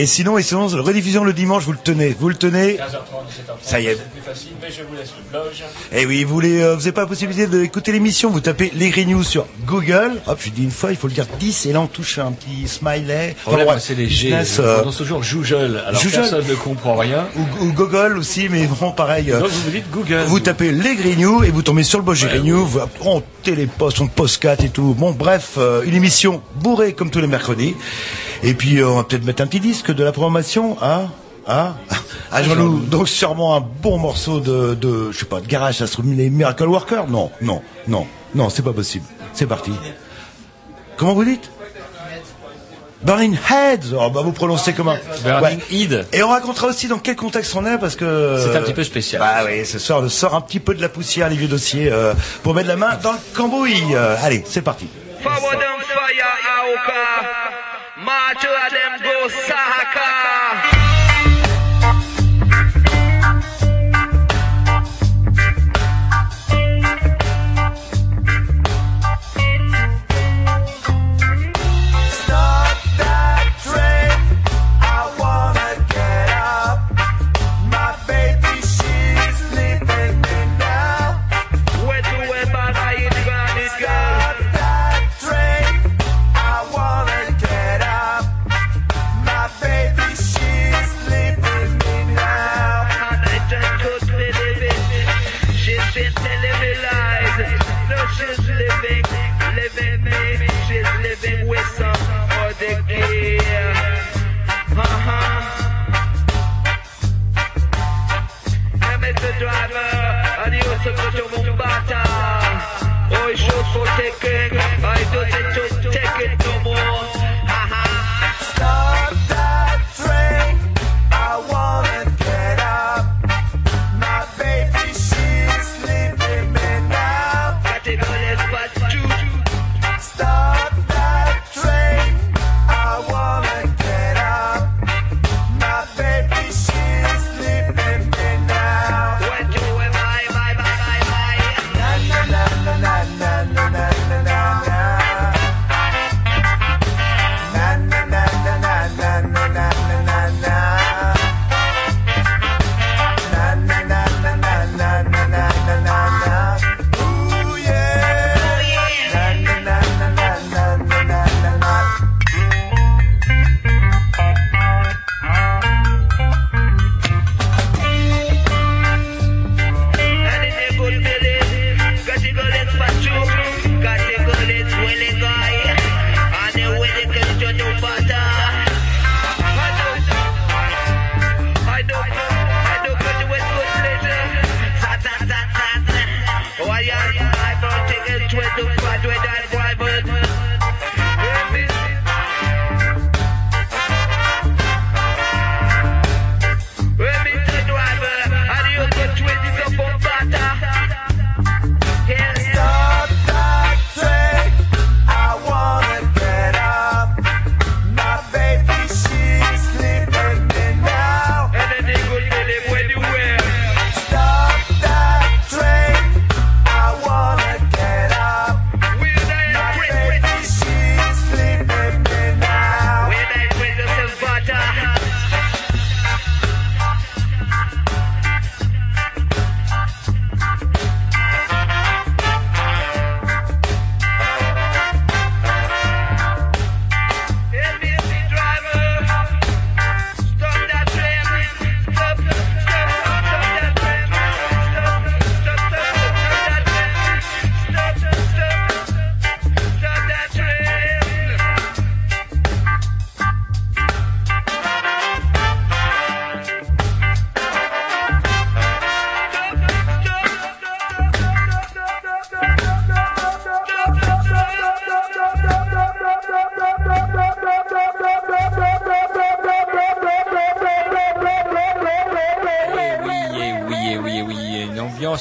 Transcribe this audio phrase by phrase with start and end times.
[0.00, 2.72] Et sinon, et sinon, rediffusion le dimanche, vous le tenez, vous le tenez.
[2.72, 3.52] 15h30, 17h30.
[3.60, 3.96] Ça y est.
[3.96, 5.52] C'est plus facile, mais je vous laisse le blog.
[5.92, 9.10] Et oui, vous voulez, euh, n'avez pas la possibilité d'écouter l'émission, vous tapez les Green
[9.10, 10.12] News sur Google.
[10.26, 12.32] Hop, je dis une fois, il faut le dire 10 et là on touche un
[12.32, 13.36] petit smiley.
[13.44, 14.32] Enfin, ouais, c'est les G.
[14.32, 15.82] On euh, prononce toujours Joujol.
[15.86, 17.26] Alors personne ne comprend rien.
[17.36, 19.30] ou, ou Google aussi, mais bon, pareil.
[19.30, 20.22] euh, Donc vous vous dites Google.
[20.28, 24.56] Vous tapez les Grignoux et vous tombez sur le Grignoux, vous on téléposte, on postcat
[24.64, 24.94] et tout.
[24.98, 27.74] Bon, bref, euh, une émission bourrée comme tous les mercredis.
[28.42, 31.08] Et puis, euh, on va peut-être mettre un petit disque de la programmation à...
[31.46, 31.74] À,
[32.30, 32.80] à Jean-Loup.
[32.80, 36.12] Donc sûrement un bon morceau de, de je sais pas, de garage, ça se trouve
[36.12, 37.08] les Miracle Worker?
[37.08, 39.06] Non, non, non, non, c'est pas possible.
[39.32, 39.72] C'est parti.
[40.96, 41.50] Comment vous dites?
[43.02, 43.94] Burning Heads.
[43.98, 44.96] Oh, bah vous prononcez comment?
[45.24, 46.06] Burning Head.
[46.12, 48.84] Et on racontera aussi dans quel contexte on est parce que C'est un petit peu
[48.84, 49.20] spécial.
[49.20, 51.90] Bah oui, ce soir, on sort un petit peu de la poussière, les vieux dossiers,
[51.90, 52.12] euh,
[52.42, 53.82] pour mettre la main dans le cambouis.
[53.94, 54.86] Euh, allez, c'est parti.
[55.22, 56.26] Forward them fire
[56.60, 57.49] Aoka.
[58.10, 60.89] March of them go Sahaka.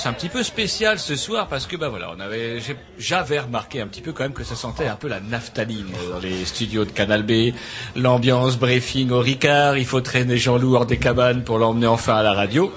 [0.10, 2.60] Un petit peu spéciale ce soir parce que bah voilà, on avait,
[2.98, 6.18] j'avais remarqué un petit peu quand même que ça sentait un peu la naphtaline dans
[6.18, 7.54] les studios de Canal B.
[7.96, 12.24] L'ambiance briefing au Ricard, il faut traîner Jean-Loup hors des cabanes pour l'emmener enfin à
[12.24, 12.74] la radio.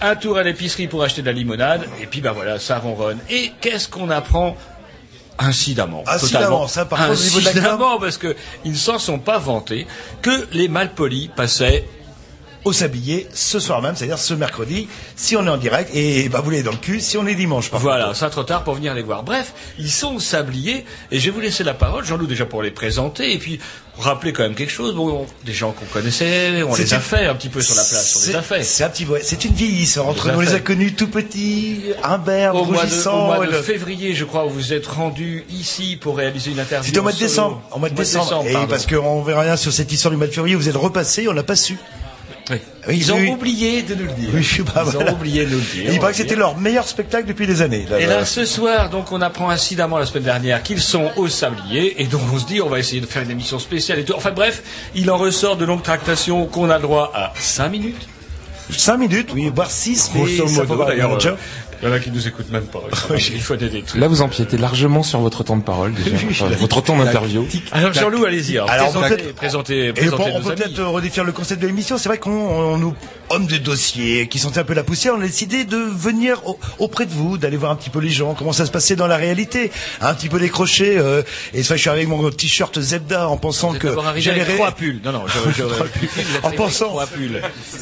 [0.00, 3.18] Un tour à l'épicerie pour acheter de la limonade et puis bah voilà, ça ronronne.
[3.28, 4.56] Et qu'est-ce qu'on apprend?
[5.40, 6.04] Incidemment.
[6.06, 9.38] Incidemment, ça, par contre, au niveau de la parce que ils ne s'en sont pas
[9.38, 9.88] vantés
[10.22, 11.84] que les malpolis passaient
[12.64, 16.40] Au sablier, ce soir même, c'est-à-dire ce mercredi, si on est en direct, et bah
[16.44, 17.70] vous l'avez dans le cul, si on est dimanche.
[17.70, 19.22] Par Voilà, ça trop tard pour venir les voir.
[19.22, 22.62] Bref, ils sont au sablier et je vais vous laisser la parole, Jean-Loup déjà pour
[22.62, 23.60] les présenter et puis
[23.98, 24.94] rappeler quand même quelque chose.
[24.94, 27.82] Bon, on- des gens qu'on connaissait, on les a fait un petit peu sur la
[27.84, 28.62] place, on les a fait.
[28.64, 30.06] C'est un petit ouais, c'est une vieillisseur.
[30.08, 33.24] Entre les a nous, on les a connus tout petits, imberbes, Au mois, de, au
[33.26, 36.86] mois de le- février, je crois, vous vous êtes rendu ici pour réaliser une interview.
[36.88, 37.62] C'était au mois de décembre.
[37.72, 38.44] Au mois de décembre.
[38.46, 41.28] et parce qu'on verra rien sur cette histoire du mois de février, vous êtes repassé,
[41.28, 41.78] on n'a pas su.
[42.50, 42.56] Oui.
[42.90, 43.28] Ils ont oui.
[43.28, 44.30] oublié de nous le dire.
[44.32, 45.10] Oui, je sais pas, Ils voilà.
[45.10, 45.92] ont oublié de nous le dire.
[45.92, 47.86] Il paraît que c'était leur meilleur spectacle depuis des années.
[47.90, 48.18] là, Et là.
[48.20, 52.06] là, ce soir, donc, on apprend incidemment la semaine dernière qu'ils sont au sablier, et
[52.06, 54.14] donc on se dit, on va essayer de faire une émission spéciale et tout.
[54.16, 54.62] Enfin bref,
[54.94, 58.08] il en ressort de longues tractations qu'on a le droit à 5 minutes.
[58.70, 61.18] 5 minutes, oui, voire 6, mais Grosso modo, d'ailleurs,
[61.82, 62.80] il y en a qui nous écoutent même pas.
[63.18, 63.98] Il faut des détours.
[63.98, 66.16] Là, vous empiétez largement sur votre temps de parole, déjà.
[66.30, 67.46] Enfin, votre temps d'interview.
[67.72, 68.56] Alors, Jean-Loup, allez-y.
[68.58, 71.24] Alors, Alors, on peut présentez, peut-être- présentez, Et présentez bon, on peut peut-être euh, redéfinir
[71.24, 71.98] le concept de l'émission.
[71.98, 72.94] C'est vrai qu'on on nous,
[73.30, 76.58] hommes de dossier, qui sentaient un peu la poussière, on a décidé de venir au-
[76.78, 79.06] auprès de vous, d'aller voir un petit peu les gens, comment ça se passait dans
[79.06, 79.70] la réalité,
[80.00, 80.98] un petit peu décrocher.
[80.98, 81.22] Euh,
[81.54, 84.72] et ça, je suis arrivé avec mon t-shirt Zebda en pensant que j'allais ré- trois
[84.72, 85.00] pulls.
[85.04, 85.62] Non, non, je, je,
[86.42, 86.96] En pensant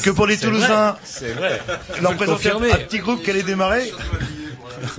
[0.03, 1.61] que pour les Toulousains, vrai, C'est vrai.
[2.01, 3.86] leur présenter un petit groupe qui allait démarrer.
[3.93, 4.43] right.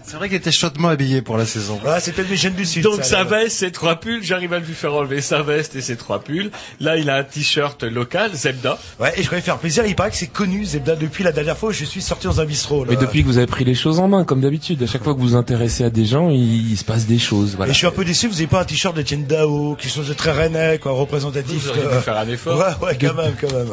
[0.05, 1.79] C'est vrai qu'il était chaudement habillé pour la saison.
[1.83, 2.83] Voilà, c'est peut-être les jeunes du Sud.
[2.83, 5.81] Donc sa ça, veste, ses trois pulls, j'arrive à lui faire enlever sa veste et
[5.81, 6.51] ses trois pulls.
[6.81, 8.79] Là, il a un t-shirt local, Zebda.
[9.01, 9.85] Ouais, et je voudrais faire plaisir.
[9.87, 12.41] Il paraît que c'est connu, Zebda, depuis la dernière fois où je suis sorti dans
[12.41, 12.85] un bistrot.
[12.85, 12.91] Là.
[12.91, 15.15] Mais depuis que vous avez pris les choses en main, comme d'habitude, à chaque fois
[15.15, 17.55] que vous vous intéressez à des gens, il, il se passe des choses.
[17.57, 17.71] Voilà.
[17.71, 20.09] Et je suis un peu déçu, vous n'avez pas un t-shirt d'Etienne Dao, quelque chose
[20.09, 21.63] de très rennais, quoi, représentatif.
[21.63, 22.59] Vous auriez euh, dû faire un effort.
[22.59, 23.69] Ouais, ouais, quand même, quand même.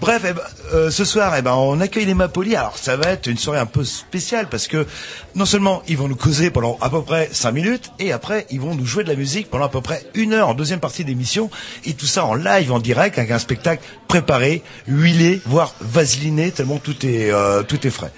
[0.00, 0.42] Bref, eh ben,
[0.74, 2.56] euh, ce soir, eh ben, on accueille les Mapolis.
[2.56, 4.86] Alors, ça va être une soirée un peu spéciale parce que
[5.36, 8.60] non seulement ils vont nous causer pendant à peu près cinq minutes, et après ils
[8.60, 11.04] vont nous jouer de la musique pendant à peu près une heure en deuxième partie
[11.04, 11.50] d'émission,
[11.84, 16.78] et tout ça en live, en direct, avec un spectacle préparé, huilé, voire vaseliné, tellement
[16.78, 18.12] tout est euh, tout est frais.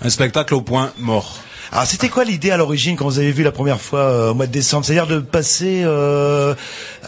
[0.00, 1.40] Un spectacle au point mort.
[1.72, 4.34] Alors c'était quoi l'idée à l'origine quand vous avez vu la première fois euh, au
[4.34, 4.84] mois de décembre?
[4.84, 6.54] C'est-à-dire de passer, euh,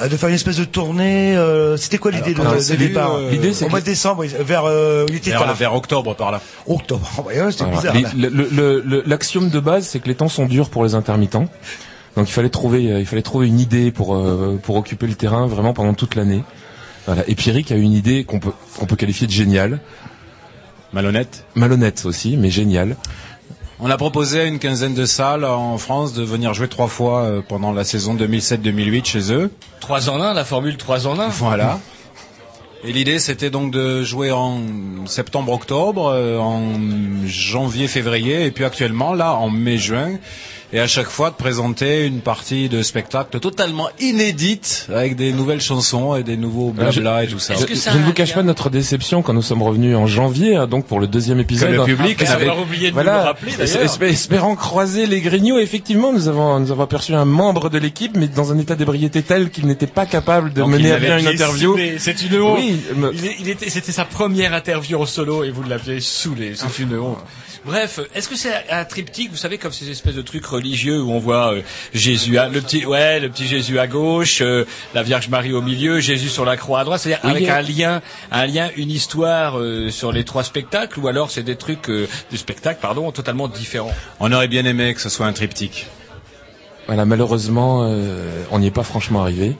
[0.02, 1.36] de faire une espèce de tournée.
[1.36, 3.14] euh, c'était quoi l'idée de, alors, de départ?
[3.16, 5.54] euh, l'idée, c'est Au que- mois de décembre, oui, vers euh, il était Vers, tard.
[5.54, 6.40] vers octobre par là.
[6.66, 7.06] octobre.
[7.26, 7.92] Ouais, ouais, c'était bizarre.
[7.94, 10.82] Les- le- le- le- le- L'axiome de base, c'est que les temps sont durs pour
[10.82, 11.46] les intermittents.
[12.16, 15.14] Donc il fallait trouver, euh, il fallait trouver une idée pour euh, pour occuper le
[15.14, 16.42] terrain vraiment pendant toute l'année.
[17.04, 17.22] Voilà.
[17.28, 19.80] Et Pierrick a une idée qu'on peut qu'on peut qualifier de géniale,
[20.94, 21.44] Malhonnête.
[21.54, 22.96] malhonnête aussi, mais géniale.
[23.86, 27.24] On a proposé à une quinzaine de salles en France de venir jouer trois fois
[27.24, 29.50] euh, pendant la saison 2007-2008 chez eux.
[29.80, 31.28] 3 en 1, la formule 3 en 1.
[31.28, 31.78] Voilà.
[32.82, 34.62] Et l'idée, c'était donc de jouer en
[35.04, 36.62] septembre-octobre, euh, en
[37.26, 40.12] janvier-février, et puis actuellement, là, en mai-juin,
[40.72, 45.60] et à chaque fois de présenter une partie de spectacle totalement inédite, avec des nouvelles
[45.60, 47.54] chansons et des nouveaux blabla et tout ça.
[47.54, 49.96] Je, que ça je ne a vous cache pas notre déception quand nous sommes revenus
[49.96, 51.70] en janvier, hein, donc pour le deuxième épisode.
[51.70, 53.52] le public Après avait- avoir oublié de nous le Voilà, rappeler.
[53.52, 58.16] Espé- espérant croiser les grignots, effectivement, nous avons, nous avons aperçu un membre de l'équipe,
[58.16, 61.18] mais dans un état d'ébriété tel qu'il n'était pas capable de Donc, mener à bien
[61.18, 61.76] une interview.
[61.98, 62.58] C'est une honte.
[62.58, 66.00] Oui, me- Il, est- il était, c'était sa première interview en solo et vous l'aviez
[66.00, 66.52] saoulé.
[66.54, 67.18] C'est une honte.
[67.64, 71.10] Bref, est-ce que c'est un triptyque, vous savez, comme ces espèces de trucs religieux où
[71.12, 71.62] on voit euh,
[71.94, 75.62] Jésus, à, le petit, ouais, le petit Jésus à gauche, euh, la Vierge Marie au
[75.62, 78.70] milieu, Jésus sur la croix à droite, c'est-à-dire Oui, avec a- un lien, un lien,
[78.76, 82.80] une histoire euh, sur les trois spectacles, ou alors c'est des trucs, euh, du spectacle,
[82.82, 83.94] pardon, totalement différents?
[84.20, 85.86] On aurait bien aimé que ce soit un triptyque.
[86.86, 89.56] voilà, malheureusement, euh, on n'y est pas franchement arrivé.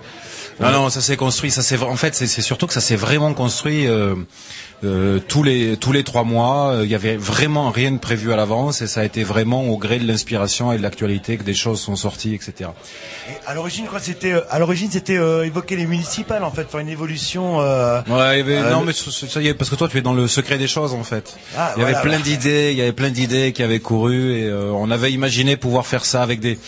[0.60, 1.50] Non, non, ça s'est construit.
[1.50, 4.14] Ça s'est, en fait, c'est surtout que ça s'est vraiment construit euh,
[4.84, 6.72] euh, tous les tous les trois mois.
[6.74, 9.64] Euh, Il y avait vraiment rien de prévu à l'avance et ça a été vraiment
[9.64, 12.70] au gré de l'inspiration et de l'actualité que des choses sont sorties, etc.
[13.28, 16.68] Et à l'origine, quoi, c'était, euh, à l'origine, c'était euh, évoquer les municipales, en fait,
[16.70, 17.60] faire une évolution.
[17.60, 20.58] Euh, Ouais, non, mais ça y est, parce que toi, tu es dans le secret
[20.58, 21.36] des choses, en fait.
[21.56, 24.44] Ah, il y avait plein d'idées, il y avait plein d'idées qui avaient couru et
[24.44, 26.58] euh, on avait imaginé pouvoir faire ça avec des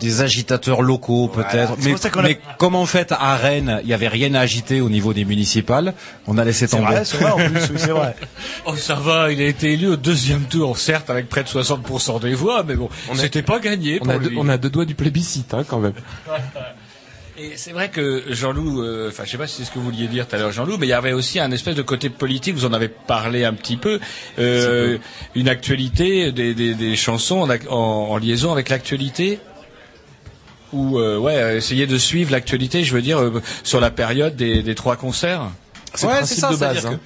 [0.00, 1.76] des agitateurs locaux peut-être.
[1.82, 4.88] Mais, a- mais comme en fait à Rennes, il y avait rien à agiter au
[4.88, 5.94] niveau des municipales,
[6.26, 6.92] on a laissé c'est tomber.
[6.92, 8.14] vrai, c'est vrai, en plus, oui, c'est vrai.
[8.66, 12.20] Oh, ça va, il a été élu au deuxième tour, certes, avec près de 60%
[12.20, 14.70] des voix, mais bon, On c'était pas gagné On pour a, deux, on a deux
[14.70, 15.92] doigts du plébiscite, hein, quand même.
[17.42, 19.86] Et c'est vrai que Jean-Loup, euh, enfin je sais pas si c'est ce que vous
[19.86, 22.10] vouliez dire tout à l'heure Jean-Loup, mais il y avait aussi un espèce de côté
[22.10, 23.98] politique, vous en avez parlé un petit peu,
[24.38, 24.98] euh,
[25.34, 29.38] une actualité, des, des, des chansons en, en liaison avec l'actualité
[30.72, 34.36] ou euh, ouais, euh, essayer de suivre l'actualité, je veux dire, euh, sur la période
[34.36, 35.42] des, des trois concerts.
[35.94, 36.86] C'est le Ouais, principe c'est ça, de base.
[36.86, 37.00] hein.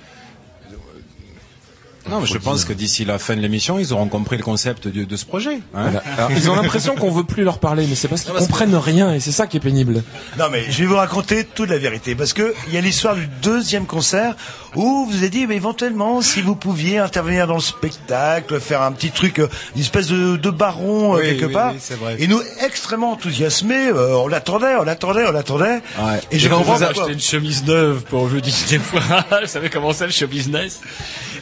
[2.08, 4.88] Non, mais je pense que d'ici la fin de l'émission, ils auront compris le concept
[4.88, 5.54] de, de ce projet.
[5.74, 5.82] hein.
[5.90, 6.02] Voilà.
[6.18, 9.14] Alors, ils ont l'impression qu'on veut plus leur parler, mais c'est parce qu'ils comprennent rien
[9.14, 10.02] et c'est ça qui est pénible.
[10.38, 13.14] Non mais je vais vous raconter toute la vérité parce que il y a l'histoire
[13.14, 14.36] du deuxième concert
[14.74, 18.92] où vous avez dit mais éventuellement si vous pouviez intervenir dans le spectacle, faire un
[18.92, 21.72] petit truc, euh, une espèce de, de baron euh, Oui, quelque oui, part.
[21.72, 22.16] oui, c'est vrai.
[22.18, 25.80] Et nous extrêmement enthousiasmés, euh, on l'attendait, on l'attendait, on l'attendait.
[25.98, 26.20] Ouais.
[26.30, 29.00] Et je Quand comprends vous achetez une chemise neuve pour jeudi des fois,
[29.40, 30.80] vous savez comment c'est le show business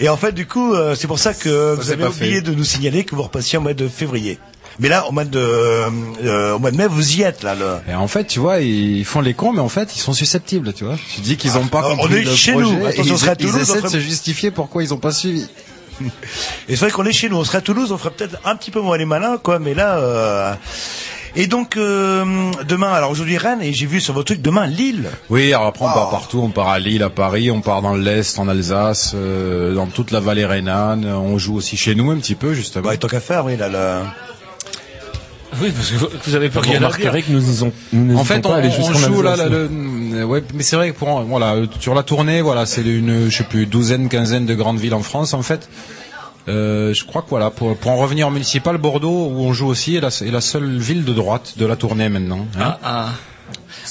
[0.00, 2.42] Et en fait du coup euh, c'est pour ça que vous avez pas oublié fait.
[2.42, 4.38] de nous signaler que vous repassiez au mois de février.
[4.78, 7.54] Mais là au mois de euh, au mois de mai vous y êtes là.
[7.54, 7.76] Le...
[7.90, 10.72] Et en fait, tu vois, ils font les cons, mais en fait, ils sont susceptibles,
[10.72, 10.96] tu vois.
[11.14, 12.86] Tu dis qu'ils n'ont pas Alors, compris on est le chez projet, nous.
[12.86, 14.96] Attention, on ils, sera à ils Toulouse, on essaient de se justifier pourquoi ils n'ont
[14.96, 15.46] pas suivi.
[16.00, 16.08] Et
[16.70, 18.70] c'est vrai qu'on est chez nous, on serait à Toulouse, on ferait peut-être un petit
[18.70, 19.98] peu moins les malins, quoi, mais là...
[19.98, 20.54] euh,
[21.34, 22.24] Et donc, euh,
[22.68, 25.08] demain, alors aujourd'hui Rennes, et j'ai vu sur votre truc, demain Lille.
[25.30, 25.94] Oui, alors après, on Oh.
[25.94, 26.40] part partout.
[26.44, 30.10] On part à Lille, à Paris, on part dans l'Est, en Alsace, euh, dans toute
[30.10, 31.06] la vallée rhénane.
[31.06, 32.84] On joue aussi chez nous un petit peu, justement.
[32.88, 34.02] Bah, tant qu'à faire, oui, là, là.
[35.60, 36.88] Oui, parce que vous, avez pas Vous rien à dire.
[36.88, 37.40] remarquerez que nous
[37.92, 40.98] nous En fait, pas on, joue là, Alsace, là, le- ouais, mais c'est vrai que
[40.98, 44.78] pour voilà sur la tournée, voilà, c'est une, je sais plus, douzaine, quinzaine de grandes
[44.78, 45.68] villes en France, en fait.
[46.48, 49.68] Euh, je crois que voilà, pour, pour en revenir au municipal, Bordeaux, où on joue
[49.68, 52.46] aussi, est la, est la seule ville de droite de la tournée maintenant.
[52.58, 52.60] hein.
[52.60, 53.08] Ah, ah.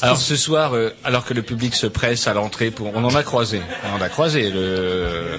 [0.01, 3.13] Alors ce soir, euh, alors que le public se presse à l'entrée, pour, on en
[3.15, 5.37] a croisé, on en a croisé le,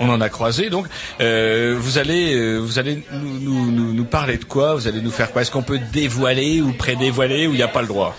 [0.00, 0.70] on en a croisé.
[0.70, 0.86] Donc,
[1.20, 4.74] euh, vous allez, euh, vous allez nous, nous, nous, nous parler de quoi?
[4.74, 5.42] Vous allez nous faire quoi?
[5.42, 8.16] Est-ce qu'on peut dévoiler ou pré-dévoiler ou il n'y a pas le droit?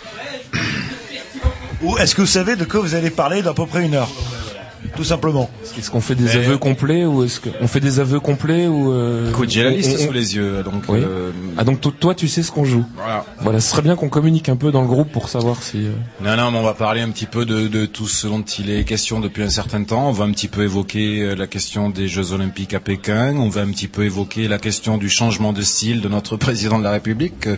[1.82, 4.10] Ou est-ce que vous savez de quoi vous allez parler d'à peu près une heure?
[4.96, 5.50] Tout simplement.
[5.78, 9.30] Est-ce qu'on fait des aveux complets ou est-ce qu'on fait des aveux complets ou euh,
[9.30, 10.84] Écoute, j'ai la liste on- sous les yeux, donc.
[10.88, 11.00] Oui.
[11.04, 12.86] euh, Ah donc to- toi tu sais ce qu'on joue.
[12.96, 13.26] voilà.
[13.42, 15.86] Voilà, ce serait bien qu'on communique un peu dans le groupe pour savoir si.
[15.86, 15.92] euh,
[16.24, 18.70] Non, non, mais on va parler un petit peu de, de tout ce dont il
[18.70, 20.08] est question depuis un certain temps.
[20.10, 23.36] On va un petit peu évoquer euh, la question des Jeux Olympiques à Pékin.
[23.38, 26.78] On va un petit peu évoquer la question du changement de style de notre président
[26.80, 27.58] de la République, euh,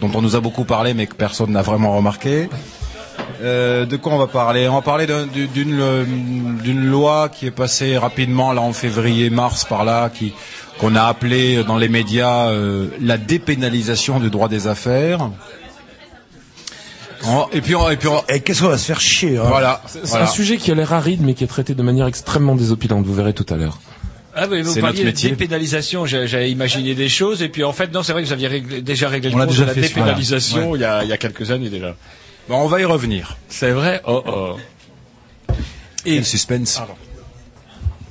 [0.00, 2.48] dont on nous a beaucoup parlé, mais que personne n'a vraiment remarqué.
[3.42, 6.04] Euh, de quoi on va parler On va parler d'un- du- d'une euh,
[6.62, 10.32] d'une loi qui est passée rapidement là en février-mars par là, qui
[10.78, 15.30] qu'on a appelée dans les médias euh, la dépénalisation du droit des affaires.
[17.52, 19.82] Et puis, on- et puis on- Et qu'est-ce qu'on va se faire chier hein voilà.
[19.86, 20.24] C'est voilà.
[20.24, 23.04] un sujet qui a l'air aride mais qui est traité de manière extrêmement désopilante.
[23.04, 23.78] Vous verrez tout à l'heure.
[24.34, 25.30] Ah oui, vous C'est parliez notre de métier.
[25.30, 28.34] dépénalisation, j'ai- j'avais imaginé des choses, et puis en fait, non, c'est vrai que vous
[28.34, 30.76] aviez réglé- déjà réglé le On déjà de la dépénalisation voilà.
[30.76, 31.96] il, y a, il y a quelques années déjà.
[32.48, 33.36] Bon, on va y revenir.
[33.48, 34.00] C'est vrai?
[34.06, 34.56] Oh oh.
[36.04, 36.80] Et le suspense.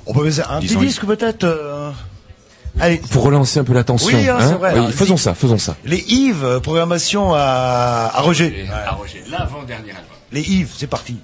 [0.06, 1.90] On peut faire un petit disque peut-être euh,
[2.78, 4.16] Allez, Pour relancer un peu la tension.
[4.16, 4.72] Oui, hein, c'est vrai.
[4.74, 5.76] Oui, Alors, faisons ça, faisons ça.
[5.84, 8.66] les Yves, euh, programmation à, à Roger.
[8.70, 10.04] Ah, Roger, l'avant-dernier album.
[10.32, 11.16] Les Yves, c'est parti.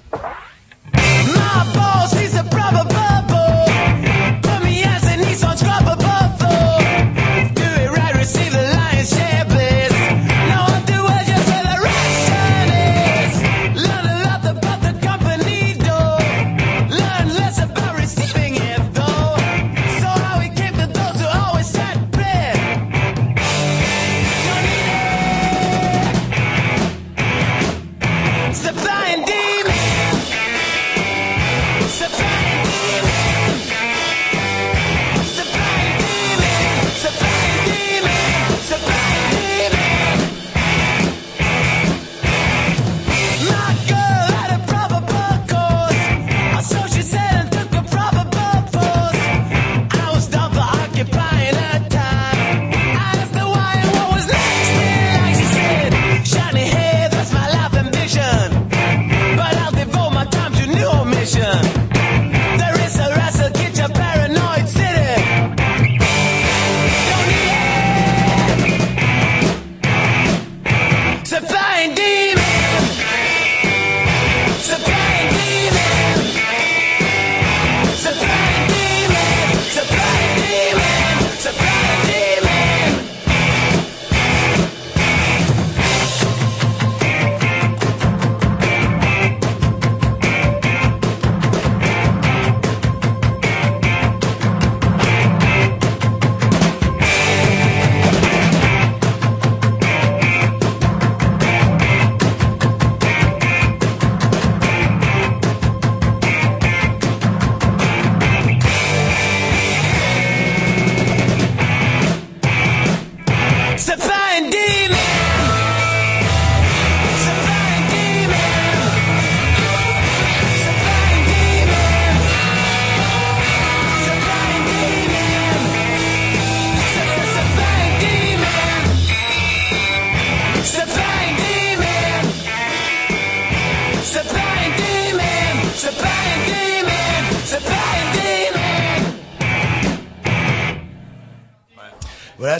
[0.93, 0.99] My
[1.73, 2.13] boss,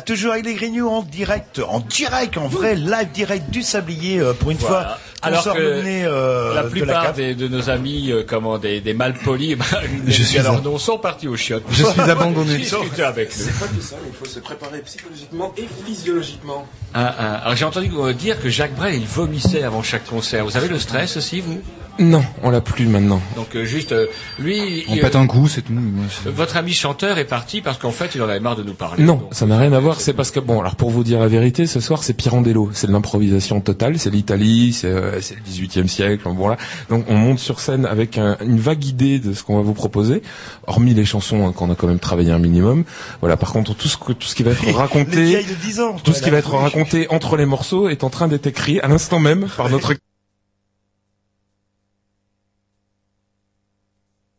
[0.05, 4.33] toujours avec les Grignoux en direct, en direct, en vrai live direct du Sablier euh,
[4.33, 4.81] pour une Voilà.
[4.85, 4.97] fois.
[5.25, 7.15] Alors que euh, la de plupart cave.
[7.15, 9.65] des- de nos amis, euh, comment des, des malpolis, bah,
[10.05, 11.63] Je suis leur nom, sont partis au chiottes.
[11.71, 12.57] Je suis abandonné.
[12.57, 13.31] Discutez avec.
[13.31, 16.67] C'est pas que ça, mais il faut se préparer psychologiquement et physiologiquement.
[16.93, 17.33] Ah, ah.
[17.45, 20.43] Alors j'ai entendu dire que Jacques Brel il vomissait avant chaque concert.
[20.45, 21.61] Vous avez le stress aussi vous?
[21.99, 23.21] Non, on l'a plus maintenant.
[23.35, 24.07] Donc euh, juste euh,
[24.39, 25.73] lui, On il- pète un coup, c'est tout.
[25.73, 28.73] Euh, votre ami chanteur est parti parce qu'en fait il en avait marre de nous
[28.73, 29.03] parler.
[29.03, 30.01] Non, Donc, ça n'a rien à voir.
[30.01, 32.87] C'est parce que bon, alors pour vous dire la vérité, ce soir c'est Pirandello, c'est
[32.87, 36.23] de l'improvisation totale, c'est l'Italie, c'est euh, c'est le 18e siècle.
[36.25, 36.57] Bon là,
[36.89, 39.75] donc on monte sur scène avec un- une vague idée de ce qu'on va vous
[39.75, 40.23] proposer,
[40.65, 42.85] hormis les chansons hein, qu'on a quand même travaillé un minimum.
[43.21, 43.37] Voilà.
[43.37, 45.95] Par contre, tout ce que tout ce qui va être raconté, de 10 ans.
[46.03, 48.87] tout ce qui va être raconté entre les morceaux est en train d'être écrit à
[48.87, 49.93] l'instant même par notre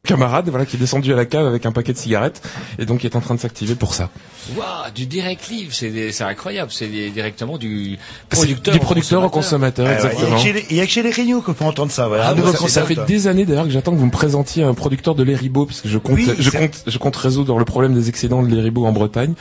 [0.04, 2.42] camarade, voilà, qui est descendu à la cave avec un paquet de cigarettes
[2.78, 4.10] et donc qui est en train de s'activer pour ça.
[4.56, 9.24] Waouh, du direct live, c'est des- c'est incroyable, c'est des- directement du producteur du producteur
[9.24, 10.28] au consommateur, Ah ouais, exactement.
[10.28, 11.64] Il y a que chez les- il y a que chez les Grignoux qu'on peut
[11.64, 12.06] entendre ça.
[12.08, 14.62] Voilà, Ah bon, nouveau Ça, fait des années d'ailleurs que j'attends que vous me présentiez
[14.62, 17.64] un producteur de l'Eribo parce que je compte, Oui, je compte, je compte résoudre le
[17.64, 19.34] problème des excédents de l'Eribo en Bretagne.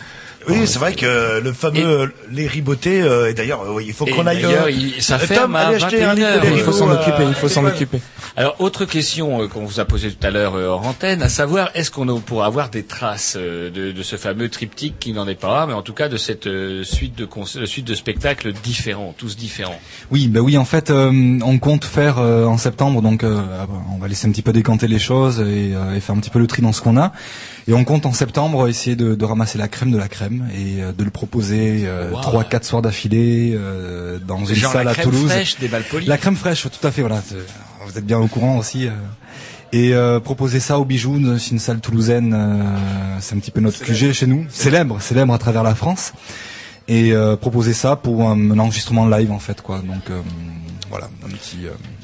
[0.47, 4.05] Oui, c'est vrai que le fameux les ribotés, euh, et d'ailleurs, euh, oui, il faut
[4.05, 4.41] qu'on aille.
[4.41, 6.53] d'ailleurs, euh, il- ça Tom, ferme à allez acheter un 21 litre de heures.
[6.57, 7.99] Il faut s'en euh, occuper, il faut s'en occuper.
[8.35, 11.29] Alors, autre question euh, qu'on vous a posée tout à l'heure euh, hors antenne, à
[11.29, 15.27] savoir, est-ce qu'on pourra avoir des traces euh, de, de ce fameux triptyque qui n'en
[15.27, 17.25] est pas mais en tout cas de cette euh, suite de
[17.57, 19.79] euh, suite de spectacles différents, tous différents?
[20.11, 23.39] Oui, bah oui, en fait, euh, on compte faire euh, en septembre, donc euh,
[23.93, 26.29] on va laisser un petit peu décanter les choses et, euh, et faire un petit
[26.29, 27.11] peu le tri dans ce qu'on a.
[27.67, 30.81] Et on compte en septembre essayer de, de ramasser la crème de la crème et
[30.81, 32.21] euh, de le proposer euh, Wow.
[32.21, 35.29] trois, quatre soirs d'affilée euh, dans une Genre salle la à crème Toulouse.
[35.29, 36.07] fraîche des Balpolis.
[36.07, 37.21] La crème fraîche, tout à fait, voilà.
[37.85, 38.87] Vous êtes bien au courant aussi.
[39.71, 43.59] Et euh, proposer ça au Bijoux, c'est une salle toulousaine, euh, c'est un petit peu
[43.59, 46.13] notre QG chez nous, célèbre, célèbre à travers la France.
[46.87, 49.79] Et euh, proposer ça pour un, un enregistrement live en fait, quoi.
[49.79, 50.11] Donc
[50.89, 51.57] voilà, un petit.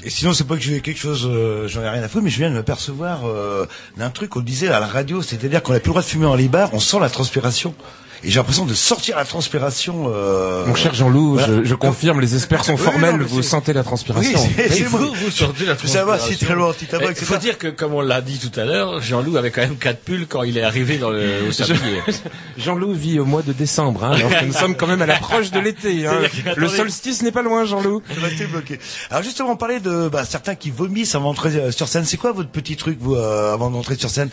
[0.04, 1.30] Et sinon, c'est pas que j'ai quelque chose,
[1.68, 4.40] j'en ai rien à foutre, mais je viens de me percevoir euh, d'un truc qu'on
[4.42, 6.70] disait à la radio, c'est-à-dire qu'on n'a plus le droit de fumer dans les bars,
[6.74, 7.76] on sent la transpiration.
[8.24, 10.12] Et j'ai l'impression de sortir la transpiration.
[10.14, 10.66] Euh...
[10.66, 11.48] Mon cher Jean-Loup, voilà.
[11.48, 14.40] je, je confirme, les experts sont Oui, formels, non, vous c'est- sentez la Oui, transpiration.
[14.58, 16.46] c'est Et c'est vous, vous sortez la Je veux savoir si transpiration.
[16.48, 17.26] très loin, anti-tabac, Il etc.
[17.26, 20.02] faut dire que, comme on l'a dit tout à l'heure, Jean-Loup avait quand même quatre
[20.02, 22.02] pulls quand il est arrivé dans le, au sablier.
[22.58, 25.52] Jean-Loup vit au mois de décembre, hein, alors que nous sommes quand même à l'approche
[25.52, 26.06] de l'été.
[26.06, 26.20] Hein.
[26.58, 28.02] Le solstice n'est pas loin, Jean-Loup.
[28.10, 28.80] Je bloqué.
[29.10, 32.06] Alors justement, on parlait de bah, certains qui vomissent avant d'entrer euh, sur scène.
[32.06, 34.30] C'est quoi votre petit truc, vous, euh, avant d'entrer sur scène?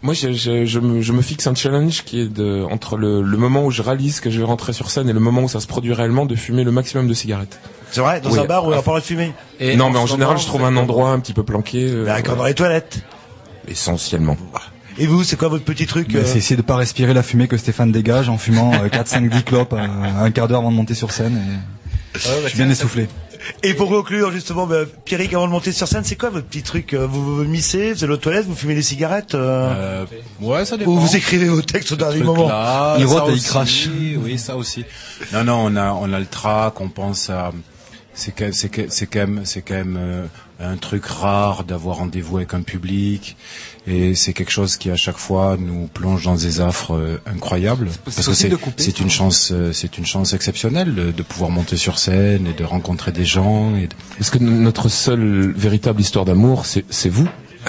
[0.00, 3.20] Moi, je, je, je, me, je me fixe un challenge qui est de, entre le,
[3.20, 5.48] le moment où je réalise que je vais rentrer sur scène et le moment où
[5.48, 7.58] ça se produit réellement, de fumer le maximum de cigarettes.
[7.90, 8.38] C'est vrai Dans Oui.
[8.38, 10.34] un bar où on n'a pas le droit de fumer Et non, mais en général,
[10.34, 11.88] moment, je trouve un endroit un petit peu planqué.
[11.90, 13.00] euh, D'accord, dans les toilettes.
[13.66, 14.36] Essentiellement.
[14.98, 17.22] Et vous, c'est quoi votre petit truc mais euh, C'est essayer de pas respirer la
[17.22, 20.60] fumée que Stéphane dégage en fumant euh, 4, 5, 10 clopes euh, un quart d'heure
[20.60, 21.36] avant de monter sur scène.
[22.14, 22.18] Et...
[22.18, 23.08] je suis bien essoufflé.
[23.62, 26.62] Et pour conclure, justement, bah, Pierrick, avant de monter sur scène, c'est quoi votre petit
[26.62, 30.06] truc euh, Vous vous vomissez, vous allez aux toilettes, vous fumez des cigarettes euh, Euh,
[30.40, 30.90] ouais, ça dépend.
[30.90, 33.48] Ou vous écrivez vos textes au dernier moment là, Il ça rote et il aussi,
[33.48, 33.88] crache.
[34.22, 34.84] Oui, ça aussi.
[35.32, 37.52] Non, non, on a, on a le trac, on pense à,
[38.18, 40.26] c'est quand, c'est que- c'est quand même, c'est quand même euh,
[40.60, 43.36] un truc rare d'avoir rendez-vous avec un public,
[43.86, 47.88] et c'est quelque chose qui à chaque fois nous plonge dans des affres euh, incroyables,
[48.04, 51.22] parce que c'est, de couper, c'est une chance, euh, c'est une chance exceptionnelle de, de
[51.22, 53.76] pouvoir monter sur scène et de rencontrer des gens.
[53.76, 57.28] Et de- Parce que notre seule véritable histoire d'amour, c'est c'est vous?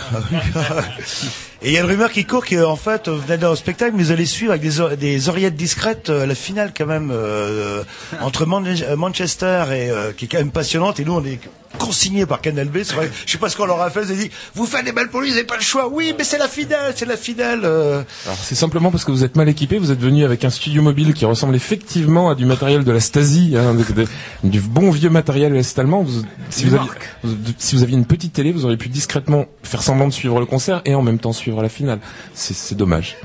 [1.62, 4.04] Et il y a une rumeur qui court qu'en fait, vous venez le spectacle, mais
[4.04, 7.84] vous allez suivre avec des, or- des oreillettes discrètes euh, la finale quand même euh,
[8.22, 11.02] entre Man- Manchester et euh, qui est quand même passionnante.
[11.02, 11.38] Et nous, on est
[11.77, 12.77] consignés par Canal B.
[12.79, 13.10] Vrai.
[13.25, 14.01] Je sais pas ce qu'on leur a fait.
[14.03, 15.88] Ils ont dit, vous faites des belles polices, vous n'avez pas le choix.
[15.89, 17.62] Oui, mais c'est la finale, c'est la finale.
[17.63, 18.01] euh.
[18.25, 20.82] Alors, c'est simplement parce que vous êtes mal équipé, vous êtes venu avec un studio
[20.82, 24.08] mobile qui ressemble effectivement à du matériel de la Stasi, hein, de- de-
[24.43, 26.03] du bon vieux matériel est-allemand.
[26.03, 26.89] Vous- si, vous aviez,
[27.23, 30.39] vous- si vous aviez une petite télé, vous auriez pu discrètement faire semblant de suivre
[30.39, 31.99] le concert et en même temps suivre la finale.
[32.34, 33.15] C'est dommage.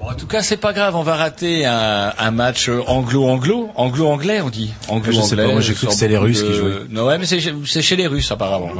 [0.00, 3.70] Bon, en tout cas, c'est pas grave, on va rater un, un match euh, anglo-anglo,
[3.76, 4.72] anglo-anglais, on dit.
[4.88, 5.44] Anglo-anglais.
[5.44, 6.80] Pas, moi, j'ai cru que c'était les Russes qui jouaient.
[6.90, 8.70] Non, ouais, mais c'est chez- les Russes apparemment.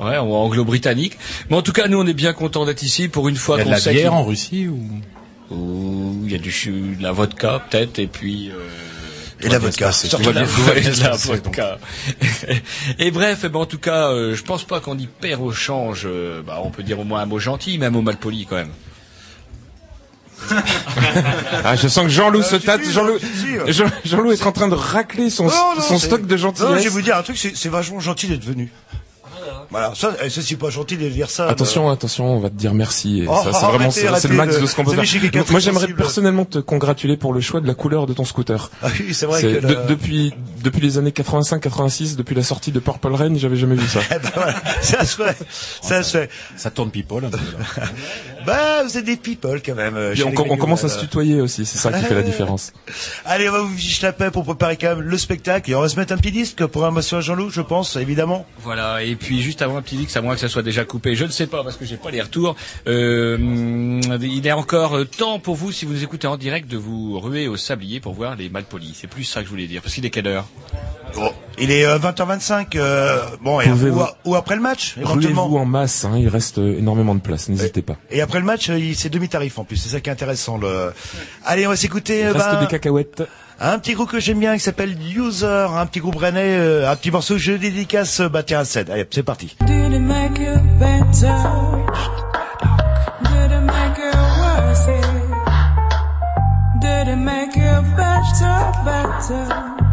[0.00, 1.18] Ouais, ou anglo-britannique.
[1.50, 3.58] Mais en tout cas, nous, on est bien contents d'être ici pour une fois Il
[3.58, 4.80] y a de qu'on la sait bière en Russie ou?
[6.26, 6.50] Il y a du
[6.98, 8.66] de la vodka peut-être et puis euh,
[9.40, 9.92] Et la vodka.
[9.92, 11.78] c'est- Surtout la, la- ouais, vodka.
[12.98, 15.52] et bref, eh ben, en tout cas, euh, je pense pas qu'on y perd au
[15.52, 16.04] change.
[16.06, 18.56] euh, bah, on peut dire au moins un mot gentil, même au mal poli quand
[18.56, 18.72] même.
[21.64, 22.82] Ah, je sens que Jean-Loup se si, tâte.
[22.84, 23.18] si, Jean-Loup.
[23.68, 26.34] Jean- est en train de racler son, Non, non, son c'est- stock de Non, je
[26.34, 26.86] vais gentillesse.
[26.92, 28.70] vous dire un truc, c'est c'est vachement gentil d'être venu.
[29.70, 31.48] Voilà, ça, eh, ça, c'est pas gentil de dire ça.
[31.48, 33.20] Attention, attention, on va te dire merci.
[33.22, 35.42] Et Oh, ça, c'est vraiment, arrêtez, c'est le max de- de ce qu'on peut faire.
[35.50, 38.70] Moi, j'aimerais personnellement te congratuler pour le choix de la couleur de ton scooter.
[38.82, 42.42] Ah oui, c'est vrai C'est- que de- la- depuis depuis les années 85-86, depuis la
[42.42, 44.00] sortie de Purple Rain, j'avais jamais vu ça.
[44.10, 45.36] Eh ben voilà, ça se fait,
[45.82, 46.30] ça se fait.
[46.56, 47.36] Ça tourne people un peu.
[47.38, 47.86] là.
[48.46, 49.96] Bah, vous êtes des people quand même.
[49.96, 52.72] euh, Et on, commence à se tutoyer aussi, c'est ça qui fait la différence.
[53.24, 55.80] Allez, on va vous fiche la paix pour préparer quand même le spectacle et on
[55.80, 58.46] va se mettre un petit disque pour un monsieur à Jean-Loup, je pense, évidemment.
[58.58, 61.14] Voilà, et puis juste avant un petit X, à moins que ça soit déjà coupé,
[61.16, 62.56] je ne sais pas parce que j'ai pas les retours.
[62.86, 63.38] Euh,
[64.20, 67.18] il est encore euh, temps pour vous, si vous nous écoutez en direct, de vous
[67.20, 68.94] ruer au sablier pour voir les malpolis.
[69.00, 69.82] C'est plus ça que je voulais dire.
[69.82, 70.46] Parce qu'il est quelle heure?
[71.58, 75.44] Il est euh, 20h25, euh, bon, et, ou, ou après le match, éventuellement.
[75.44, 77.94] Ruez-vous en masse, hein, il reste euh, énormément de place, n'hésitez pas.
[78.10, 80.56] Et après le match, euh, il- c'est demi-tarif en plus, c'est ça qui est intéressant.
[80.58, 80.92] Le...
[81.44, 83.22] Allez, on va s'écouter Il euh, reste ben, des cacahuètes.
[83.60, 86.96] un petit groupe que j'aime bien qui s'appelle User, un petit groupe rennais, euh, un
[86.96, 88.90] petit morceau que je dédicace, bah tiens, à 7.
[88.90, 89.56] Allez, c'est parti.
[89.64, 91.32] Did it make you better?
[98.84, 99.83] Better,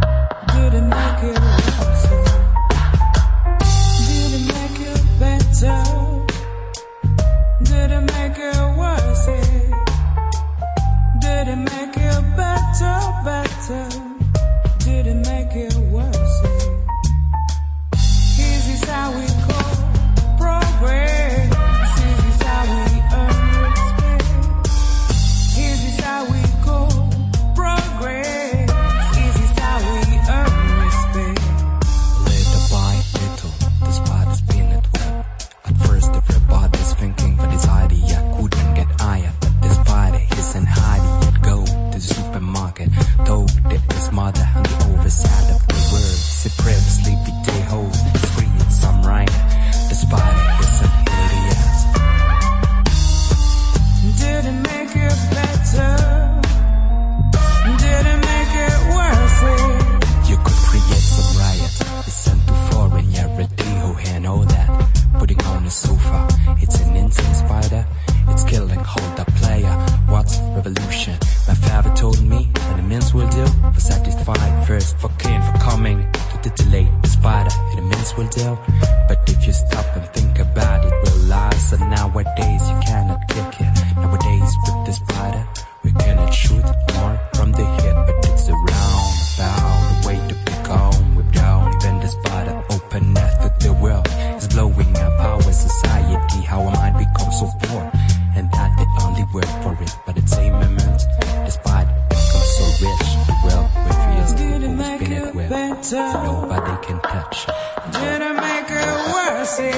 [18.37, 21.20] This is how we call progress.
[43.25, 45.11] Though is mother on the
[45.55, 46.21] of the world.
[46.57, 47.99] Previously with day hoes,
[48.71, 49.31] some right.
[49.89, 51.71] This party isn't idiot.
[54.21, 55.93] Did it make it better?
[57.81, 59.39] Did it make it worse?
[60.29, 61.73] You could create some riot.
[62.05, 64.69] Listen to foreign, yeah, ready who handle that.
[65.19, 66.27] Putting on a sofa,
[66.61, 67.85] it's an insane spider.
[68.29, 69.71] It's killing, hold up player.
[70.07, 71.17] What's revolution?
[71.47, 73.45] My father told me what the men's will do.
[73.73, 75.99] For satisfied first, for king, for coming.
[76.31, 78.57] To titillate the spider, the men's will do.
[79.07, 83.95] But if you stop and think about it, realize that nowadays you cannot kick it.
[83.97, 85.47] Nowadays with the spider,
[85.83, 87.80] we cannot shoot more from the
[105.81, 106.23] better?
[106.23, 107.47] Nobody can touch.
[107.91, 109.57] Did it make it worse?
[109.57, 109.73] Did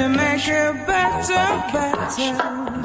[0.00, 2.32] it make it better, better?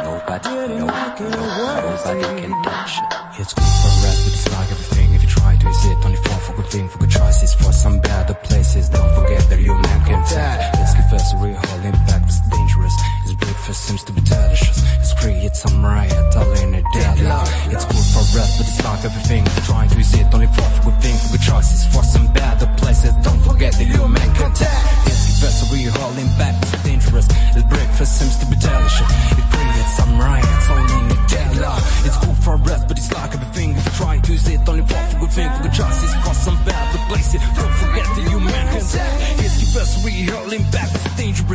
[0.03, 2.05] nobody, Did it make it worse?
[2.05, 2.93] nobody can touch.
[3.39, 5.13] It's good for us, but it's like everything.
[5.13, 7.71] If you try to use it, only fall for good thing, for good choices, for
[7.71, 8.89] some better places.
[8.89, 10.57] Don't forget that you man can tell.
[10.79, 12.25] Let's give us a real whole impact.
[12.27, 12.93] It's dangerous.
[13.23, 14.83] His breakfast seems to be delicious.
[14.99, 17.47] It's create some riot, all in a deadlock.
[17.71, 17.85] It's
[18.35, 21.87] breath with the spark everything Trying to use it, only profit good thing Good choices
[21.87, 25.07] for some bad better places Don't forget that you make contact.
[25.07, 26.55] It's the vessel we're holding back.
[26.61, 31.73] It's dangerous, the breakfast seems to be delicious It creates some riots, only in Nutella
[32.03, 34.83] It's good for breath, but it's like everything If you try to use it, only
[34.83, 38.67] profit good thing Good choices for some bad better places Don't forget that you make
[38.75, 39.15] contact.
[39.39, 41.04] It's the vessel we're holding back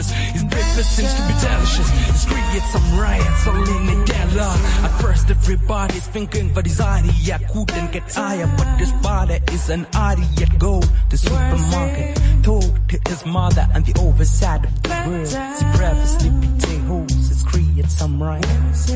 [0.00, 0.32] dangerous.
[0.32, 1.88] His breakfast seems to be delicious.
[2.08, 4.58] It's create some riots, all in a deadlock.
[4.84, 8.46] At first, everybody's thinking, but his idea couldn't get higher.
[8.56, 10.46] But this body is an idea.
[10.58, 15.26] Go to supermarket, talk to his mother and the overside of the world.
[15.26, 18.90] See sleepy holes, it's create some riots.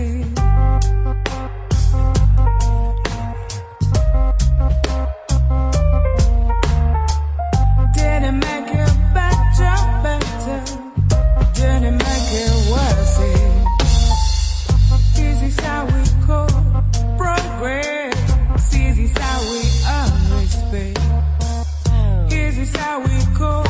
[22.65, 23.65] Is how we call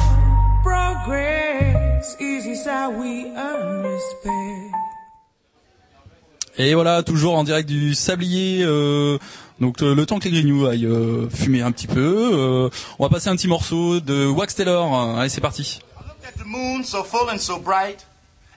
[0.63, 2.17] progress.
[2.17, 4.75] This is how we earn respect.
[6.57, 8.63] Et voilà, toujours en direct du sablier.
[8.63, 9.19] euh,
[9.61, 13.05] donc euh, le temps que les grignoux aillent euh, fumer un petit peu, euh, on
[13.05, 14.95] va passer un petit morceau de Wax Taylor.
[15.19, 15.81] Allez, c'est parti.
[16.27, 18.07] At the moon so full and so bright,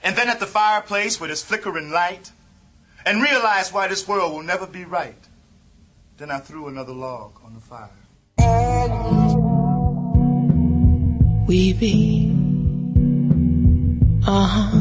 [0.04, 2.32] and then at the fireplace with its flickering light,
[3.04, 5.18] and realized why this world will never be right.
[6.18, 7.90] Then I threw another log on the fire.
[11.48, 12.30] We be.
[14.26, 14.78] Uh huh.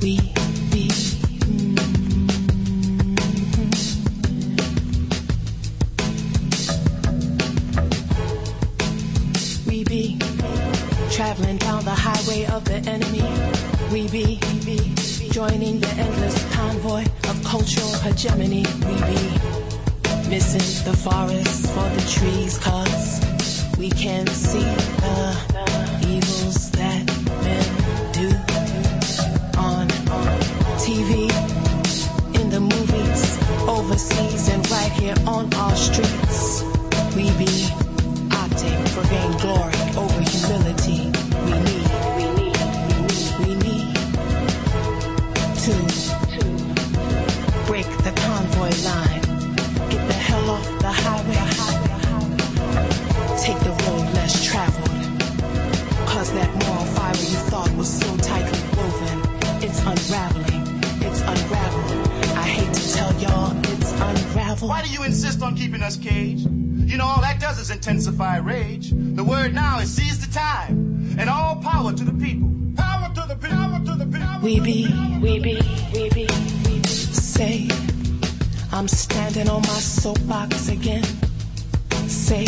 [0.00, 0.20] We
[0.70, 0.88] be.
[9.66, 10.18] We be
[11.10, 13.26] traveling down the highway of the enemy.
[13.90, 14.99] We be
[15.32, 18.64] joining the endless convoy of cultural hegemony.
[18.86, 19.22] We be
[20.28, 23.20] missing the forest for the trees, cause
[23.78, 25.36] we can see the
[26.06, 27.06] evils that
[27.46, 27.68] men
[28.12, 28.28] do
[29.58, 29.86] on
[30.82, 31.30] TV,
[32.40, 33.38] in the movies,
[33.68, 36.62] overseas, and right here on our streets.
[37.14, 37.70] We be
[38.34, 41.12] opting for vainglory over humility.
[41.44, 41.79] We need,
[59.80, 60.80] it's unraveling.
[61.02, 62.36] It's unraveling.
[62.36, 64.68] I hate to tell y'all, it's unraveled.
[64.68, 66.48] Why do you insist on keeping us caged?
[66.50, 68.90] You know, all that does is intensify rage.
[68.90, 71.16] The word now is seize the time.
[71.18, 72.50] And all power to the people.
[72.76, 73.56] Power to the people.
[73.56, 74.40] Power to the people.
[74.42, 74.86] We be,
[75.20, 75.60] we be,
[75.92, 76.26] we be,
[76.64, 76.84] we be.
[76.84, 77.68] Say,
[78.72, 81.04] I'm standing on my soapbox again.
[82.06, 82.46] Say,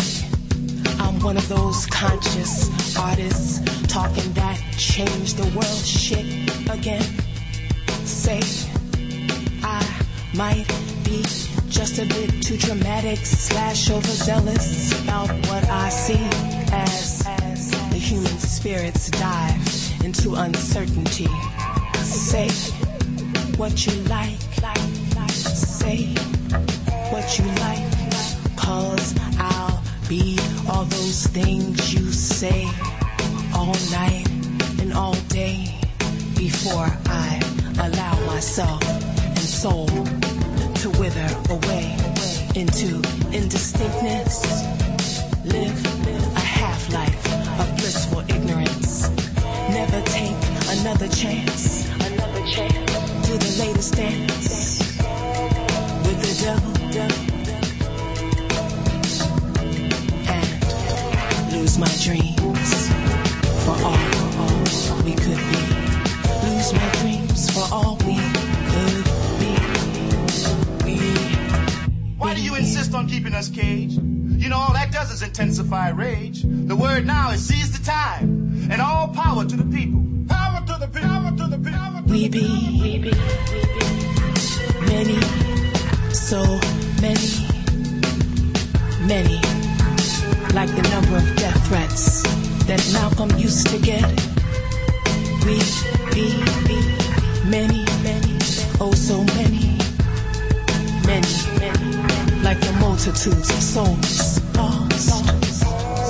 [0.99, 6.25] I'm one of those conscious artists talking that change the world shit
[6.69, 7.03] again.
[8.05, 8.41] Say,
[9.63, 9.83] I
[10.35, 10.67] might
[11.03, 11.23] be
[11.69, 16.19] just a bit too dramatic slash overzealous about what I see
[16.71, 21.27] as, as the human spirits dive into uncertainty.
[22.03, 22.49] Say
[23.57, 24.39] what you like,
[25.43, 26.05] say
[27.11, 30.37] what you like, cause I'll be
[30.69, 32.67] all those things you say
[33.53, 34.32] all night
[34.95, 35.65] all day
[36.37, 37.39] before I
[37.79, 41.95] allow myself and soul to wither away
[42.55, 43.01] into
[43.31, 44.43] indistinctness.
[45.45, 47.25] Live a half life
[47.59, 49.09] of blissful ignorance.
[49.69, 50.37] Never take
[50.79, 51.89] another chance.
[51.95, 53.27] Another chance.
[53.27, 54.79] Do the latest dance
[56.05, 56.73] with the devil.
[60.27, 62.32] And lose my all
[65.03, 65.59] we could be.
[66.43, 68.15] Lose my dreams for all we
[68.71, 69.05] could
[69.39, 69.53] be.
[70.85, 70.95] We
[72.17, 73.99] Why do you insist on keeping us caged?
[74.01, 76.43] You know, all that does is intensify rage.
[76.43, 78.69] The word now is seize the time.
[78.71, 80.01] And all power to the people.
[80.27, 81.09] Power to the people.
[81.09, 82.01] Power to the people.
[82.05, 83.11] we be, we be,
[84.87, 85.19] many,
[86.13, 86.41] so
[87.01, 87.47] many,
[89.05, 89.41] many,
[90.53, 92.23] like the number of death threats
[92.67, 94.32] that Malcolm used to get.
[95.45, 95.59] We
[96.13, 96.25] be,
[96.67, 96.79] be.
[97.49, 98.37] Many, many,
[98.79, 99.77] oh so many,
[101.05, 105.25] many, many, like the multitudes of souls lost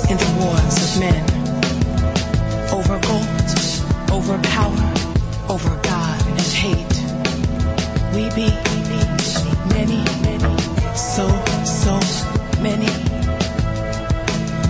[0.08, 1.24] in the wars of men.
[2.70, 3.50] Over gold,
[4.12, 4.84] over power,
[5.48, 6.96] over God and hate.
[8.14, 8.48] We be
[9.74, 10.56] many, many,
[10.94, 11.26] so,
[11.64, 11.98] so
[12.62, 12.86] many,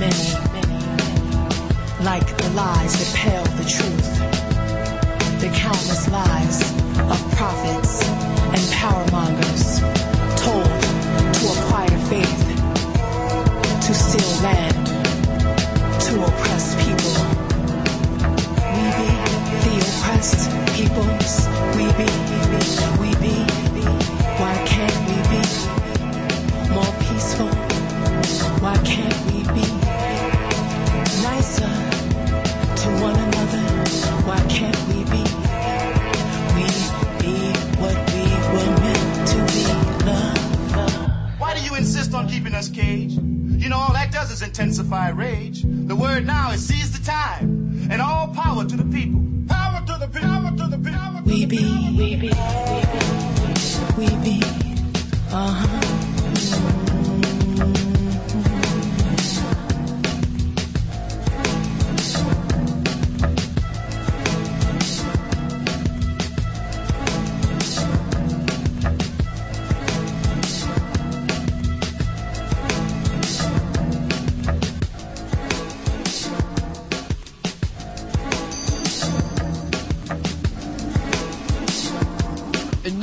[0.00, 0.29] many,
[2.03, 3.94] like the lies that pale the truth,
[5.45, 6.73] the countless lies
[7.13, 9.81] of prophets and power mongers
[10.41, 10.65] told
[11.37, 12.41] to acquire faith,
[13.85, 14.87] to steal land,
[16.01, 17.17] to oppress people.
[18.73, 19.11] We be
[19.65, 21.35] the oppressed peoples.
[21.77, 22.09] We be,
[23.01, 23.37] we be.
[24.41, 25.43] Why can't we be
[26.73, 27.53] more peaceful?
[28.63, 29.84] Why can't we be
[42.14, 43.18] on keeping us caged?
[43.18, 45.62] You know, all that does is intensify rage.
[45.62, 47.88] The word now is seize the time.
[47.90, 49.22] And all power to the people.
[49.48, 50.29] Power to the people.
[50.29, 51.22] Power to the people.
[51.24, 52.29] We be, we be,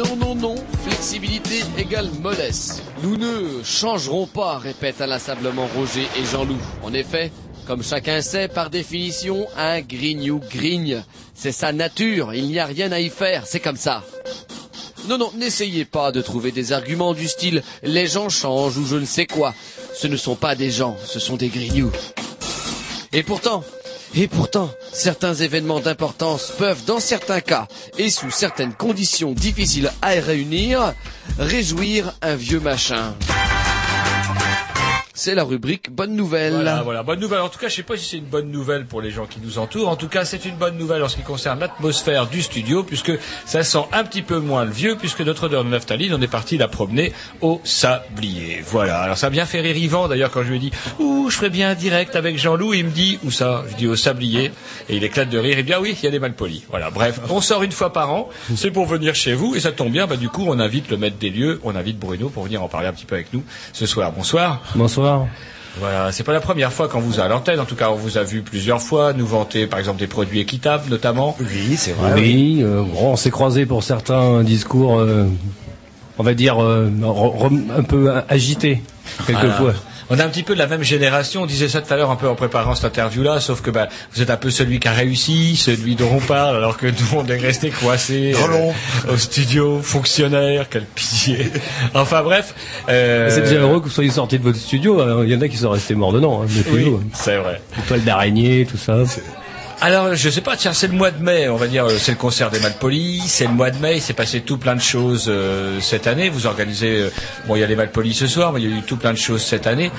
[0.03, 2.81] non, non, non, Flexibilité égale mollesse.
[3.03, 6.57] Nous ne changerons pas, répètent inlassablement Roger et Jean-Loup.
[6.83, 7.31] En effet,
[7.67, 11.03] comme chacun sait, par définition, un grignou grigne.
[11.35, 14.03] C'est sa nature, il n'y a rien à y faire, c'est comme ça.
[15.07, 18.95] Non, non, n'essayez pas de trouver des arguments du style les gens changent ou je
[18.95, 19.53] ne sais quoi.
[19.93, 21.91] Ce ne sont pas des gens, ce sont des grignoux.
[23.13, 23.63] Et pourtant,
[24.15, 30.09] et pourtant, certains événements d'importance peuvent, dans certains cas, et sous certaines conditions difficiles à
[30.09, 30.93] réunir,
[31.39, 33.13] réjouir un vieux machin.
[35.23, 36.55] C'est la rubrique Bonne Nouvelle.
[36.55, 37.41] Voilà, voilà, bonne nouvelle.
[37.41, 39.37] En tout cas, je sais pas si c'est une bonne nouvelle pour les gens qui
[39.39, 39.87] nous entourent.
[39.87, 43.11] En tout cas, c'est une bonne nouvelle en ce qui concerne l'atmosphère du studio, puisque
[43.45, 46.27] ça sent un petit peu moins le vieux, puisque notre odeur de naphtaline, on est
[46.27, 48.63] parti la promener au sablier.
[48.65, 48.99] Voilà.
[48.99, 51.35] Alors, ça a bien fait rire Yvan, d'ailleurs, quand je lui ai dit, ouh, je
[51.35, 53.63] ferais bien un direct avec Jean-Loup, il me dit, où ça?
[53.69, 54.51] Je dis au sablier.
[54.89, 55.59] Et il éclate de rire.
[55.59, 56.63] Et bien oui, il y a des malpolis.
[56.71, 56.89] Voilà.
[56.89, 58.29] Bref, on sort une fois par an.
[58.55, 59.55] C'est pour venir chez vous.
[59.55, 61.99] Et ça tombe bien, bah, du coup, on invite le maître des lieux, on invite
[61.99, 64.11] Bruno pour venir en parler un petit peu avec nous ce soir.
[64.11, 64.63] Bonsoir.
[64.73, 65.10] Bonsoir.
[65.79, 67.59] Voilà, c'est pas la première fois qu'on vous a à l'antenne.
[67.59, 70.39] En tout cas, on vous a vu plusieurs fois nous vanter, par exemple, des produits
[70.39, 71.37] équitables, notamment.
[71.39, 75.27] Oui, c'est oui, euh, on s'est croisé pour certains discours, euh,
[76.17, 76.89] on va dire, euh,
[77.77, 78.81] un peu agités,
[79.25, 79.51] quelquefois.
[79.59, 79.79] Voilà.
[80.13, 81.43] On est un petit peu de la même génération.
[81.43, 83.87] On disait ça tout à l'heure un peu en préparant cette interview-là, sauf que bah,
[84.13, 87.17] vous êtes un peu celui qui a réussi, celui dont on parle, alors que nous
[87.17, 88.33] on est resté coincé
[89.09, 91.49] au studio, fonctionnaire, quel pitié.
[91.93, 92.53] Enfin bref.
[92.89, 94.99] euh, C'est déjà heureux que vous soyez sortis de votre studio.
[95.01, 95.21] hein.
[95.23, 96.43] Il y en a qui sont restés morts dedans.
[96.43, 97.61] Hein, Oui, c'est vrai.
[97.77, 98.97] Les toiles d'araignée, tout ça.
[99.83, 102.11] Alors, je sais pas, tiens, c'est le mois de mai, on va dire, euh, c'est
[102.11, 104.79] le concert des Malpolis, c'est le mois de mai, il s'est passé tout plein de
[104.81, 106.29] choses euh, cette année.
[106.29, 107.09] Vous organisez, euh,
[107.47, 109.11] bon, il y a les Malpolis ce soir, mais il y a eu tout plein
[109.11, 109.89] de choses cette année.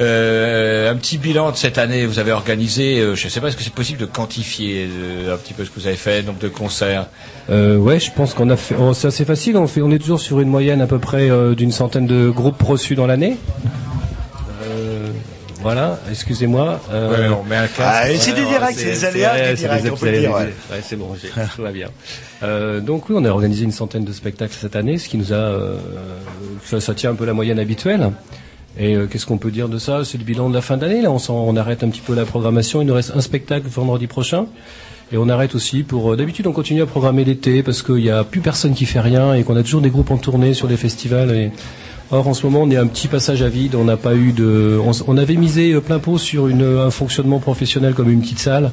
[0.00, 3.62] Un petit bilan de cette année, vous avez organisé, euh, je sais pas, est-ce que
[3.62, 4.88] c'est possible de quantifier
[5.30, 7.06] un petit peu ce que vous avez fait, nombre de concerts
[7.50, 8.74] ouais, je pense qu'on a fait.
[8.94, 9.58] c'est assez facile.
[9.58, 13.06] On est toujours sur une moyenne à peu près d'une centaine de groupes reçus dans
[13.06, 13.36] l'année.
[15.66, 15.98] Voilà.
[16.10, 16.80] Excusez-moi.
[16.92, 17.80] Euh, Ouais, on met un casque.
[17.82, 20.30] Ah, c'est du direct, c'est des aléas du ouais, direct, des on peut le dire,
[20.30, 20.52] ouais.
[20.70, 21.08] ouais, c'est bon,
[21.56, 21.88] tout va bien.
[22.44, 25.32] Euh, donc oui, on a organisé une centaine de spectacles cette année, ce qui nous
[25.32, 25.78] a, euh,
[26.64, 28.12] ça, ça tient un peu la moyenne habituelle.
[28.78, 30.04] Et euh, qu'est-ce qu'on peut dire de ça?
[30.04, 31.00] C'est le bilan de la fin d'année.
[31.02, 32.80] Là, on, on arrête un petit peu la programmation.
[32.82, 34.46] Il nous reste un spectacle vendredi prochain.
[35.12, 36.12] Et on arrête aussi pour.
[36.12, 39.00] euh, D'habitude, on continue à programmer l'été parce qu'il n'y a plus personne qui fait
[39.00, 41.30] rien et qu'on a toujours des groupes en tournée sur les festivals.
[41.34, 41.50] Et...
[42.10, 43.74] Or, en ce moment, on est un petit passage à vide.
[43.74, 44.78] On n'a pas eu de.
[44.84, 48.38] On, on avait misé euh, plein pot sur une, un fonctionnement professionnel comme une petite
[48.38, 48.72] salle.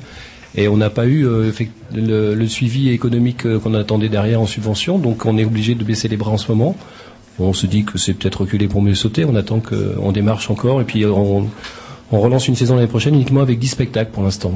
[0.55, 1.51] Et on n'a pas eu euh,
[1.93, 5.83] le, le suivi économique euh, qu'on attendait derrière en subvention, donc on est obligé de
[5.83, 6.75] baisser les bras en ce moment.
[7.39, 10.79] On se dit que c'est peut-être reculer pour mieux sauter, on attend qu'on démarche encore,
[10.81, 11.47] et puis euh, on,
[12.11, 14.51] on relance une saison l'année prochaine uniquement avec 10 spectacles pour l'instant.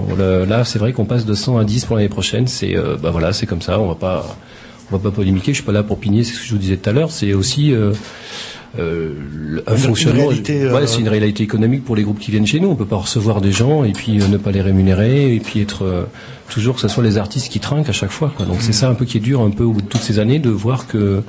[0.47, 3.09] Là, c'est vrai qu'on passe de 100 à 10 pour l'année prochaine, c'est euh, bah
[3.09, 4.37] voilà, c'est comme ça, on va pas
[4.91, 6.59] on va pas polémiquer, je suis pas là pour pigner, c'est ce que je vous
[6.59, 7.93] disais tout à l'heure, c'est aussi euh,
[8.79, 9.13] euh,
[9.67, 10.27] un Une- une fonctionnement.
[10.27, 12.69] réalité, euh, ouais, c'est une réalité économique pour les groupes qui viennent chez nous.
[12.69, 15.61] On peut pas recevoir des gens et puis euh, ne pas les rémunérer et puis
[15.61, 16.07] être
[16.49, 18.31] toujours que ce soit les artistes qui trinquent à chaque fois.
[18.35, 18.45] Quoi.
[18.45, 20.19] Donc c'est ça un peu qui est dur un peu au bout de toutes ces
[20.19, 21.21] années de voir que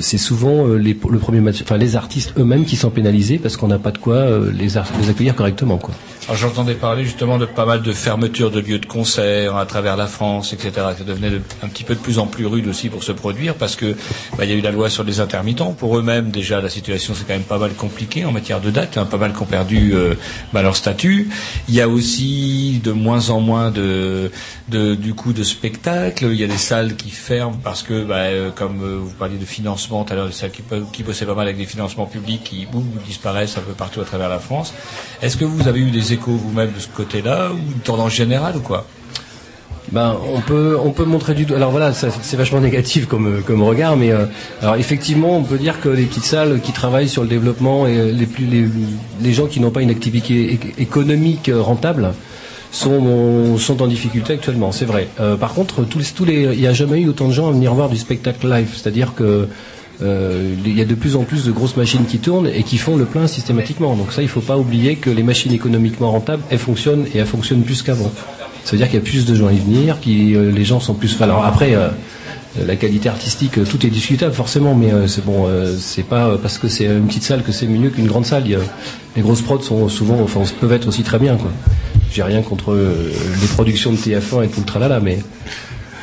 [0.00, 3.68] c'est souvent les, le premier match, enfin les artistes eux-mêmes qui sont pénalisés parce qu'on
[3.68, 5.76] n'a pas de quoi les, accueillir correctement.
[5.78, 5.94] Quoi.
[6.28, 9.96] Alors j'entendais parler justement de pas mal de fermetures de lieux de concert à travers
[9.96, 10.72] la France, etc.
[10.98, 13.54] Ça devenait de- un petit peu de plus en plus rude aussi pour se produire
[13.54, 13.94] parce que
[14.36, 15.72] bah, il y a eu la loi sur les intermittents.
[15.72, 18.96] Pour eux-mêmes déjà la situation c'est quand même pas mal compliqué en matière de date,
[18.98, 20.14] hein, pas mal qui ont perdu euh,
[20.52, 21.28] bah, leur statut.
[21.68, 24.32] Il y a aussi de moins en moins de,
[24.68, 26.24] de du coup de spectacles.
[26.24, 29.38] Il y a des salles qui ferment parce que bah, euh, comme euh, vous parliez
[29.38, 31.66] de financement tout à l'heure, des salles qui, peuvent- qui bossaient pas mal avec des
[31.66, 34.74] financements publics qui boum, disparaissent un peu partout à travers la France.
[35.22, 38.60] Est-ce que vous avez eu des vous-même de ce côté-là ou une tendance générale ou
[38.60, 38.86] quoi?
[39.92, 41.56] Ben, on peut, on peut montrer du doigt.
[41.56, 44.26] Alors voilà, c'est vachement négatif comme, comme regard, mais euh,
[44.60, 47.96] alors effectivement, on peut dire que les petites salles qui travaillent sur le développement et
[47.96, 48.46] euh, les, plus,
[49.20, 52.14] les, gens qui n'ont pas une activité économique euh, rentable
[52.72, 54.72] sont, sont en difficulté actuellement.
[54.72, 55.08] C'est vrai.
[55.40, 57.72] Par contre, tous, tous les, il n'y a jamais eu autant de gens à venir
[57.72, 59.48] voir du spectacle live, c'est-à-dire que
[60.02, 62.76] euh, il y a de plus en plus de grosses machines qui tournent et qui
[62.76, 63.94] font le plein systématiquement.
[63.96, 67.18] Donc ça, il ne faut pas oublier que les machines économiquement rentables, elles fonctionnent et
[67.18, 68.10] elles fonctionnent plus qu'avant.
[68.64, 70.64] Ça veut dire qu'il y a plus de gens à y venir, qui euh, les
[70.64, 71.14] gens sont plus.
[71.14, 71.88] enfin, Alors après, euh,
[72.66, 75.46] la qualité artistique, tout est discutable forcément, mais c'est bon,
[75.78, 78.44] c'est pas parce que c'est une petite salle que c'est mieux qu'une grande salle.
[79.14, 81.36] Les grosses prods sont souvent, enfin, peuvent être aussi très bien.
[82.10, 85.18] J'ai rien contre les productions de TF1 et tout le mais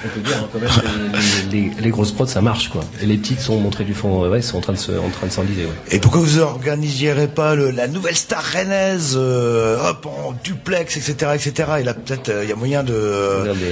[0.06, 2.82] On peut dire hein, quand même que les, les- les grosses prods ça marche quoi.
[3.02, 5.10] Et les petites sont montrées du fond, euh, ouais, sont en train de se, en
[5.10, 5.64] train de s'enliser.
[5.66, 5.72] Ouais.
[5.96, 11.32] Et pourquoi vous organisierez pas le- la nouvelle star rennaise, euh, hop, en duplex, etc.,
[11.36, 11.70] etc.
[11.80, 12.94] Et là, peut-être, euh, il y a moyen de,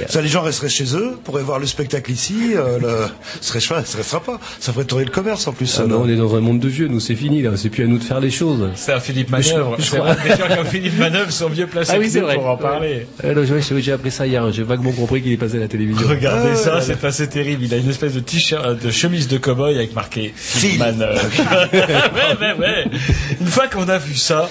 [0.08, 2.88] ça, les gens resteraient chez eux, pourraient voir le spectacle ici, euh, le,
[3.42, 4.40] ce serait ce serait sympa.
[4.60, 5.80] Ça ferait tourner le commerce, en plus.
[5.82, 7.84] Ah non, on est dans un monde de vieux, nous c'est fini là, c'est plus
[7.84, 8.70] à nous de faire les choses.
[8.76, 9.76] C'est un Philippe je- Manœuvre.
[9.80, 12.36] je C'est crois- Des gens comme Philippe Manœuvre sont mieux placés Ah oui, c'est vrai.
[12.36, 13.08] pour en parler.
[13.24, 16.08] Ouais, j'ai j'ai appris ça hier, j'ai vaguement compris qu'il est passé à la télévision.
[16.22, 17.64] Regardez Ah, ça, c'est assez terrible.
[17.64, 21.20] Il a une espèce de t-shirt, de chemise de cow-boy avec marqué Phil Manœuvre.
[21.74, 22.86] ouais, ouais, ouais.
[23.40, 24.48] Une fois qu'on a vu ça,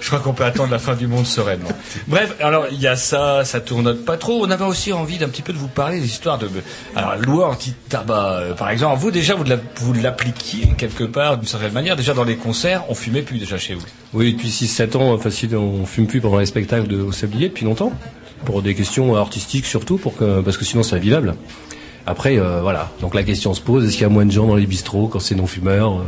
[0.00, 1.70] je crois qu'on peut attendre la fin du monde sereinement.
[2.06, 4.44] Bref, alors il y a ça, ça tournote pas trop.
[4.46, 6.48] On avait aussi envie d'un petit peu de vous parler des histoires de,
[6.94, 9.00] alors loi anti-tabac, euh, par exemple.
[9.00, 11.96] Vous déjà, vous la- vous l'appliquiez quelque part d'une certaine manière.
[11.96, 13.84] Déjà dans les concerts, on fumait plus déjà chez vous.
[14.14, 17.64] Oui, depuis 6-7 ans, facile, on fume plus pendant les spectacles de, au Sablier depuis
[17.64, 17.92] longtemps.
[18.44, 21.34] Pour des questions artistiques surtout, pour que, parce que sinon c'est invivable.
[22.06, 22.90] Après, euh, voilà.
[23.00, 25.08] Donc la question se pose, est-ce qu'il y a moins de gens dans les bistrots
[25.08, 26.02] quand c'est non-fumeur Euh,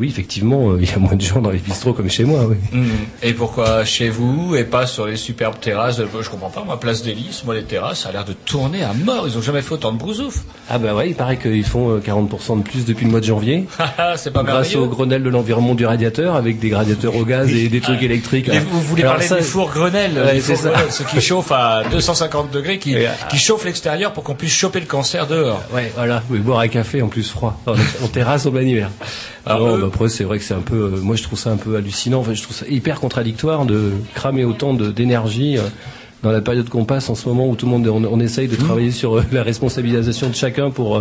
[0.00, 2.40] Oui, effectivement, euh, il y a moins de gens dans les bistrots comme chez moi,
[2.48, 2.56] oui.
[2.72, 2.88] Mhm.
[3.22, 6.80] Et pourquoi chez vous et pas sur les superbes terrasses de, Je comprends pas, moi,
[6.80, 9.24] Place des Lys, moi, les terrasses, ça a l'air de tourner à mort.
[9.28, 10.38] Ils ont jamais fait autant de brousouf.
[10.70, 13.26] Ah bah ouais, il paraît qu'ils font euh, 40% de plus depuis le mois de
[13.26, 13.66] janvier.
[14.16, 17.68] c'est pas Grâce au Grenelle de l'environnement du radiateur, avec des radiateurs au gaz et
[17.68, 18.48] des trucs électriques.
[18.48, 20.70] Et vous voulez Alors parler ça- des fours Grenelle, Ouais, fours ça.
[20.70, 22.96] Grenelle, ceux qui chauffent à 250 degrés, qui,
[23.28, 25.60] qui chauffent l'extérieur pour qu'on puisse choper le cancer dehors.
[25.74, 26.22] Ouais, voilà.
[26.30, 27.60] Oui, boire un café en plus froid.
[27.66, 28.88] En, en terrasse en plein hiver.
[29.46, 30.76] Alors, bah, après c'est vrai que c'est un peu.
[30.94, 32.20] euh, moi je trouve ça un peu hallucinant.
[32.20, 35.58] Enfin, je trouve ça hyper contradictoire de cramer autant de- d'énergie.
[35.58, 35.62] euh,
[36.22, 38.46] dans la période qu'on passe en ce moment où tout le monde on, on essaye
[38.46, 38.66] de Mmh.
[38.66, 41.00] travailler sur euh, la responsabilisation de chacun pour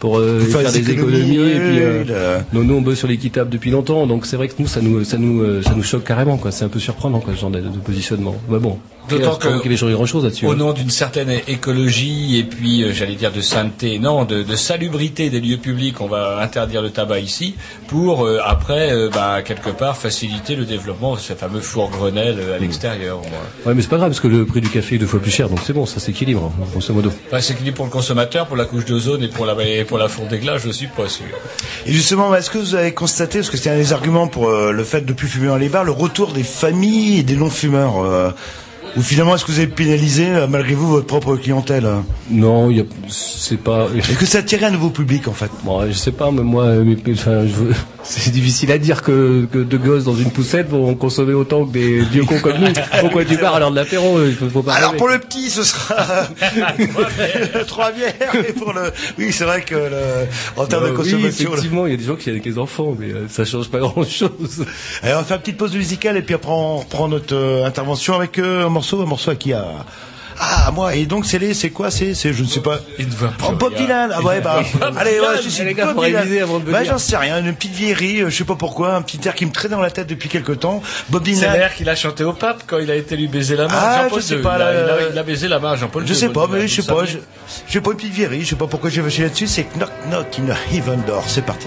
[0.00, 2.98] pour euh, Faire faire, des économies, économies, et puis oui, euh, nous, nous on bosse
[2.98, 5.74] sur l'équitable depuis longtemps donc c'est vrai que nous ça nous ça nous euh, ça
[5.76, 8.58] nous choque carrément quoi c'est un peu surprenant quoi ce genre de, de positionnement mais
[8.58, 8.78] bon
[9.08, 10.56] D'autant que- qu'il avait changé grand chose là-dessus Au hein.
[10.56, 15.30] nom d'une certaine écologie et puis, euh, j'allais dire, de sainteté, non, de, de salubrité
[15.30, 17.54] des lieux publics, on va interdire le tabac ici
[17.88, 22.38] pour, euh, après, euh, bah, quelque part, faciliter le développement de ce fameux four Grenelle
[22.54, 22.62] à Mmh.
[22.62, 23.18] l'extérieur.
[23.18, 25.20] Bon, ouais mais c'est pas grave parce que le prix du café est deux fois
[25.20, 27.90] plus cher donc c'est bon ça s'équilibre hein, grosso modo Enfin, c'est qu'il pour le
[27.90, 30.70] consommateur, pour la couche d'ozone et pour la, et pour la fonte des glaces, je
[30.70, 31.26] suis pas sûr.
[31.84, 34.70] Et justement, est-ce que vous avez constaté, parce que c'était un des arguments pour euh,
[34.70, 37.98] le fait de plus fumer dans les bars, le retour des familles et des non-fumeurs
[37.98, 38.30] euh,
[38.96, 42.70] Ou finalement, est-ce que vous avez pénalisé, euh, malgré vous, votre propre clientèle euh Non,
[42.70, 43.86] il y a- c'est pas.
[43.96, 46.64] Est-ce que ça attirait un nouveau public, en fait Bon, je sais pas, mais moi,
[46.64, 50.30] euh, mais- mais, enfin, je- c'est difficile à dire que, que deux gosses dans une
[50.30, 53.76] poussette vont consommer autant que des vieux cons comme nous du bar à l'heure de
[53.76, 54.18] l'apéro.
[54.24, 54.98] Il faut, pas Alors rêver.
[54.98, 56.26] pour le petit, ce sera
[57.66, 58.14] trois bières.
[58.48, 60.26] Et pour le, oui, c'est vrai que le...
[60.56, 61.18] en termes de Euh, consommation.
[61.50, 63.68] Oui, effectivement, il y a des gens qui avec les enfants, mais euh, ça change
[63.68, 64.64] pas grand-chose.
[65.02, 67.64] Allez, on va faire une petite pause musicale et puis après on reprend notre euh,
[67.66, 69.64] intervention avec euh, un morceau, un morceau à qui a
[70.42, 72.78] ah moi et donc c'est les c'est quoi c'est c'est je ne sais pas.
[72.98, 74.62] Il ne va oh, Bob Dylan ah ouais bah
[74.96, 76.26] allez ouais je suis Les gars, Bob Dylan.
[76.66, 79.34] bah j'en sais rien une petite vieillerie euh, je sais pas pourquoi un petit air
[79.34, 80.80] qui me traîne dans la tête depuis quelque temps.
[81.10, 81.52] Bob C'est Dylan.
[81.58, 83.74] l'air qu'il a chanté au pape quand il a été lui baiser la main.
[83.76, 85.72] Ah, je sais pas, il, a, là, il a- euh, il a baisé la main
[85.72, 87.18] à Jean-Paul je sais pas mais je sais pas je,
[87.66, 89.90] je sais pas une petite vieillerie je sais pas pourquoi j'ai vaché là-dessus c'est Knock
[90.08, 91.24] Knock in Heaven Door.
[91.26, 91.66] C'est parti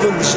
[0.00, 0.29] heavens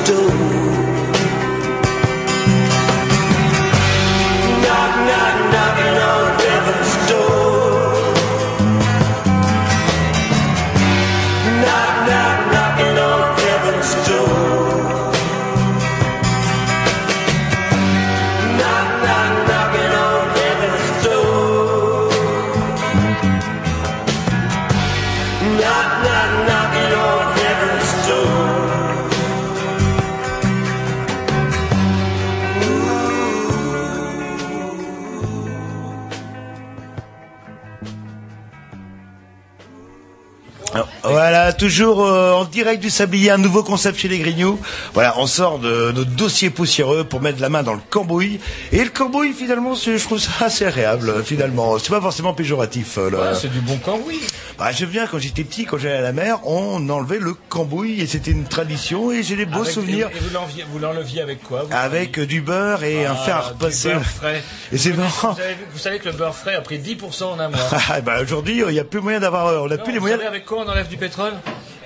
[41.64, 44.60] toujours euh, en direct du sablier, un nouveau concept chez les Grignoux.
[44.94, 48.42] Voilà, on sort de notre dossier poussiéreux pour mettre la main dans le cambouis.
[48.74, 51.80] Et le cambouis, finalement, je trouve ça assez agréable, finalement.
[51.80, 52.98] C'est pas forcément péjoratif.
[52.98, 54.20] euh, Ouais, c'est du bon cambouis.
[54.60, 58.02] Bah, je viens, quand j'étais petit, quand j'allais à la mer, on enlevait le cambouis
[58.02, 60.10] et c'était une tradition et j'ai des beaux Avec- souvenirs.
[60.14, 63.38] Et, vous l'enleviez- vous avec quoi vous Avec euh, du beurre et un Ah, fer
[63.38, 63.94] à du repasser.
[63.94, 64.44] beurre frais.
[64.74, 65.30] Et c'est Vous- marrant.
[65.32, 67.60] Vous savez, vous savez que le beurre frais a pris 10% en un mois.
[67.90, 70.20] Ah, bah, aujourd'hui, il n'y a plus moyen d'avoir, on n'a plus les vous moyens.
[70.20, 71.34] savez avec quoi on enlève du pétrole?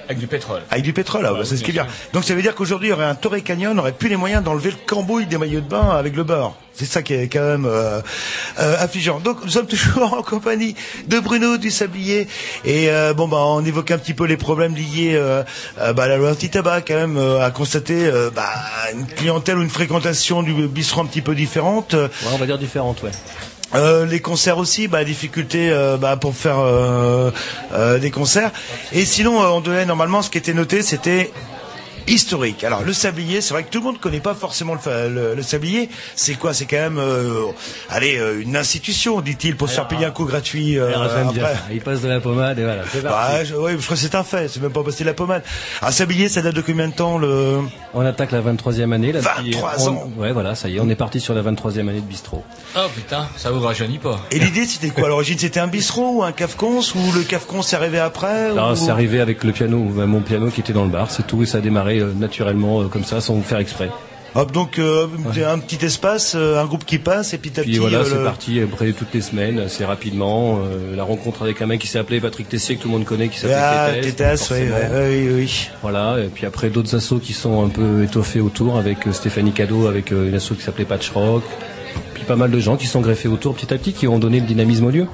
[0.07, 0.61] Avec du pétrole.
[0.69, 1.93] Avec du pétrole, ah, bah, Ouais, c'est ce qui est bien bien.
[2.13, 4.15] Donc ça veut dire qu'aujourd'hui, il y aurait un Torrey Canyon, on n'aurait plus les
[4.15, 6.55] moyens d'enlever le cambouis des maillots de bain avec le beurre.
[6.73, 8.01] C'est ça qui est quand même euh,
[8.59, 9.19] euh, affligeant.
[9.19, 10.75] Donc nous sommes toujours en compagnie
[11.07, 12.27] de Bruno du Sablier
[12.65, 15.43] et euh, bon bah on évoque un petit peu les problèmes liés euh,
[15.79, 18.49] euh, bah, à la loi anti-tabac quand même euh, à constater euh, bah,
[18.93, 21.93] une clientèle ou une fréquentation du bistrot un petit peu différente.
[21.93, 23.11] Ouais, on va dire différente, ouais.
[23.75, 27.31] Euh, les concerts aussi, bah, difficulté euh, bah, pour faire euh,
[27.73, 28.51] euh, des concerts.
[28.93, 31.31] Et sinon, euh, on devait normalement, ce qui était noté, c'était
[32.07, 32.63] historique.
[32.63, 35.07] Alors le sablier, c'est vrai que tout le monde ne connaît pas forcément le, fa-
[35.07, 35.89] le, le sablier.
[36.15, 36.53] C'est quoi?
[36.53, 37.43] C'est quand même, euh,
[37.89, 40.77] allez, euh, une institution, dit-il, pour se faire payer un coup gratuit.
[40.77, 41.55] euh, après.
[41.71, 43.33] Il passe de la pommade et voilà, c'est parti.
[43.37, 44.47] Bah, je, ouais, je crois que c'est un fait.
[44.47, 45.43] C'est même pas passé la pommade.
[45.81, 47.59] Un sablier, ça date de combien de temps le?
[47.93, 49.11] On attaque la 23e année.
[49.11, 50.11] Là, depuis- 23 on- ans.
[50.17, 52.43] Ouais, voilà, ça y est, on est parti sur la 23e année de bistrot.
[52.75, 54.19] Oh putain, ça vous rajeunit pas.
[54.31, 55.05] Et l'idée, c'était quoi?
[55.05, 58.75] À l'origine C'était un bistrot ou un cafcon Ou le cafcon s'est arrivé après ou-
[58.75, 61.45] c'est arrivé avec le piano, mon piano qui était dans le bar, c'est tout, et
[61.45, 63.89] ça a démarré euh, naturellement euh, comme ça, sans faire exprès.
[64.35, 65.07] Hop, donc euh,
[65.49, 67.79] un petit espace, euh, un groupe qui passe, et petit à Puis petit.
[67.79, 70.59] voilà, euh, c'est le- parti après toutes les semaines, assez rapidement.
[70.95, 73.29] la rencontre avec un mec qui s'est appelé Patrick Tessier, que tout le monde connaît,
[73.29, 74.57] qui s'appelle Ah, Tétès, oui,
[74.93, 75.69] oui, oui.
[75.81, 79.87] Voilà, et puis après d'autres assos qui sont un peu étoffés autour, avec Stéphanie Cadeau,
[79.87, 81.43] avec une asso qui s'appelait Patch Rock.
[82.13, 84.39] Puis pas mal de gens qui sont greffés autour petit à petit, qui ont donné
[84.39, 85.07] le dynamisme au lieu.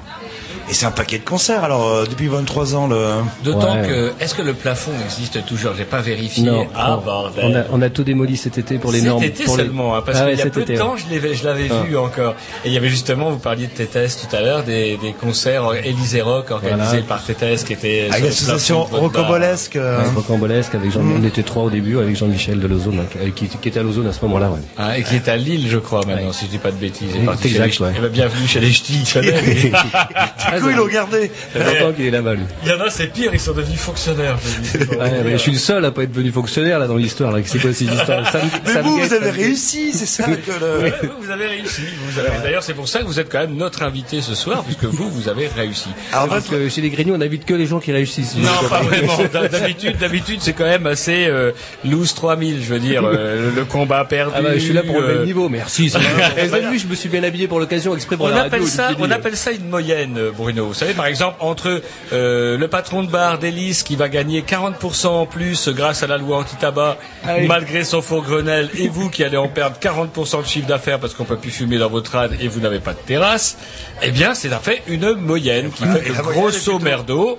[0.70, 2.96] Et c'est un paquet de concerts, alors, euh, depuis 23 ans, le...
[3.44, 3.86] D'autant Ouais.
[3.86, 5.72] que, est-ce que le plafond existe toujours?
[5.76, 6.42] J'ai pas vérifié.
[6.44, 7.44] Non, ah on, bordel.
[7.44, 9.22] on a, on a tout démoli cet été pour les Cet normes.
[9.24, 10.78] été pour les- seulement, hein, parce Ah qu'il ouais, y a cet peu été, de
[10.78, 10.84] ouais.
[10.84, 11.82] temps, je l'avais, je l'avais Ah.
[11.86, 12.34] vu encore.
[12.64, 15.64] Et il y avait justement, vous parliez de Tétès tout à l'heure, des, des concerts
[15.84, 17.02] Élysée Rock organisés Voilà.
[17.08, 19.76] par Tétès, qui était Avec l'association rocambolesque.
[19.76, 21.20] euh, Ouais, rocambolesque avec Jean, Mm.
[21.22, 24.06] on était trois au début avec Jean-Michel de Lozone, hein, qui, qui était à Lozone
[24.06, 24.48] à ce moment-là.
[24.50, 24.60] Ouais.
[24.78, 27.10] Ah, et qui est à Lille, je crois, maintenant, si je dis pas de bêtises.
[27.44, 27.92] Exact, ouais.
[27.96, 29.04] Eh ben, bienvenue chez les ch'tis.
[30.56, 31.30] Du coup, ils l'ont gardé.
[31.52, 32.42] Ça longtemps qu'il est là-bas, lui.
[32.64, 34.36] Il y en a, c'est pire, ils sont devenus fonctionnaires.
[34.44, 34.84] je dis.
[34.94, 37.32] Ouais, mais je suis le seul à pas être devenu fonctionnaire là dans l'histoire.
[37.32, 37.40] Là.
[37.44, 40.50] C'est quoi ces histoires Ça Mais ça vous, vous ça avez réussi, c'est ça que
[40.60, 41.08] le...
[41.08, 41.82] Vous, vous avez réussi.
[42.08, 44.62] Vous avez- D'ailleurs, c'est pour ça que vous êtes quand même notre invité ce soir,
[44.64, 45.88] puisque vous, vous avez réussi.
[46.12, 48.36] Alors, Parce que chez les Grignoux, on n'invite que les gens qui réussissent.
[48.36, 49.16] Non, pas vraiment.
[49.32, 51.52] D'hab- D'habitude, d'habitude, c'est quand même assez euh,
[51.84, 54.32] loose 3000, je veux dire, euh, le combat perdu.
[54.36, 55.88] Ah bah, je suis là pour le euh, même niveau, merci.
[56.70, 58.66] vu, je me suis bien habillé pour l'occasion, exprès pour On la appelle radio.
[58.66, 60.66] ça, du on appelle ça une moyenne, Bruno.
[60.66, 61.80] Vous savez, par exemple, entre
[62.12, 66.18] euh, le patron de bar d'Hélice qui va gagner 40% en plus grâce à la
[66.18, 67.46] loi anti-tabac, Ah oui.
[67.46, 71.14] malgré son faux Grenelle, et vous qui allez en perdre 40% de chiffre d'affaires parce
[71.14, 73.56] qu'on peut plus fumer dans votre rade et vous n'avez pas de terrasse,
[74.02, 77.38] eh bien, c'est en fait une moyenne qui fait Et la que grosso merdo,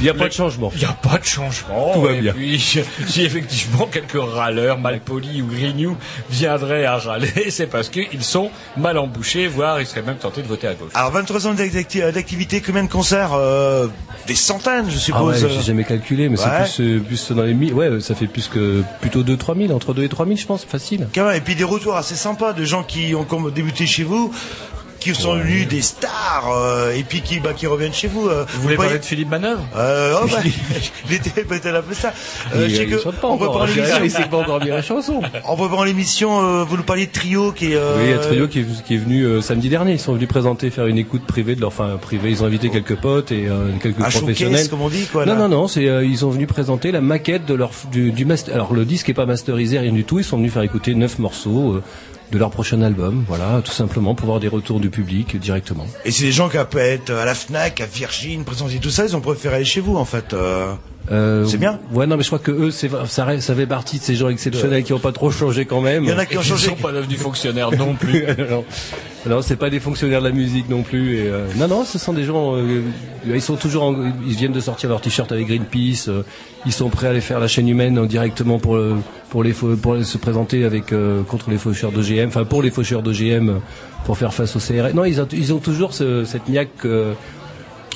[0.00, 0.70] Il n'y a pas de changement.
[0.74, 1.92] il n'y a pas de changement.
[1.94, 2.32] Tout va et bien.
[2.34, 2.58] puis,
[3.06, 5.96] si effectivement quelques râleurs malpolis ou grignoux
[6.30, 10.46] viendraient à râler, c'est parce qu'ils sont mal embouchés, voire ils seraient même tentés de
[10.48, 10.90] voter à gauche.
[10.94, 13.86] Alors, 23 ans d'acti- d'activité, combien de concerts euh,
[14.26, 15.52] Des centaines, je Ah ouais, suppose.
[15.56, 16.44] j'ai jamais calculé, mais Ouais.
[16.66, 17.72] c'est plus, euh, plus dans les mille.
[17.72, 20.64] Ouais, ça fait plus que plutôt 2-3 000, entre 2 et 3 000, je pense,
[20.64, 21.08] facile.
[21.14, 24.02] Quand même, Et puis des retours assez sympas de gens qui ont comme débuté chez
[24.04, 24.32] vous,
[25.14, 28.28] qui sont devenus des stars, euh, et puis qui, bah, qui reviennent chez vous.
[28.28, 28.44] euh.
[28.54, 30.38] Vous voulez parler de Philippe Manœuvre Euh, oh, bah,
[31.08, 32.12] il était peut-être un peu ça.
[32.54, 33.36] Euh, il, je sais il que pas on
[33.66, 34.28] il l'émission.
[34.28, 35.20] pas encore bien la chanson.
[35.44, 37.76] En l'émission, vous nous parliez de trio qui est.
[37.76, 39.92] Oui, il y a Trio qui est, qui est venu samedi dernier.
[39.92, 42.30] Ils sont venus présenter, faire une écoute privée de leur, enfin privée.
[42.30, 43.48] Ils ont invité quelques potes et
[43.82, 44.36] quelques Un professionnels.
[44.36, 45.24] showcase, comme on dit, quoi.
[45.26, 45.40] Non, là.
[45.40, 48.54] non, non, c'est ils sont venus présenter la maquette de leur du, du master.
[48.54, 50.18] Alors le disque est pas masterisé, rien du tout.
[50.18, 51.80] Ils sont venus faire écouter neuf morceaux
[52.30, 53.24] de leur prochain album.
[53.28, 55.86] Voilà, tout simplement pour avoir des retours du public directement.
[56.04, 59.04] Et c'est des gens qui peuvent être à la Fnac, à Virgin, présenter tout ça,
[59.04, 60.32] ils ont préféré aller chez vous, en fait.
[60.34, 60.72] euh.
[61.12, 61.78] Euh, C'est bien.
[61.92, 64.28] Ouais, non, mais je crois que eux, c'est ça, ça fait partie de ces gens
[64.28, 66.02] exceptionnels qui ont pas trop changé quand même.
[66.04, 66.68] Il y en a qui ont Ils ne changé.
[66.70, 68.24] sont pas devenus fonctionnaires non plus.
[68.50, 68.64] non,
[69.28, 71.16] non c'est pas des fonctionnaires de la musique non plus.
[71.18, 72.56] Et, euh, non, non, ce sont des gens.
[72.56, 72.80] euh,
[73.26, 73.84] ils sont toujours.
[73.84, 76.10] en- ils viennent de sortir leur t-shirt avec Greenpeace.
[76.64, 78.76] ils sont prêts à aller faire la chaîne humaine euh, directement pour
[79.30, 80.86] pour les pour se présenter avec
[81.28, 82.28] contre les faucheurs d'OGM.
[82.28, 83.52] Enfin, pour les faucheurs d'OGM euh,
[84.04, 84.92] pour faire face au CRS.
[84.94, 86.84] Non, ils ont, ils ont toujours ce- cette niaque.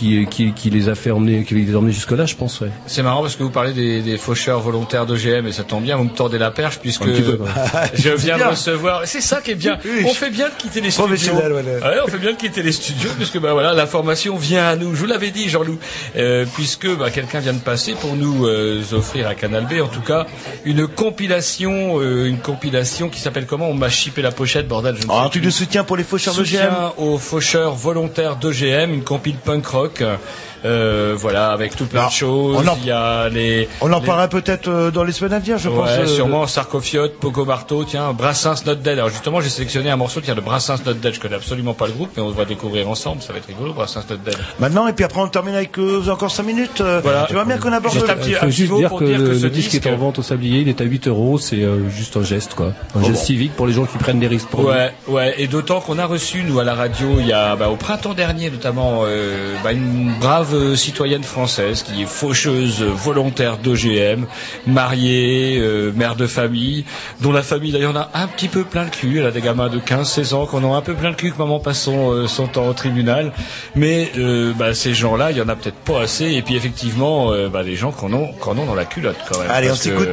[0.00, 2.60] Qui, qui, qui les a fait emmener, qui les a emmenés jusque là, je pense.
[2.62, 2.70] Ouais.
[2.86, 5.96] C'est marrant parce que vous parlez des, des faucheurs volontaires d'OGM et ça tombe bien,
[5.96, 7.48] vous me tordez la perche puisque peu, quoi.
[7.94, 9.02] je viens de recevoir.
[9.04, 9.78] C'est ça qui est bien.
[9.84, 11.32] Oui, On fait bien de quitter les studios.
[11.34, 11.60] Voilà.
[11.60, 14.94] Ouais, on fait bien de quitter les studios puisque bah voilà, l'information vient à nous.
[14.94, 15.78] Je vous l'avais dit, Jean-Loup,
[16.16, 19.88] euh, puisque bah, quelqu'un vient de passer pour nous euh, offrir à Canal B, en
[19.88, 20.26] tout cas,
[20.64, 23.68] une compilation, euh, une compilation qui s'appelle comment?
[23.68, 24.96] On m'a chippé la pochette, bordel.
[24.98, 26.46] Je ne Ah, sais un truc de soutien pour les faucheurs de GM.
[26.46, 29.89] Soutien aux faucheurs volontaires d'OGM, une compile punk rock.
[29.98, 30.18] Uh.
[30.64, 32.56] Euh, voilà, avec tout plein de choses.
[32.58, 33.68] on en- Il y a les.
[33.80, 35.88] On en les- parlera peut-être euh, dans les semaines à venir, je pense.
[35.88, 38.98] Ouais, euh, sûrement Sarcofiote, Pogo Marteau, tiens, Brassens Not Dead.
[38.98, 41.14] Alors justement, j'ai sélectionné un morceau, tiens, de Brassens Not Dead.
[41.14, 43.22] Je connais absolument pas le groupe, mais on va découvrir ensemble.
[43.22, 44.36] Ça va être rigolo, Brassens Not Dead.
[44.58, 46.82] Maintenant, et puis après on termine avec euh, encore 5 minutes.
[47.02, 47.24] Voilà.
[47.28, 49.16] Tu vois bien qu'on aborde Juste le- un petit- un juste dire pour que dire
[49.18, 51.08] que le, ce le disque disque- est en vente au sablier, il est à 8
[51.08, 53.18] euros, c'est euh, juste un geste quoi, un Oh geste bon.
[53.24, 54.48] civique pour les gens qui prennent des risques.
[54.48, 57.56] Pour Ouais, ouais, et d'autant qu'on a reçu nous à la radio il y a
[57.56, 62.82] bah, au printemps dernier notamment euh, bah, une brave euh, citoyenne française qui est faucheuse
[62.82, 64.26] euh, volontaire d'OGM,
[64.66, 66.84] mariée, euh, mère de famille,
[67.20, 69.18] dont la famille d'ailleurs en a un petit peu plein le cul.
[69.18, 71.38] Elle a des gamins de 15-16 ans qu'on a un peu plein le cul que
[71.38, 73.32] maman passe son, euh, son temps au tribunal.
[73.74, 76.26] Mais euh, bah, ces gens-là, il y en a peut-être pas assez.
[76.32, 79.50] Et puis effectivement, bah, les gens qu'on ont, qu'on ont dans la culotte quand même.
[79.50, 80.08] Allez, on parce que- s'écoute.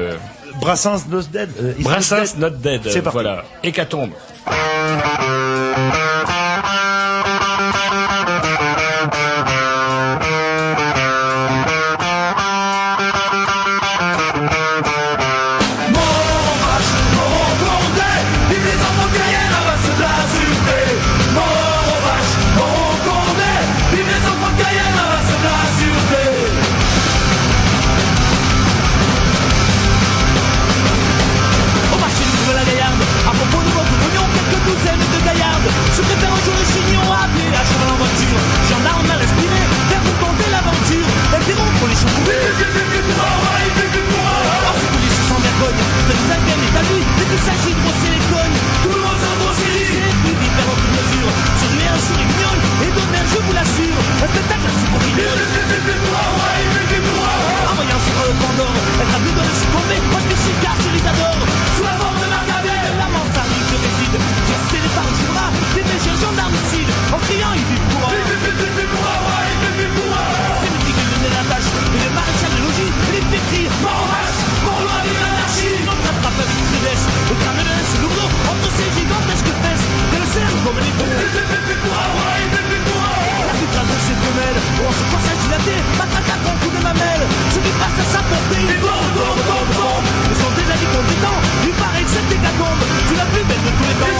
[0.59, 1.49] Brassens Not Dead.
[1.81, 2.81] Brassens Not Not Dead.
[2.87, 3.13] C'est parti.
[3.13, 3.43] Voilà.
[3.63, 4.09] Hécatombe.
[84.87, 85.03] On se
[85.97, 86.37] matraque à
[87.97, 88.03] de
[90.33, 90.36] sa.
[90.67, 93.71] Ils sont déjà dit compétents, il paraît que cette hécatombe, c'est la plus belle de
[93.71, 94.11] tous les temps.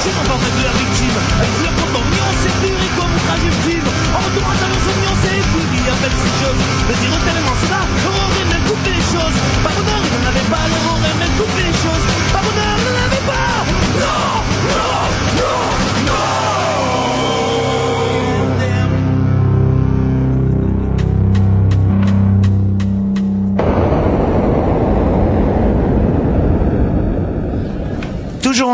[0.00, 3.44] J'ai rencontré de la victime, avec le compte en millions, c'est pur et comme outrage
[3.44, 3.84] ultime.
[4.16, 6.60] En retour à c'est époudri, à peine ces choses.
[6.88, 9.36] Le dire tellement cela, leur aurait même coupé les choses.
[9.60, 12.04] Par bonheur, il n'en avait pas, leur aurait même coupé les choses.
[12.32, 13.52] Par bonheur, il n'en avait pas.
[14.00, 14.32] Non,
[14.80, 14.96] non,
[15.44, 15.85] non,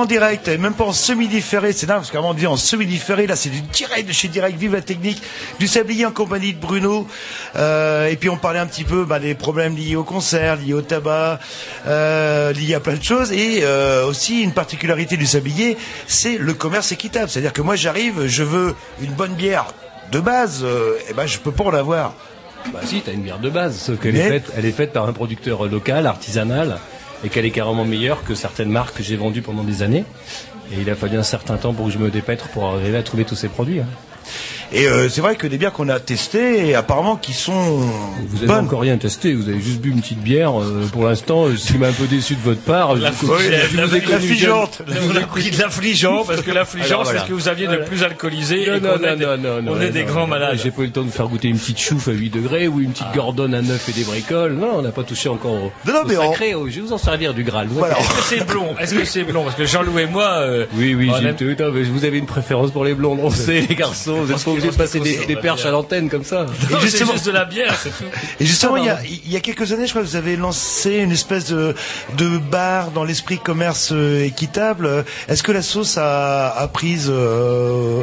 [0.02, 3.28] en direct, et même pas en semi-différé, c'est dingue, parce qu'avant on disait en semi-différé,
[3.28, 5.22] là c'est du direct de chez Direct, vive la technique,
[5.60, 7.06] du sablier en compagnie de Bruno,
[7.54, 10.74] euh, et puis on parlait un petit peu bah, des problèmes liés au concert, liés
[10.74, 11.38] au tabac,
[11.86, 15.76] euh, liés à plein de choses, et euh, aussi une particularité du sablier,
[16.08, 19.66] c'est le commerce équitable, c'est-à-dire que moi j'arrive, je veux une bonne bière
[20.10, 22.14] de base, euh, et ben je peux pas en avoir.
[22.72, 25.08] Bah si, t'as une bière de base, sauf qu'elle est faite, elle est faite par
[25.08, 26.78] un producteur local, artisanal,
[27.24, 30.04] et qu'elle est carrément meilleure que certaines marques que j'ai vendues pendant des années.
[30.72, 33.02] Et il a fallu un certain temps pour que je me dépêtre pour arriver à
[33.02, 33.80] trouver tous ces produits.
[33.80, 33.86] hein.
[34.74, 38.38] Et euh, c'est vrai que des bières qu'on a testées, et apparemment qui sont Vous
[38.38, 38.64] avez bonnes.
[38.64, 40.58] encore rien testé, vous avez juste bu une petite bière.
[40.60, 43.16] euh, pour l'instant, euh, ce qui m'a un peu déçu de votre part, La, je,
[43.20, 44.82] je vous ai connu l'affligeante.
[45.10, 47.24] On a pris de l'affligeant parce que l'affligeant Alors, c'est voilà.
[47.24, 49.36] ce que vous aviez de plus alcoolisé Non, et non, qu'on est non, des- non,
[49.36, 50.12] non, non, on est non, des non.
[50.12, 50.58] grands malades.
[50.62, 52.80] J'ai pas eu le temps de faire goûter une petite chouffe à 8 degrés ou
[52.80, 54.54] une petite gordonne à 9 et des bricoles.
[54.54, 56.54] Non, on n'a pas touché encore au, Non, non, au mais on- sacré.
[56.54, 57.66] au- Je vais vous en servir du Graal.
[57.68, 57.94] vous Voilà.
[57.98, 60.64] inquiétez Est-ce que c'est blond Est-ce que c'est blond Parce que Jean-Loup et moi, euh,
[60.76, 61.44] Oui, oui, on j'ai aime- tout.
[61.62, 64.22] non, mais vous avez une préférence pour les blondes, on sait, les garçons.
[64.22, 66.44] Vous êtes pas obligés de passer des, des perches à l'antenne comme ça.
[66.44, 68.04] Non, c'est justement- juste de la bière, c'est tout.
[68.40, 70.36] Et justement, il y, a, il y a quelques années, je crois que vous avez
[70.36, 71.74] lancé une espèce de,
[72.16, 75.04] de bar dans l'esprit commerce euh, équitable.
[75.28, 78.02] Est-ce que la sauce a, a prise euh,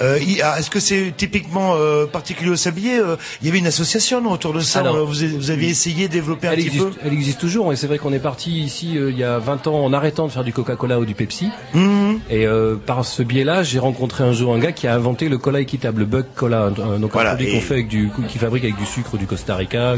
[0.00, 3.66] Euh, ah, Est-ce que c'est typiquement euh, particulier au sablier euh, Il y avait une
[3.66, 4.80] association non, autour de ça.
[4.80, 6.92] Alors, euh, vous, vous aviez essayé de développer un petit existe, peu.
[7.04, 9.66] elle existe toujours et c'est vrai qu'on est parti ici euh, il y a 20
[9.68, 11.48] ans en arrêtant de faire du Coca-Cola ou du Pepsi.
[11.74, 12.20] Mhm.
[12.30, 15.38] Et euh, par ce biais-là, j'ai rencontré un jour un gars qui a inventé le
[15.38, 18.38] cola équitable, le Bug Cola, donc Voilà, un produit et- qu'on fait avec du, qui
[18.38, 19.94] fabrique avec du sucre du Costa Rica,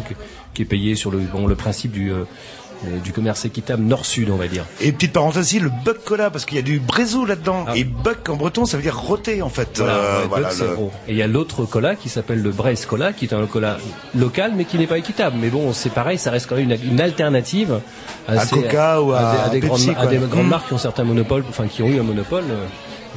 [0.55, 2.11] qui est payé sur le bon le principe du
[2.87, 4.65] euh, du commerce équitable nord-sud, on va dire.
[4.81, 7.67] Et petite parenthèse aussi, le buck cola, parce qu'il y a du brézou là-dedans.
[7.75, 9.69] Et buck en breton, ça veut dire roté en fait.
[9.75, 9.79] Ah.
[9.79, 10.65] Voilà, Euh, ouais, voilà, le-.
[11.09, 13.79] Et il y a l'autre cola qui s'appelle le Brace Cola, qui est un cola
[14.15, 15.37] local, mais qui n'est pas équitable.
[15.41, 17.81] Mais bon, c'est pareil, ça reste quand même une, une alternative
[18.29, 20.49] À ces- Coca ou à des, des Pepsi, grandes, des grandes Mm.
[20.49, 22.45] marques qui ont certains monopoles, enfin qui ont eu un monopole.
[22.51, 22.67] euh,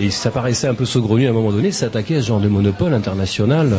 [0.02, 2.48] Et ça paraissait un peu saugrenu à un moment donné, s'attaquer à ce genre de
[2.48, 3.72] monopole international.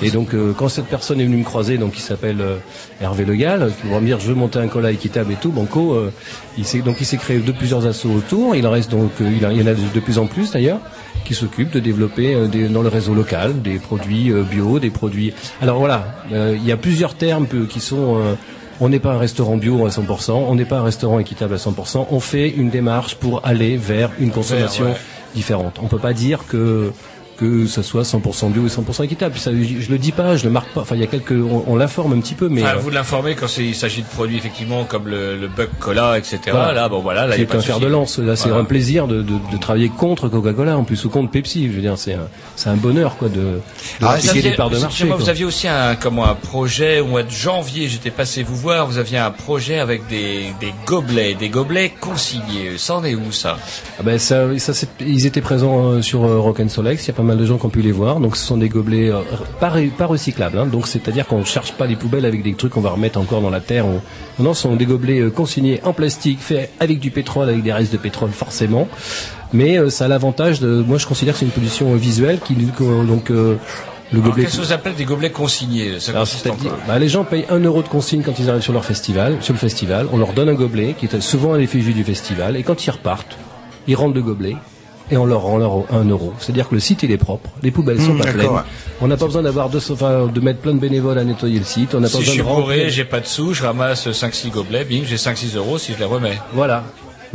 [0.00, 2.58] Et donc, euh, quand cette personne est venue me croiser, donc qui s'appelle euh,
[3.00, 5.50] Hervé Le Gall, qui va me dire je veux monter un cola équitable et tout,
[5.50, 6.12] Banco, euh,
[6.56, 8.54] il s'est donc il s'est créé de plusieurs assos autour.
[8.54, 10.78] Il en reste donc, il, y en a de, plus en plus d'ailleurs,
[11.24, 15.32] qui s'occupent de développer des- dans le réseau local des produits bio, des produits.
[15.60, 18.36] Alors voilà, il y a plusieurs termes qui sont
[18.80, 21.56] on n'est pas un restaurant bio à 100%, on n'est pas un restaurant équitable à
[21.56, 24.94] 100%, on fait une démarche pour aller vers une consommation ouais.
[25.36, 25.78] Différente.
[25.82, 26.92] On peut pas dire que
[27.36, 29.36] que ça soit 100% bio et 100% équitable.
[29.38, 30.80] Ça, je, je le dis pas, je le marque pas.
[30.82, 32.90] Enfin, il y a quelques, on, on l'informe un petit peu, mais Enfin, euh, vous
[32.90, 36.38] l'informez quand il s'agit de produits effectivement comme le, le Buck Cola, etc.
[36.50, 36.72] Voilà.
[36.72, 38.18] Là, bon voilà, là, c'est un fer de lance.
[38.18, 38.62] Là, c'est Voilà.
[38.62, 41.68] un plaisir de, de, de travailler contre Coca-Cola en plus ou contre Pepsi.
[41.68, 43.60] Je veux dire, c'est un, c'est un bonheur quoi de, de
[44.02, 45.06] Ah, aviez- des parts de marché.
[45.06, 45.16] quoi.
[45.16, 48.86] Vous aviez aussi un, comment, un projet au mois de janvier, j'étais passé vous voir,
[48.86, 52.78] vous aviez un projet avec des, des gobelets, des gobelets consignés.
[52.78, 53.58] Ça en est où ça?
[53.98, 57.04] Ah ben ça, ça c'est- ils étaient présents euh, sur euh, Rock and Solex.
[57.04, 58.20] Il y a pas mal de gens qui ont pu les voir.
[58.20, 59.20] Donc ce sont des gobelets euh,
[59.60, 60.58] pas, recyclables.
[60.58, 60.66] Hein.
[60.66, 63.42] Donc c'est-à-dire qu'on ne cherche pas les poubelles avec des trucs qu'on va remettre encore
[63.42, 63.86] dans la terre.
[63.86, 64.00] On-
[64.42, 67.72] Non, ce sont des gobelets euh, consignés en plastique, faits avec du pétrole, avec des
[67.72, 68.88] restes de pétrole forcément.
[69.52, 70.82] Mais euh, ça a l'avantage de.
[70.86, 73.30] Moi, je considère que c'est une euh, visuelle qui donc
[74.12, 74.44] le gobelet.
[74.44, 75.98] Qu'est-ce que vous appelez des gobelets consignés?
[76.00, 76.26] Ça Alors,
[76.86, 79.52] bah, les gens payent un euro de consigne quand ils arrivent sur leur festival, sur
[79.52, 80.06] le festival.
[80.12, 82.90] On leur donne un gobelet qui est souvent à l'effigie du festival, et quand ils
[82.90, 83.36] repartent,
[83.86, 84.56] ils rendent le gobelet
[85.10, 86.32] et on leur rend leur un euro.
[86.38, 88.46] C'est-à-dire que le site il est propre, les poubelles sont Mmh, pas pleines.
[88.48, 88.60] ouais.
[89.00, 91.64] On n'a pas besoin d'avoir deux, enfin, de mettre plein de bénévoles à nettoyer le
[91.64, 91.94] site.
[91.94, 93.62] On n'a pas Si je besoin suis de remplir- bourré, j'ai pas de sous, je
[93.62, 96.38] ramasse 5-6 gobelets, bing, j'ai 5-6 euros si je les remets.
[96.54, 96.84] Voilà.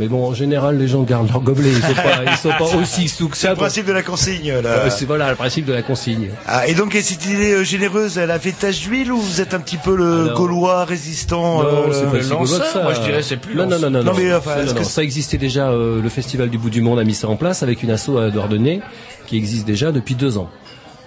[0.02, 1.68] Mais bon, en général, les gens gardent leur gobelet.
[1.70, 3.50] Ils sont pas, ils sont pas aussi sous que ça.
[3.50, 4.52] Le principe de la consigne.
[4.52, 4.68] Là.
[4.68, 6.30] Euh, c'est voilà le principe de la consigne.
[6.44, 9.40] Ah, et donc, et cette idée euh, généreuse, elle a fait tache d'huile ou vous
[9.40, 12.58] êtes un petit peu le Alors- gaulois résistant Non, euh, c'est pas le si gaulois
[12.58, 12.82] que ça.
[12.82, 14.18] moi, je dirais, c'est plus Non, non, non, non, Non, non.
[14.18, 15.68] mais, enfin, Non, est-ce non, que ça existait déjà.
[15.70, 18.16] euh, le Festival du bout du monde a mis ça en place avec une asso
[18.18, 18.80] à Douarnenez
[19.28, 20.50] qui existe déjà depuis deux ans.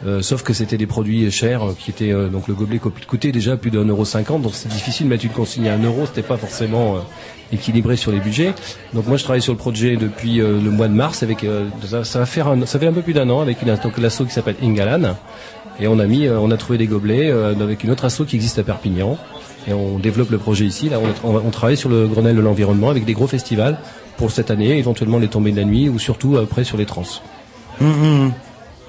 [0.05, 2.91] Euh, sauf que c'était des produits chers euh, qui étaient euh, donc le gobelet co-
[3.07, 5.81] coûtait déjà plus d'un euro cinquante donc c'est difficile de mettre une consigne à un
[5.81, 6.99] euro c'était pas forcément euh,
[7.53, 8.53] équilibré sur les budgets.
[8.93, 11.45] Donc moi je travaille sur le projet depuis le mois de mars avec
[11.87, 14.25] ça, ça va faire un, ça fait un peu plus d'un an avec une l'asso
[14.25, 15.15] qui s'appelle Ingalan.
[15.79, 18.59] Et on a mis on a trouvé des gobelets avec une autre asso qui existe
[18.59, 19.17] à Perpignan.
[19.67, 20.89] Et on développe le projet ici.
[20.89, 23.77] Là on, on, on travaille sur le Grenelle de l'environnement avec des gros festivals
[24.17, 27.03] pour cette année éventuellement les tombées de la nuit ou surtout après sur les trans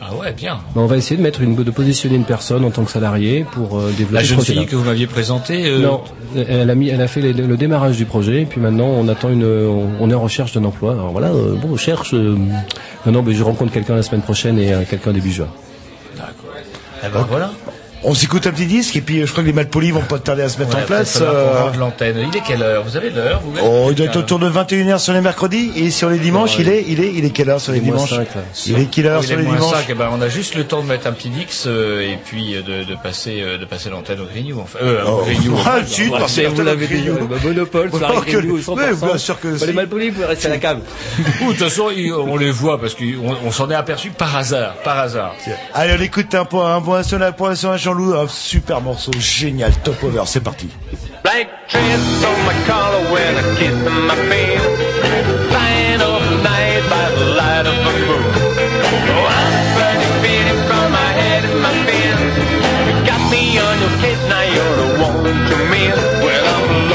[0.00, 0.58] Ah ouais, bien.
[0.74, 3.46] ben, on va essayer de mettre une, de positionner une personne en tant que salarié
[3.50, 6.02] pour euh, développer La jeune fille que vous m'aviez présentée euh, Non,
[6.36, 9.08] elle a mis, elle a fait les- le démarrage du projet, et puis maintenant on
[9.08, 10.92] attend une, on, on est en recherche d'un emploi.
[10.92, 12.12] Alors voilà, euh, bon, on cherche.
[12.12, 12.36] euh,
[13.06, 15.48] non, non, mais je rencontre quelqu'un la semaine prochaine et euh, quelqu'un début juin.
[17.04, 17.52] Eh ben voilà.
[18.08, 20.20] On s'écoute un petit disque et puis euh, je crois que les malpolis vont pas
[20.20, 21.18] tarder à se mettre Ouais, en place.
[21.20, 22.16] euh, l'antenne.
[22.32, 22.84] Il est quelle heure?
[22.84, 26.08] Vous avez l'heure Oh, il doit être autour de 21h sur les mercredis et sur
[26.08, 28.14] les dimanches, il est, il est, il est quelle heure sur les dimanches?
[28.66, 29.74] Il est quelle heure Il sur les dimanches?
[29.88, 32.54] eh ben, on a juste le temps de mettre un petit Dix euh, et puis
[32.54, 34.60] euh, de, de passer de passer l'antenne au Grignou.
[34.60, 35.24] Enfin, euh, au Oh.
[35.24, 35.56] Grignou.
[35.66, 38.74] Ah, zut, parce que vous l'avez dit, bah, monopole, soirée que- Grignou, 100%.
[38.76, 39.48] ouais, bien sûr que.
[39.66, 40.78] Les malpolis, vous rester à la cave.
[41.18, 41.88] De toute façon,
[42.28, 45.34] on les voit parce qu'on on, s'en est aperçu par hasard, par hasard.
[45.74, 49.10] Allez, on écoute un point, un point sur la point sur un Un super morceau
[49.18, 50.68] génial, top over, c'est parti.
[50.68, 51.32] You
[63.04, 63.90] got me on your
[64.28, 65.56] now you're the one to.
[66.22, 66.88] Well, in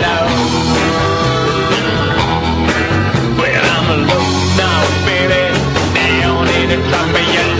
[0.00, 0.01] the
[6.92, 7.51] down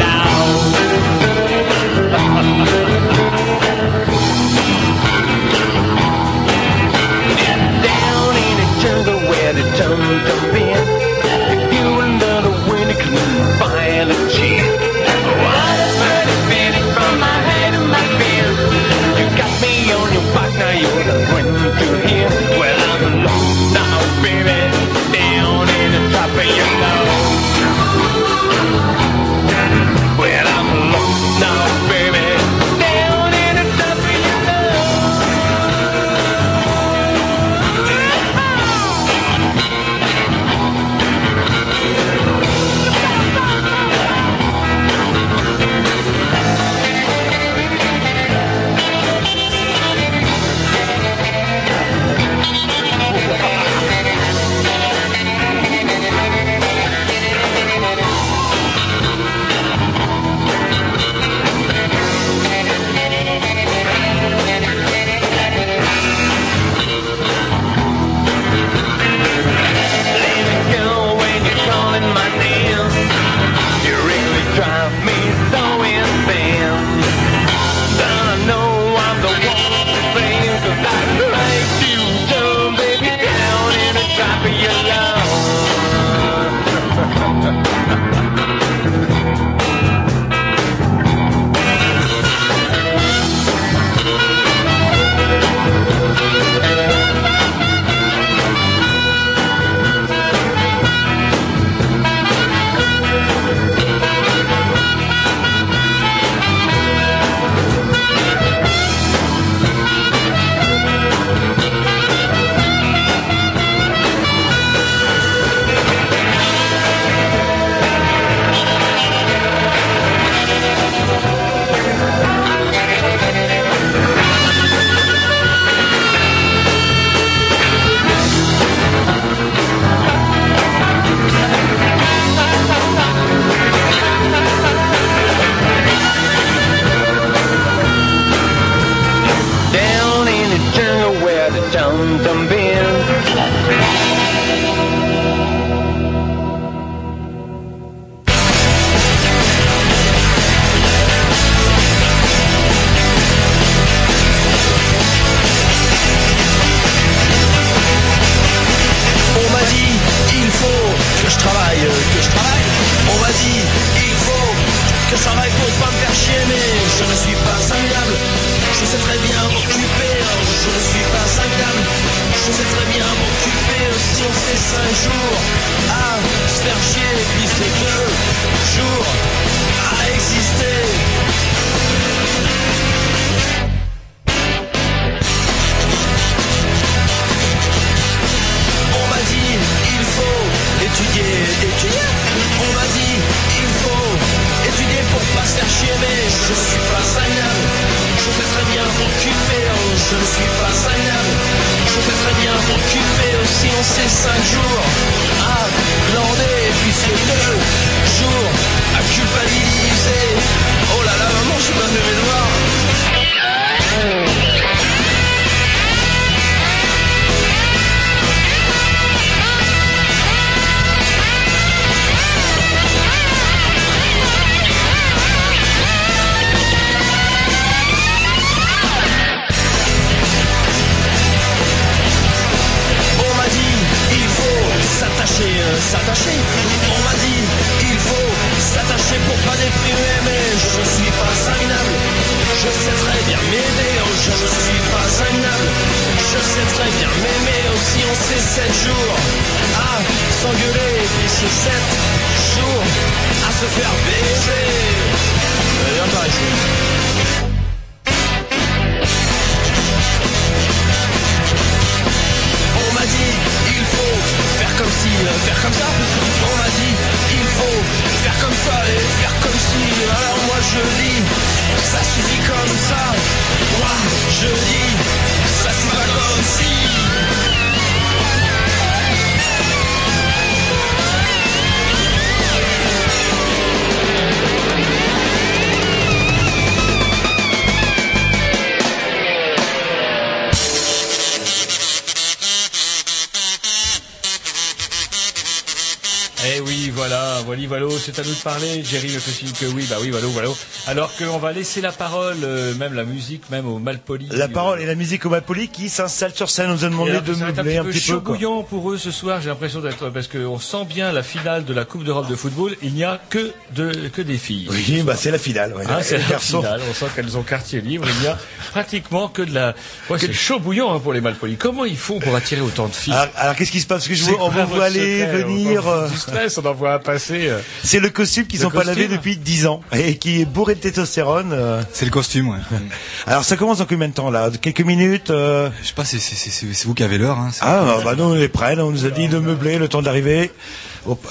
[299.63, 300.49] que oui, bah oui, voilà, voilà.
[300.87, 304.29] Alors qu'on va laisser la parole, euh, même la musique, même au malpoli.
[304.33, 306.71] La parole et la musique au Malpoli qui s'installe sur scène.
[306.71, 308.13] On nous a demandé de meubler un petit peu.
[308.15, 309.41] chaud bouillant pour eux ce soir.
[309.41, 312.77] J'ai l'impression d'être parce qu'on sent bien la finale de la Coupe d'Europe de football.
[312.83, 314.69] Il n'y a que de que des filles.
[314.71, 315.75] Oui, bah c'est la finale.
[315.75, 315.85] ouais.
[315.89, 316.81] Hein, c'est la finale.
[316.91, 318.07] On sent qu'elles ont quartier libre.
[318.09, 318.39] Il n'y a
[318.73, 319.75] pratiquement que de la.
[320.11, 321.57] Ouais, c'est chaud bouillant hein, pour les malpolis.
[321.59, 324.07] Comment ils font pour attirer autant de filles Alors, alors, qu'est-ce qui se passe?
[324.07, 325.83] Parce que je on vous voit aller, secret venir.
[325.87, 327.47] On euh, du stress, on en voit passer.
[327.49, 327.59] euh.
[327.85, 330.81] C'est le costume qu'ils n'ont pas lavé depuis 10 ans et qui est bourré de
[330.81, 331.53] testostérone.
[331.53, 331.83] euh.
[331.93, 332.59] C'est le costume, ouais.
[333.27, 334.51] Alors ça commence dans combien de temps là?
[334.61, 335.71] Quelques minutes euh?
[335.83, 337.39] Je sais pas, c'est c'est- c'est- c'est vous qui avez l'heure.
[337.39, 337.51] Hein.
[337.61, 340.51] Ah bah nous on est prêts, on nous a dit de meubler le temps d'arriver.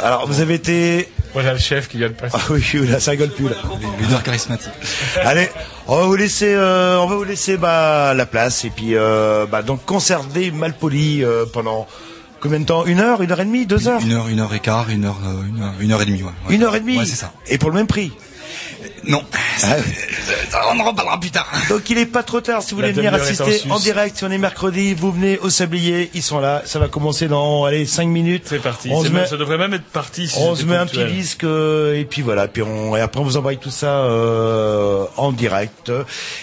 [0.01, 1.07] Alors vous avez été...
[1.33, 2.35] Voilà le chef qui vient de passer.
[2.37, 3.55] Ah oui, là ça rigole plus là.
[4.01, 4.73] Leader charismatique.
[5.23, 5.49] Allez,
[5.87, 9.45] on va vous laisser, euh, on va vous laisser bah, la place et puis euh,
[9.45, 11.87] bah, donc conserver Malpoli euh, pendant
[12.41, 12.85] combien de temps?
[12.85, 14.01] Une heure, une heure et demie, deux heures?
[14.01, 16.23] Une heure, une heure et quart, une heure, euh, une heure, une heure et demie,
[16.23, 16.31] ouais.
[16.47, 16.55] ouais.
[16.55, 16.97] Une heure et demie?
[16.97, 17.31] Ouais, c'est ça.
[17.47, 18.11] Et pour le même prix?
[19.07, 19.23] Non.
[19.63, 19.75] Ah,
[20.73, 21.47] On en reparlera plus tard.
[21.69, 24.17] Donc il est pas trop tard si vous La voulez venir en assister en direct.
[24.17, 26.61] Si on est mercredi, vous venez au Sablier, ils sont là.
[26.65, 28.43] Ça va commencer dans allez 5 minutes.
[28.45, 28.89] C'est parti.
[28.91, 30.27] On se même- met, Ça devrait même être parti.
[30.27, 32.47] si on se met un petit disque euh, et puis voilà.
[32.47, 35.91] Puis on et après on vous envoie tout ça euh, en direct.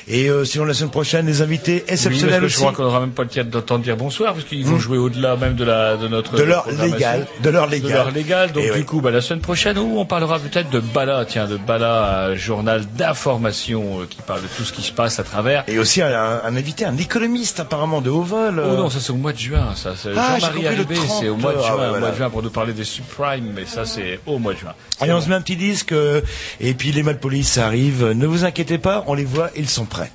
[0.09, 3.01] Et euh, sinon la semaine prochaine, les invités Oui, parce exceptionnels je crois qu'on n'aura
[3.01, 5.55] même pas le cas de temps de dire bonsoir, parce qu'ils vont jouer au-delà même
[5.55, 7.89] de la de notre De l'heure légale, de l'heure légale.
[7.91, 8.53] De l'heure légale.
[8.53, 11.47] Donc Et du coup, bah, la semaine prochaine, où on parlera peut-être de Bala, tiens,
[11.47, 15.65] de Bala, journal d'information euh, qui parle de tout ce qui se passe à travers.
[15.69, 18.55] Et aussi un, un invité, un économiste apparemment de haut vol.
[18.59, 19.93] Oh euh, non, ça c'est au mois de juin, ça.
[19.97, 22.11] C'est Ah, Jean-Marie compris, le Halibé, 30, c'est au mois de ah juin, ouais, mois
[22.11, 24.73] de juin pour nous parler des subprimes, mais ça c'est au mois de juin.
[25.05, 25.93] Et on se met un petit disque.
[25.93, 26.21] euh,
[26.61, 28.05] et puis les Malpolis ça arrive.
[28.13, 30.11] Ne vous inquiétez pas, on les voit, ils sont prêts.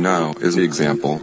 [0.00, 1.21] Now is the example.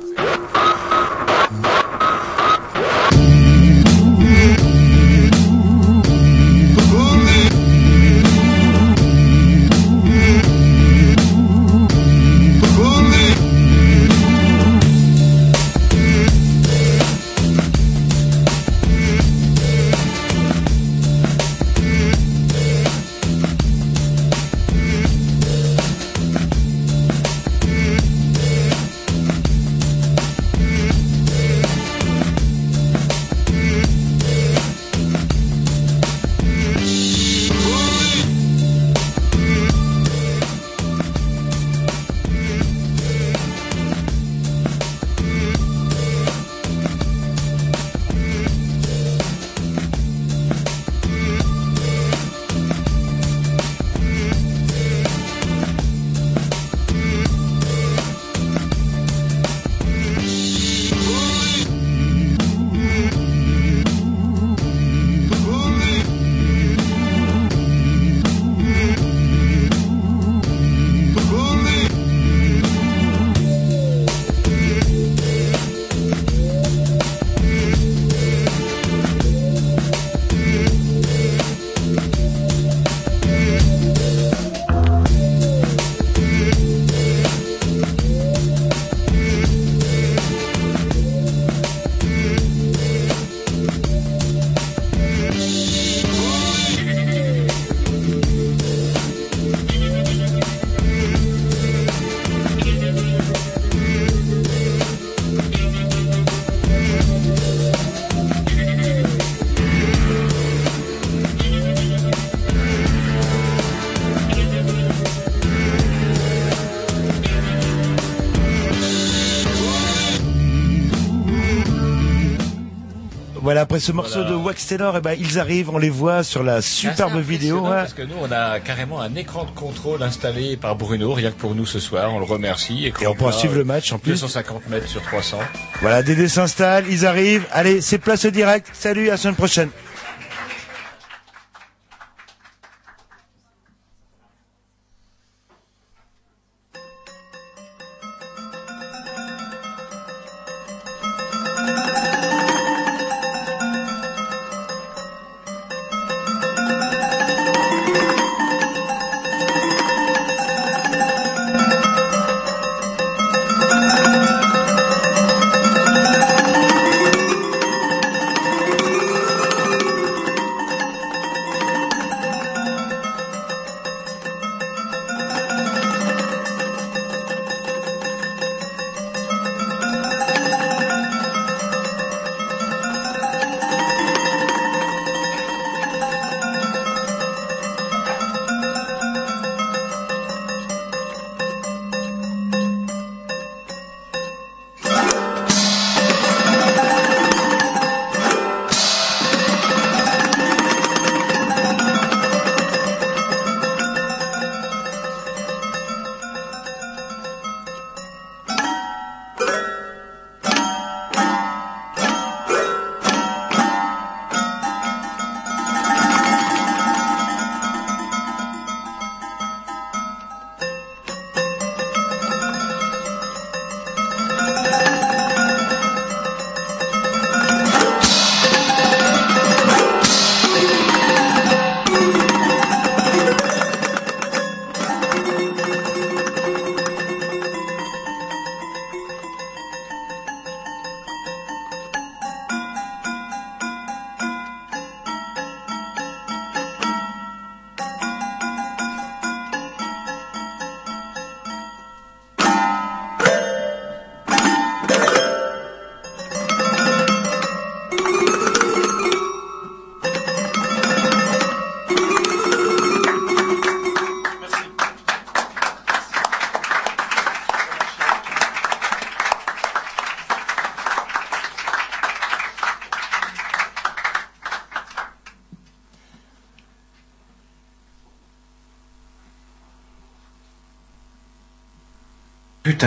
[123.69, 124.31] Après ce morceau Voilà.
[124.31, 127.59] de Wax Taylor, eh ben, ils arrivent, on les voit sur la superbe vidéo.
[127.59, 127.69] ouais.
[127.69, 131.37] Parce que nous, on a carrément un écran de contrôle installé par Bruno, rien que
[131.37, 132.11] pour nous ce soir.
[132.11, 132.91] On le remercie.
[132.99, 134.13] Et on pourra suivre le match, en plus.
[134.13, 135.37] 250 mètres sur 300.
[135.81, 137.45] Voilà, Dédé s'installe, ils arrivent.
[137.51, 138.67] Allez, c'est place au direct.
[138.73, 139.69] Salut, à la semaine prochaine.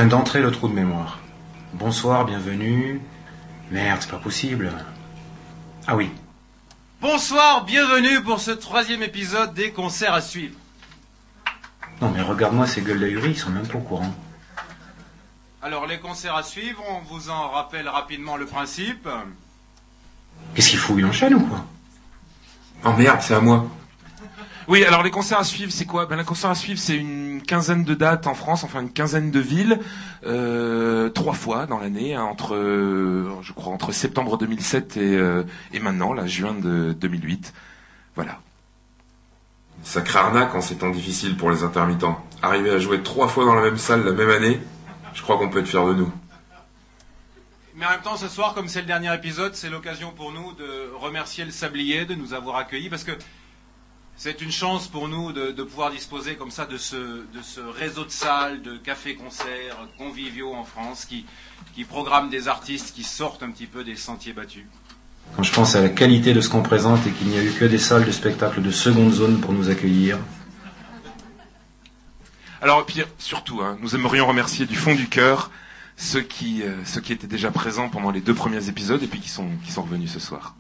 [0.09, 1.21] D'entrée le trou de mémoire.
[1.75, 3.01] Bonsoir, bienvenue.
[3.71, 4.73] Merde, c'est pas possible.
[5.87, 6.11] Ah oui.
[7.01, 10.57] Bonsoir, bienvenue pour ce troisième épisode des concerts à suivre.
[12.01, 14.13] Non mais regarde-moi ces gueules d'ahurie, ils sont même pas au courant.
[15.63, 19.09] Alors les concerts à suivre, on vous en rappelle rapidement le principe.
[20.55, 21.65] Qu'est-ce qu'il fout Il enchaîne ou quoi?
[22.85, 23.67] Oh merde, c'est à moi.
[24.67, 26.07] Oui, alors les concerts à suivre, c'est quoi?
[26.07, 27.22] Ben les concerts à suivre, c'est une
[27.53, 29.79] quinzaine de dates en France, enfin une quinzaine de villes,
[30.25, 35.43] euh, trois fois dans l'année, hein, entre, euh, je crois, entre septembre 2007 et, euh,
[35.75, 37.53] et maintenant, là, juin de 2008.
[38.15, 38.41] Voilà.
[39.83, 42.25] Sacré arnaque en ces temps difficiles pour les intermittents.
[42.41, 44.59] Arriver à jouer trois fois dans la même salle la même année,
[45.13, 46.11] je crois qu'on peut être fier de nous.
[47.75, 50.55] Mais en même temps, ce soir, comme c'est le dernier épisode, c'est l'occasion pour nous
[50.55, 53.13] de remercier le Sablier de nous avoir accueillis parce que
[54.23, 57.59] c'est une chance pour nous de, de pouvoir disposer comme ça de ce, de ce
[57.59, 61.27] réseau de salles, de cafés-concerts conviviaux en France qui,
[61.75, 64.65] qui programment des artistes qui sortent un petit peu des sentiers battus.
[65.35, 67.51] Quand je pense à la qualité de ce qu'on présente et qu'il n'y a eu
[67.51, 70.21] que des salles de spectacle de seconde zone pour nous accueillir.
[72.61, 75.51] Alors, puis, surtout, hein, nous aimerions remercier du fond du cœur
[75.97, 79.19] ceux qui, euh, ceux qui étaient déjà présents pendant les deux premiers épisodes et puis
[79.19, 80.55] qui sont, qui sont revenus ce soir.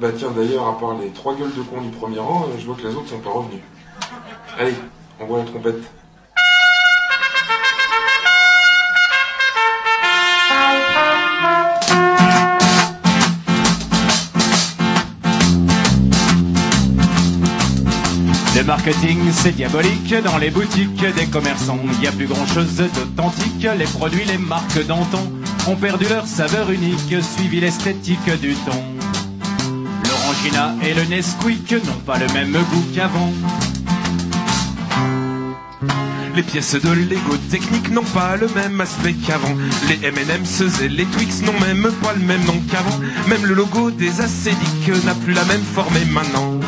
[0.00, 2.64] Bah tiens, d'ailleurs, à part les trois gueules de con du premier rang, euh, je
[2.64, 3.60] vois que les autres sont pas revenus.
[4.58, 4.74] Allez,
[5.20, 5.82] on voit la trompette.
[18.56, 21.78] Le marketing, c'est diabolique dans les boutiques des commerçants.
[21.84, 23.66] Il n'y a plus grand chose d'authentique.
[23.78, 25.24] Les produits, les marques d'antan
[25.68, 29.11] ont perdu leur saveur unique, suivi l'esthétique du ton.
[30.44, 33.32] Et le Nesquik n'ont pas le même goût qu'avant.
[36.34, 39.54] Les pièces de Lego technique n'ont pas le même aspect qu'avant.
[39.88, 42.98] Les M&M's et les Twix n'ont même pas le même nom qu'avant.
[43.28, 46.58] Même le logo des acédiques n'a plus la même forme et maintenant.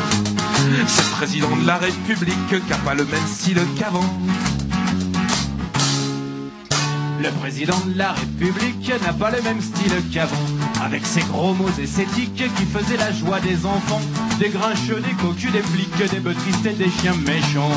[0.87, 4.05] C'est le président de la République qui a pas le même style qu'avant.
[7.25, 10.35] Le président de la République n'a pas le même style qu'avant,
[10.83, 14.01] avec ses gros mots esthétiques qui faisaient la joie des enfants,
[14.37, 17.71] des grincheux, des cocus, des flics, des beutristes et des chiens méchants.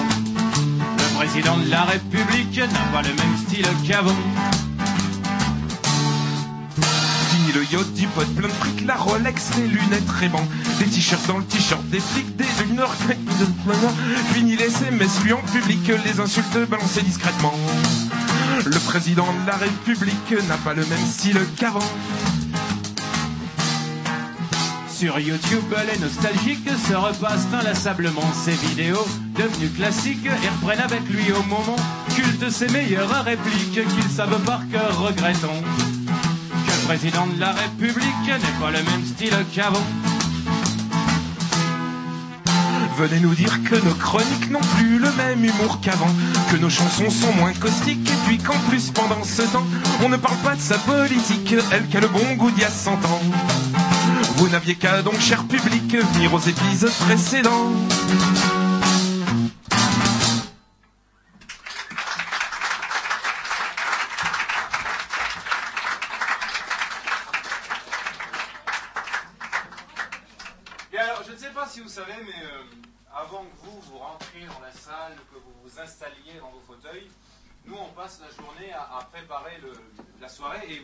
[0.98, 4.14] Le président de la République n'a pas le même style qu'avant.
[7.30, 10.46] Fini le yacht du pote, plein de fric, la Rolex, les lunettes Ray-Ban,
[10.78, 12.84] des t-shirts dans le t-shirt, des flics, des lunettes,
[14.34, 17.54] fini les SMS, lui en public, les insultes balancées discrètement.
[18.64, 21.78] Le président de la République n'a pas le même style qu'avant.
[24.88, 29.06] Sur YouTube, les nostalgiques se repassent inlassablement ces vidéos
[29.36, 31.76] devenues classiques et reprennent avec lui au moment
[32.16, 38.26] culte ses meilleures répliques qu'ils savent par cœur, regrettons que le président de la République
[38.26, 39.86] n'ait pas le même style qu'avant.
[42.98, 46.10] Venez nous dire que nos chroniques n'ont plus le même humour qu'avant,
[46.50, 49.64] que nos chansons sont moins caustiques, et puis qu'en plus pendant ce temps,
[50.02, 52.64] on ne parle pas de sa politique, elle qui a le bon goût d'il y
[52.64, 53.22] a 100 ans.
[54.38, 57.70] Vous n'aviez qu'à donc, cher public, venir aux épisodes précédents.
[78.20, 79.60] La journée à, préparer
[80.20, 80.82] la soirée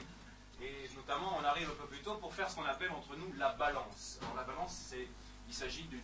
[0.60, 3.32] et, notamment, on arrive un peu plus tôt pour faire ce qu'on appelle entre nous
[3.38, 4.18] la balance.
[4.36, 4.92] La balance,
[5.48, 6.00] il s'agit d'une,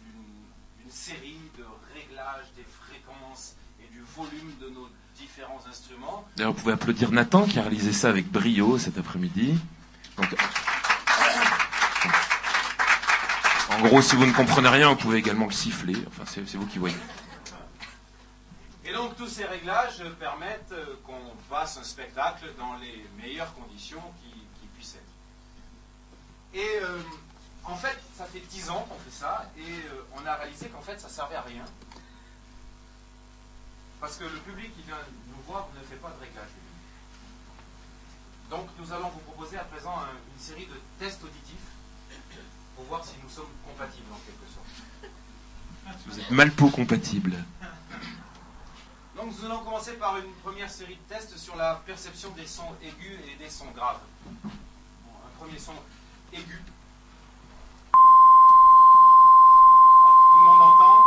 [0.89, 1.65] série de
[1.95, 6.27] réglages des fréquences et du volume de nos différents instruments.
[6.37, 9.57] D'ailleurs, vous pouvez applaudir Nathan qui a réalisé ça avec brio cet après-midi.
[13.71, 15.95] En gros, si vous ne comprenez rien, vous pouvez également le siffler.
[16.09, 16.97] Enfin, c'est vous qui voyez.
[19.31, 24.31] Ces réglages permettent euh, qu'on fasse un spectacle dans les meilleures conditions qui,
[24.75, 26.59] puissent être.
[26.61, 26.99] Et euh,
[27.65, 30.81] en fait, ça fait 10 ans qu'on fait ça et euh, on a réalisé qu'en
[30.81, 31.65] fait ça servait à rien.
[34.01, 34.99] Parce que le public qui vient
[35.29, 36.49] nous voir ne fait pas de réglage.
[38.51, 41.69] Donc nous allons vous proposer à présent un- une série de tests auditifs
[42.75, 46.01] pour voir si nous sommes compatibles en quelque sorte.
[46.07, 47.45] Vous êtes Malpo compatible.
[49.21, 52.63] Donc nous allons commencer par une première série de tests sur la perception des sons
[52.83, 53.99] aigus et des sons graves.
[54.25, 55.73] Bon, un premier son
[56.33, 56.63] aigu.
[57.93, 57.99] Tout
[60.39, 61.05] le monde entend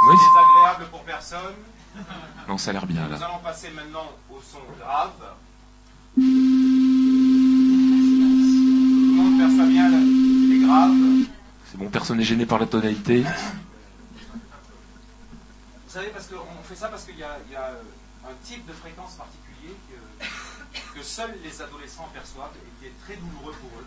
[0.00, 0.16] C'est Oui.
[0.28, 1.54] désagréable pour personne.
[2.46, 3.26] Non, ça a l'air bien Nous là.
[3.26, 5.10] allons passer maintenant au son grave.
[6.14, 6.26] Tout le
[9.22, 10.92] monde perçoit bien le- les graves.
[11.70, 13.24] C'est bon, personne n'est gêné par la tonalité.
[15.96, 17.82] Vous savez, parce qu'on fait ça parce qu'il y a, euh,
[18.28, 19.74] un type de fréquence particulier
[20.94, 23.86] que, seuls les adolescents perçoivent et qui est très douloureux pour eux.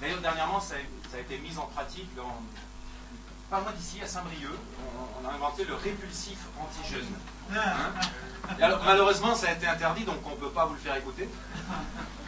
[0.00, 2.40] D'ailleurs, dernièrement, ça a, été mis en pratique dans,
[3.50, 4.58] pas loin d'ici, à Saint-Brieuc.
[5.22, 7.04] On, a inventé le répulsif anti-jeune.
[7.54, 7.92] Hein
[8.58, 11.28] alors, malheureusement, ça a été interdit, donc on ne peut pas vous le faire écouter.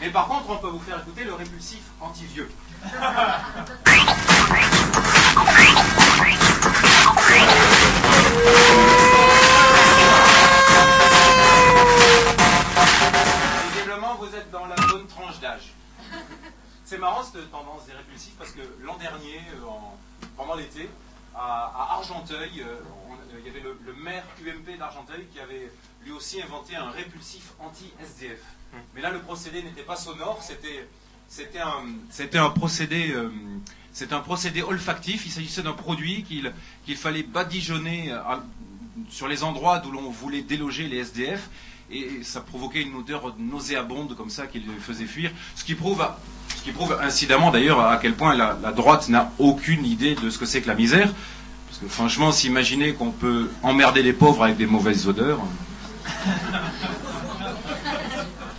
[0.03, 2.51] Mais par contre, on peut vous faire écouter le répulsif anti-vieux.
[14.19, 15.73] Vous êtes dans la bonne tranche d'âge.
[16.85, 19.97] C'est marrant cette tendance des répulsifs parce que l'an dernier, euh, en-
[20.37, 20.89] pendant l'été,
[21.35, 22.77] à, à Argenteuil, euh,
[23.09, 25.71] on- euh, il y avait le, le maire UMP d'Argenteuil qui avait
[26.05, 28.41] lui aussi inventé un répulsif anti-SDF.
[28.95, 30.87] Mais là, le procédé n'était pas sonore, c'était
[31.29, 33.31] c'était un, c'était un procédé, euh,
[33.93, 35.25] c'est un procédé olfactif.
[35.27, 36.53] Il s'agissait d'un produit qu'il
[36.85, 38.43] qu'il fallait badigeonner à-
[39.11, 41.49] sur les endroits d'où l'on voulait déloger les SDF,
[41.93, 45.31] et ça provoquait une odeur nauséabonde comme ça qui les faisait fuir.
[45.55, 46.05] Ce qui prouve,
[46.57, 50.31] ce qui prouve incidemment d'ailleurs à quel point la, la droite n'a aucune idée de
[50.31, 51.13] ce que c'est que la misère.
[51.69, 55.41] Parce que franchement, s'imaginer qu'on peut emmerder les pauvres avec des mauvaises odeurs.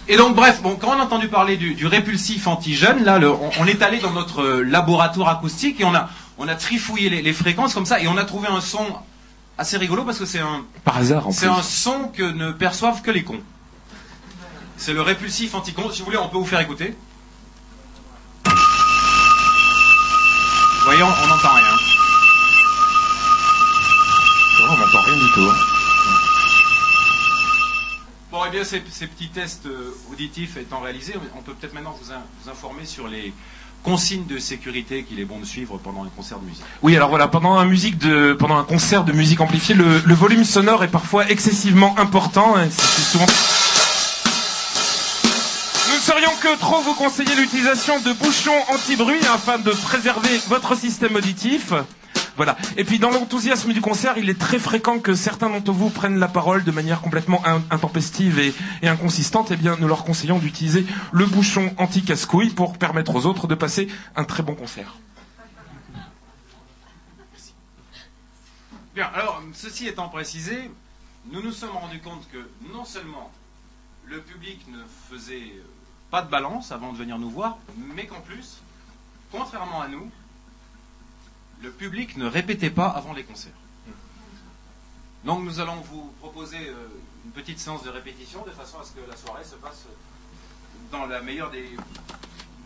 [0.07, 3.31] Et donc, bref, bon, quand on a entendu parler du, du répulsif anti-jeune, là, le-
[3.31, 7.10] on, on est allé dans notre euh, laboratoire acoustique et on a, on a trifouillé
[7.10, 8.85] les, les fréquences comme ça et on a trouvé un son
[9.57, 11.56] assez rigolo parce que c'est un, Par hasard, en c'est plus.
[11.56, 13.41] un son que ne perçoivent que les cons.
[14.77, 15.90] C'est le répulsif anti-con.
[15.91, 16.95] Si vous voulez, on peut vous faire écouter.
[20.84, 21.77] Voyons, on n'entend rien.
[24.61, 25.49] On n'entend rien du tout.
[25.49, 25.56] hein.
[28.32, 31.98] Bon, eh bien, ces, ces petits tests euh, auditifs étant réalisés, on peut peut-être maintenant
[32.02, 33.34] vous, in- vous informer sur les
[33.86, 36.64] consignes de sécurité qu'il est bon de suivre pendant un concert de musique.
[36.82, 40.44] Oui, alors voilà, pendant un, musique de, pendant un concert de musique amplifiée, le, volume
[40.44, 42.56] sonore est parfois excessivement important.
[42.57, 43.26] hein, c'est c'est souvent...
[46.45, 51.74] que trop vous conseillez l'utilisation de bouchons anti-bruit afin de préserver votre système auditif.
[52.36, 52.57] Voilà.
[52.76, 56.20] Et puis dans l'enthousiasme du concert, il est très fréquent que certains d'entre vous prennent
[56.20, 59.52] la parole de manière complètement in- intempestive et, et inconsistante.
[59.52, 63.88] Eh bien, nous leur conseillons d'utiliser le bouchon anti-casse-couille pour permettre aux autres de passer
[64.16, 64.95] un très bon concert.
[68.94, 70.70] Bien, alors, ceci étant précisé,
[71.32, 73.32] nous nous sommes rendus compte que non seulement
[74.06, 74.78] le public ne
[75.10, 75.53] faisait
[76.12, 77.57] pas de balance avant de venir nous voir,
[77.95, 78.62] mais qu'en plus,
[79.32, 80.10] contrairement à nous,
[81.66, 83.60] le public ne répétait pas avant les concerts.
[85.24, 86.88] Donc nous allons vous proposer euh,
[87.26, 89.86] une petite séance de répétition de façon à ce que la soirée se passe
[90.92, 91.68] dans la meilleure des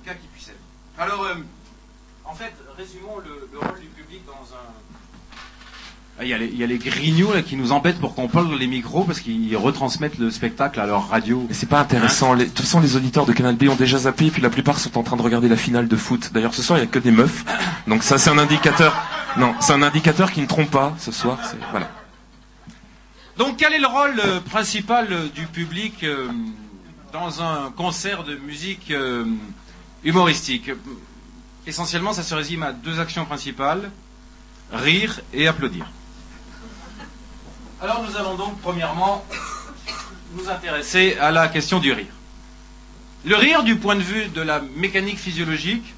[0.03, 0.59] cas qui puisse être.
[0.97, 1.35] Alors, euh,
[2.25, 4.67] en fait, résumons le, le rôle du public dans un,
[6.21, 8.27] Il y, a les, il y a les grignots là, qui nous embêtent pour qu'on
[8.27, 11.45] parle dans les micros parce qu'ils retransmettent le spectacle à leur radio.
[11.47, 12.33] Mais c'est pas intéressant.
[12.33, 14.49] Les- de toute façon, les auditeurs de Canal B ont déjà zappé, et puis la
[14.49, 16.31] plupart sont en train de regarder la finale de foot.
[16.33, 17.45] D'ailleurs, ce soir, il y a que des meufs.
[17.87, 18.93] Donc ça, c'est un indicateur.
[19.37, 21.37] Non, c'est un indicateur qui ne trompe pas ce soir.
[21.43, 21.89] C'est voilà.
[23.37, 26.27] Donc quel est le rôle euh, principal euh, du public euh,
[27.13, 29.23] dans un concert de musique euh,
[30.03, 30.69] humoristique?
[31.65, 33.89] Essentiellement, ça se résume à deux actions principales
[34.73, 35.85] rire et applaudir.
[37.81, 39.23] Alors nous allons donc premièrement
[40.35, 42.11] nous intéresser à la question du rire.
[43.23, 45.93] Le rire, du point de vue de la mécanique physiologique,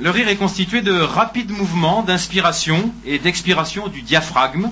[0.00, 4.70] le rire est constitué de rapides mouvements d'inspiration et d'expiration du diaphragme,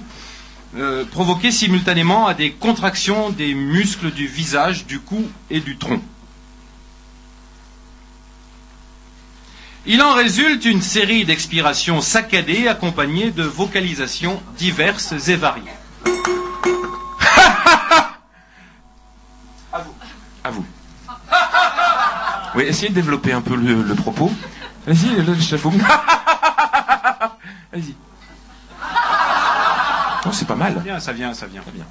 [0.76, 6.02] euh, provoqués simultanément à des contractions des muscles du visage, du cou et du tronc.
[9.86, 15.70] Il en résulte une série d'expirations saccadées accompagnées de vocalisations diverses et variées.
[22.54, 24.32] Oui, essayez de développer un peu le, le propos.
[24.86, 25.66] Allez-y, le chef.
[27.72, 27.94] Allez-y.
[30.26, 30.72] Oh, c'est pas mal.
[30.76, 31.84] Ça vient, ça vient, ça vient.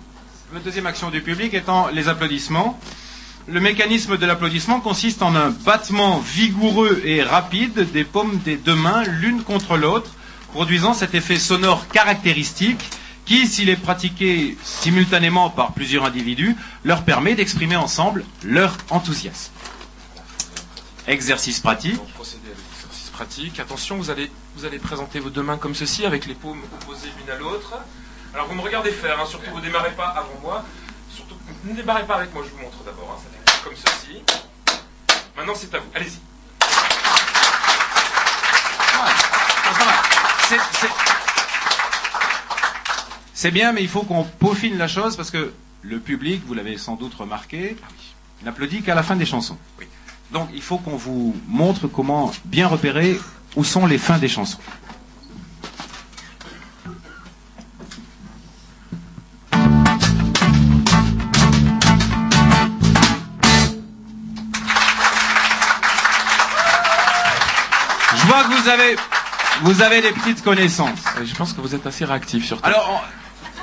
[0.52, 2.80] La deuxième action du public étant les applaudissements.
[3.48, 8.73] Le mécanisme de l'applaudissement consiste en un battement vigoureux et rapide des paumes des deux
[8.73, 10.10] mains l'une contre l'autre,
[10.52, 12.80] produisant cet effet sonore caractéristique
[13.26, 19.52] qui, s'il est pratiqué simultanément par plusieurs individus, leur permet d'exprimer ensemble leur enthousiasme.
[21.07, 22.01] Exercice pratique.
[22.13, 23.59] Procéder avec l'exercice pratique.
[23.59, 27.09] Attention, vous allez, vous allez présenter vos deux mains comme ceci, avec les paumes opposées
[27.19, 27.73] l'une à l'autre.
[28.34, 30.63] Alors vous me regardez faire, hein, surtout vous ne démarrez pas avant moi.
[31.13, 31.35] Surtout,
[31.65, 33.11] ne démarrez pas avec moi, je vous montre d'abord.
[33.15, 34.23] hein, ça fait comme ceci.
[35.38, 36.19] Maintenant c'est à vous, allez-y.
[43.34, 46.77] C'est- bien, mais il faut qu'on peaufine la chose parce que le public, vous l'avez
[46.77, 47.75] sans doute remarqué,
[48.43, 49.57] n'applaudit qu'à la fin des chansons.
[50.34, 53.19] Donc il faut qu'on vous montre comment bien repérer
[53.55, 54.57] où sont les fins des chansons.
[68.15, 68.95] Je vois que vous avez,
[69.61, 70.99] vous avez des petites connaissances.
[71.23, 73.03] Je pense que vous êtes assez réactif sur Alors,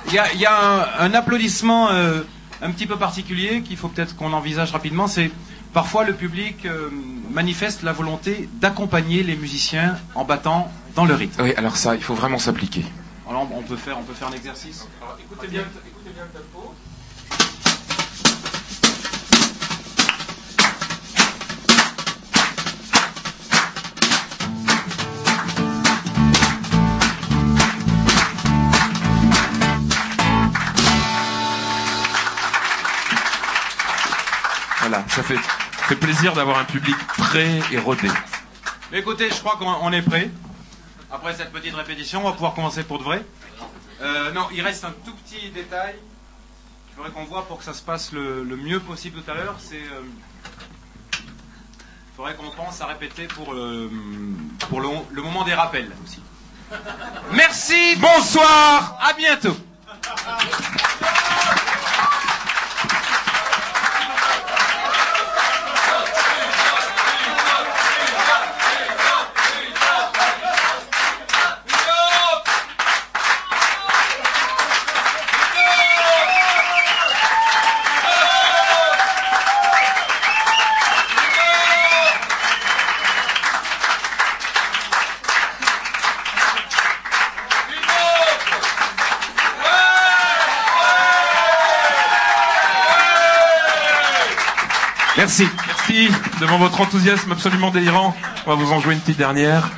[0.06, 2.20] il y a, il y a un, un applaudissement euh,
[2.62, 5.08] un petit peu particulier qu'il faut peut-être qu'on envisage rapidement.
[5.08, 5.32] C'est
[5.72, 6.90] parfois le public euh,
[7.30, 11.42] manifeste la volonté d'accompagner les musiciens en battant dans le rythme.
[11.42, 12.84] Oui, alors ça, il faut vraiment s'appliquer.
[13.28, 14.86] Alors, on peut faire, on peut faire un exercice.
[15.00, 16.74] Alors, écoutez bien, écoutez bien le tempo.
[34.80, 35.36] Voilà, ça fait,
[35.90, 38.08] fait plaisir d'avoir un public prêt et rodé.
[38.92, 40.30] Écoutez, je crois qu'on on est prêt.
[41.10, 43.24] Après cette petite répétition, on va pouvoir commencer pour de vrai.
[44.00, 45.96] Euh, non, il reste un tout petit détail.
[46.90, 49.56] Il faudrait qu'on voit pour que ça se passe le, mieux possible tout à l'heure.
[49.58, 50.02] C'est, euh,
[51.14, 53.90] il faudrait qu'on pense à répéter pour le,
[54.68, 56.20] pour le, le moment des rappels aussi.
[57.32, 59.56] Merci, bonsoir, à bientôt.
[95.30, 95.48] Merci.
[95.68, 96.08] Merci.
[96.40, 98.16] Devant votre enthousiasme absolument délirant.
[98.46, 99.70] On va vous en jouer une petite dernière.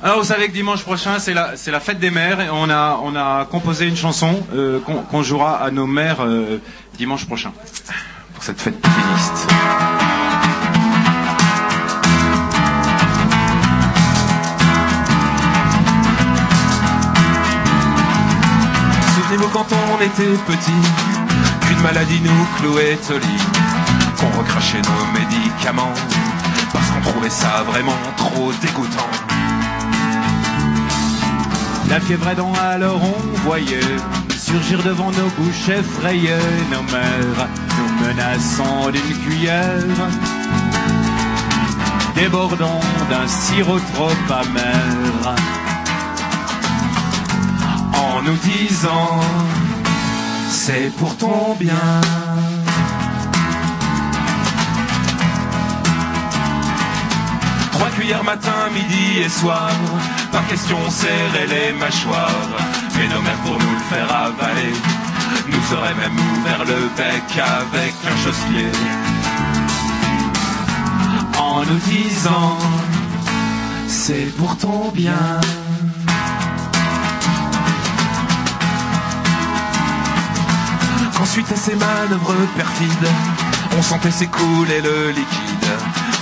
[0.00, 2.70] Alors vous savez que dimanche prochain c'est la c'est la fête des mères et on
[2.70, 6.58] a on a composé une chanson euh, qu'on qu'on jouera à nos mères euh,
[6.96, 7.52] dimanche prochain.
[8.34, 9.99] Pour cette fête féministe.
[20.00, 20.80] On était petit,
[21.66, 23.42] qu'une maladie nous clouait au lit,
[24.18, 25.92] qu'on recrachait nos médicaments,
[26.72, 29.10] parce qu'on trouvait ça vraiment trop dégoûtant.
[31.88, 33.80] La fièvre aidant alors on voyait
[34.38, 36.36] surgir devant nos bouches effrayées
[36.70, 39.84] nos mères, nous menaçant d'une cuillère,
[42.14, 45.34] débordant d'un sirop trop amer,
[47.92, 49.20] en nous disant
[50.50, 52.00] c'est pour ton bien.
[57.72, 59.70] Trois cuillères matin, midi et soir,
[60.32, 62.50] pas question serrer les mâchoires,
[62.96, 64.74] mais nos mères pour nous le faire avaler,
[65.48, 68.70] nous auraient même ouvert le bec avec un chausse-pied.
[71.38, 72.58] En nous disant
[73.86, 75.40] c'est pour ton bien.
[81.20, 83.08] Qu'ensuite à ces manœuvres perfides,
[83.76, 85.70] on sentait s'écouler le liquide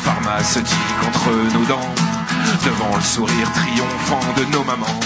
[0.02, 0.76] pharmaceutique
[1.06, 1.94] entre nos dents,
[2.64, 5.00] devant le sourire triomphant de nos mamans.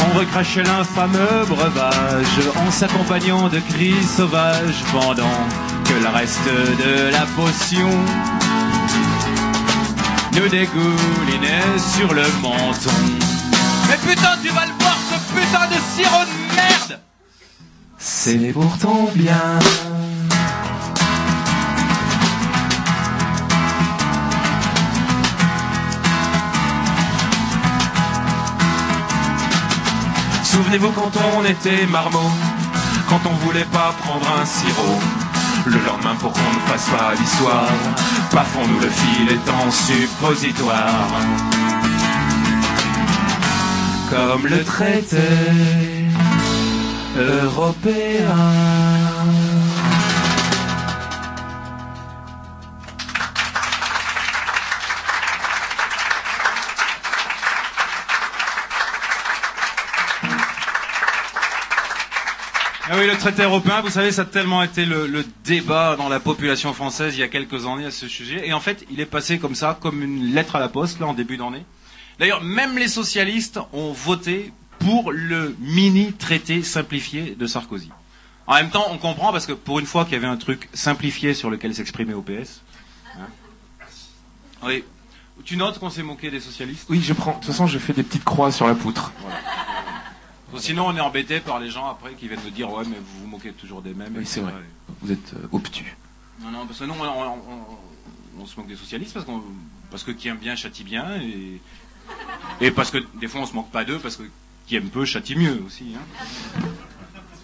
[0.00, 1.16] On recrachait l'infâme
[1.48, 5.48] breuvage en s'accompagnant de cris sauvages pendant
[5.86, 7.88] que le reste de la potion
[10.34, 12.90] nous dégoulinait sur le menton.
[13.88, 17.00] Mais putain, tu vas le boire ce putain de sirop de merde
[18.06, 19.58] C'est pour ton bien.
[30.44, 32.18] Souvenez-vous quand on était marmot,
[33.08, 35.00] quand on voulait pas prendre un sirop.
[35.64, 37.68] Le lendemain pour qu'on ne fasse pas l'histoire,
[38.32, 41.08] paf on nous le fil en suppositoire.
[44.10, 45.93] Comme le traité
[47.24, 48.36] européen.
[62.86, 66.08] Ah oui, le traité européen, vous savez, ça a tellement été le, le débat dans
[66.10, 68.46] la population française il y a quelques années à ce sujet.
[68.46, 71.06] Et en fait, il est passé comme ça, comme une lettre à la poste, là,
[71.06, 71.64] en début d'année.
[72.18, 74.52] D'ailleurs, même les socialistes ont voté
[74.84, 77.90] pour le mini-traité simplifié de Sarkozy.
[78.46, 80.68] En même temps, on comprend parce que pour une fois qu'il y avait un truc
[80.74, 82.60] simplifié sur lequel s'exprimait OPS.
[83.16, 83.26] hein.
[84.62, 84.84] oui.
[85.44, 86.86] Tu notes qu'on s'est moqué des socialistes?
[86.88, 87.32] Oui, je prends.
[87.32, 89.12] De toute façon, je fais des petites croix sur la poutre.
[90.58, 93.22] Sinon, on est embêté par les gens après qui viennent nous dire ouais, mais vous
[93.22, 94.14] vous moquez toujours des mêmes.
[94.16, 94.52] Oui, c'est vrai.
[95.02, 95.96] Vous êtes euh, obtus.
[96.40, 99.42] Non, non, parce que nous, on, on- on- on se moque des socialistes parce, qu'on,
[99.90, 101.60] parce que qui aime bien châtie bien et,
[102.60, 104.24] et parce que des fois on se moque pas d'eux parce que
[104.66, 105.94] qui aime peu châtie mieux aussi.
[105.96, 106.62] Hein.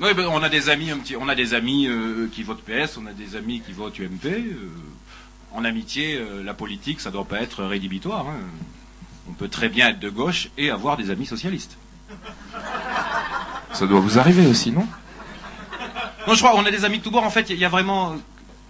[0.00, 2.62] Oui, ben, on a des amis, un petit, on a des amis euh, qui votent
[2.62, 4.24] PS, on a des amis qui votent UMP.
[4.26, 4.54] euh,
[5.52, 8.26] en amitié, euh, la politique, ça doit pas être rédhibitoire.
[8.28, 8.36] hein.
[9.28, 11.76] On peut très bien être de gauche et avoir des amis socialistes.
[13.72, 14.86] Ça doit vous arriver aussi, non?
[16.26, 17.24] Non, je crois, on a des amis de tous bords.
[17.24, 18.16] En fait, il y a vraiment,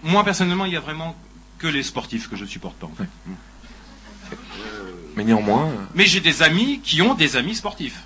[0.03, 1.17] moi personnellement, il y a vraiment
[1.59, 2.87] que les sportifs que je supporte pas.
[2.87, 3.09] En fait.
[5.17, 5.67] Mais néanmoins.
[5.69, 8.05] euh, Mais j'ai des amis qui ont des amis sportifs.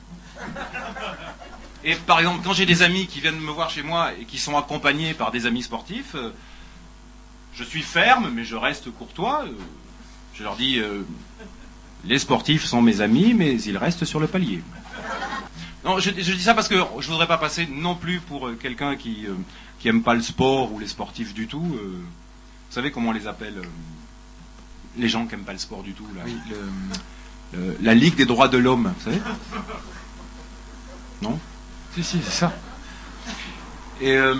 [1.84, 4.38] Et par exemple, quand j'ai des amis qui viennent me voir chez moi et qui
[4.38, 6.30] sont accompagnés par des amis sportifs, euh,
[7.54, 9.44] je suis ferme, mais je reste courtois.
[9.46, 9.52] euh,
[10.34, 11.02] je leur dis, euh,
[12.04, 14.62] les sportifs sont mes amis, mais ils restent sur le palier.
[15.84, 18.96] Non, je, je dis ça parce que je voudrais pas passer non plus pour quelqu'un
[18.96, 19.26] qui
[19.78, 21.60] qui aime pas le sport ou les sportifs du tout.
[21.60, 22.00] vous
[22.70, 23.60] savez comment on les appelle
[24.96, 26.22] les gens qui aiment pas le sport du tout là?
[26.48, 29.20] Le- le- la Ligue des droits de l'homme, vous savez?
[31.24, 31.38] Non
[31.94, 32.52] Si, si, c'est ça.
[34.00, 34.34] Et euh,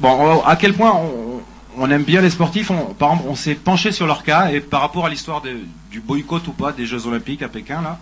[0.00, 1.40] bon, à quel point on,
[1.76, 4.60] on aime bien les sportifs on- Par exemple, on s'est penché sur leur cas et
[4.60, 5.42] par rapport à l'histoire
[5.90, 7.98] du boycott ou pas des Jeux Olympiques à Pékin, là,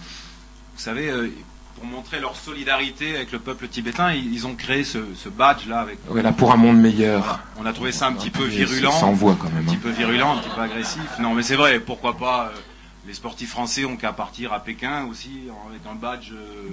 [0.76, 1.30] vous savez, euh,
[1.76, 5.66] pour montrer leur solidarité avec le peuple tibétain, ils, ils ont créé ce, ce badge
[5.68, 5.98] là avec.
[6.08, 7.20] Ouais, là, pour un monde meilleur.
[7.22, 7.40] Voilà.
[7.60, 8.90] On a trouvé ça un petit peu virulent.
[8.92, 9.80] ça s'envoie quand même, Un petit hein.
[9.82, 11.02] peu virulent, un petit peu agressif.
[11.20, 12.50] Non, mais c'est vrai, pourquoi pas.
[12.54, 12.58] euh,
[13.06, 16.68] les sportifs français ont qu'à partir à Pékin aussi, avec un badge, euh,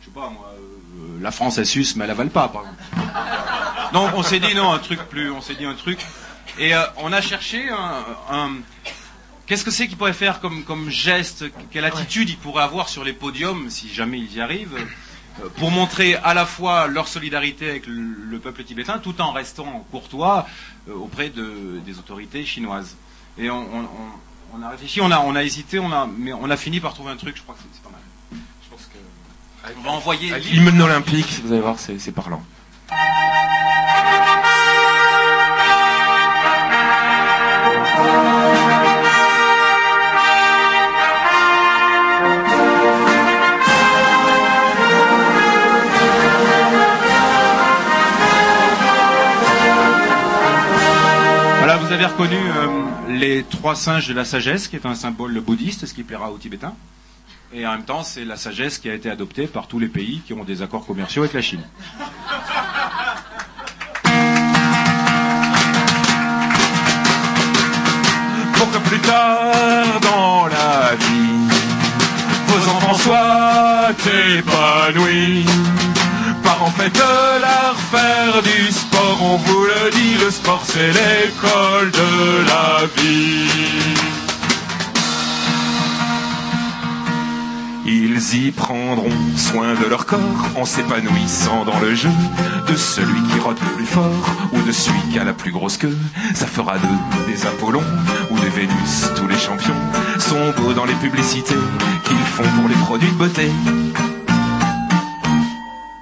[0.00, 2.82] je sais pas moi, euh, la France elle suce mais elle avale pas, par exemple.
[3.92, 5.98] Donc on s'est dit non, un truc plus, on s'est dit un truc.
[6.58, 8.04] Et euh, on a cherché un,
[8.34, 8.52] un-
[9.46, 13.04] qu'est-ce que c'est qu'il pourrait faire comme, comme geste, quelle attitude il pourrait avoir sur
[13.04, 14.76] les podiums si jamais ils y arrivent,
[15.42, 19.32] euh, pour montrer à la fois leur solidarité avec le, le peuple tibétain, tout en
[19.32, 20.46] restant courtois
[20.90, 22.96] auprès de, des autorités chinoises.
[23.38, 23.88] Et on, on-
[24.54, 26.94] on- a réfléchi, on a, on a hésité, on a, mais on a fini par
[26.94, 27.36] trouver un truc.
[27.36, 28.00] Je crois que c'est pas mal.
[28.64, 32.42] Je pense que on va envoyer l'hymne olympique, vous allez voir, c'est c'est parlant.
[51.58, 52.68] Voilà, vous avez reconnu euh,
[53.08, 56.38] les trois singes de la sagesse, qui est un symbole bouddhiste, ce qui plaira aux
[56.38, 56.74] Tibétains.
[57.52, 60.20] Et en même temps, c'est la sagesse qui a été adoptée par tous les pays
[60.26, 61.62] qui ont des accords commerciaux avec la Chine.
[68.54, 71.48] Pour que plus tard dans la vie,
[72.48, 73.90] vos enfants soient
[74.38, 75.46] épanouis.
[76.46, 82.86] Parents, faites-leur faire du sport, on vous le dit, le sport c'est l'école de la
[82.96, 84.16] vie.
[87.84, 90.20] Ils y prendront soin de leur corps
[90.56, 92.10] en s'épanouissant dans le jeu
[92.68, 95.76] de celui qui rote le plus fort ou de celui qui a la plus grosse
[95.76, 95.96] queue.
[96.34, 97.84] Ça fera d'eux des Apollons
[98.30, 99.10] ou des Vénus.
[99.16, 99.74] Tous les champions
[100.18, 101.54] sont beaux dans les publicités
[102.04, 103.50] qu'ils font pour les produits de beauté.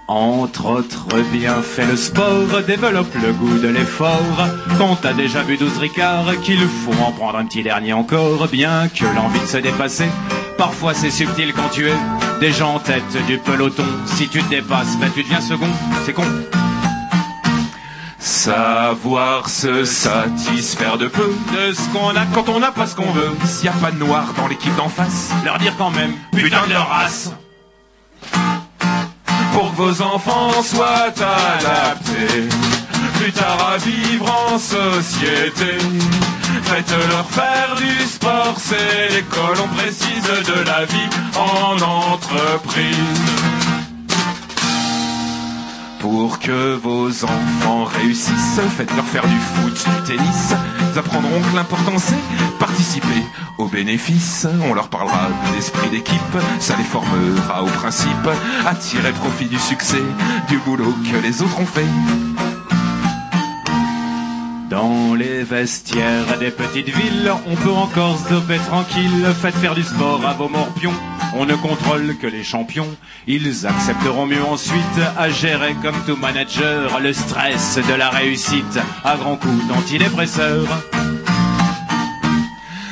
[0.07, 4.49] Entre autres bienfaits, le sport développe le goût de l'effort.
[4.77, 8.89] Quand t'as déjà bu 12 ricards, qu'il faut en prendre un petit dernier encore, bien
[8.89, 10.09] que l'envie de se dépasser.
[10.59, 11.95] Parfois c'est subtil quand tu es
[12.39, 13.87] déjà en tête du peloton.
[14.05, 15.71] Si tu te dépasses, ben tu deviens second,
[16.05, 16.27] c'est con.
[18.19, 23.11] Savoir se satisfaire de peu De ce qu'on a quand on n'a pas ce qu'on
[23.11, 23.31] veut.
[23.47, 26.67] S'il n'y a pas de noir dans l'équipe d'en face, leur dire quand même, putain
[26.69, 27.31] de race.
[29.55, 32.49] Pour que vos enfants soient adaptés
[33.19, 35.79] plus tard à vivre en société.
[36.65, 43.84] Faites-leur faire du sport, c'est l'école, on précise de la vie en entreprise.
[46.05, 50.53] Pour que vos enfants réussissent, faites-leur faire du foot, du tennis.
[50.93, 53.23] Ils apprendront que l'important c'est participer
[53.57, 54.47] aux bénéfices.
[54.69, 56.21] On leur parlera d'esprit d'équipe,
[56.61, 58.29] ça les formera au principe
[58.67, 60.03] à tirer profit du succès,
[60.51, 61.87] du boulot que les autres ont fait.
[64.71, 69.27] Dans les vestiaires des petites villes, on peut encore se doper tranquille.
[69.41, 70.95] Faites faire du sport à vos morpions.
[71.37, 72.89] On ne contrôle que les champions.
[73.27, 79.17] Ils accepteront mieux ensuite à gérer comme tout manager le stress de la réussite à
[79.17, 80.69] grands coups d'antidépresseurs.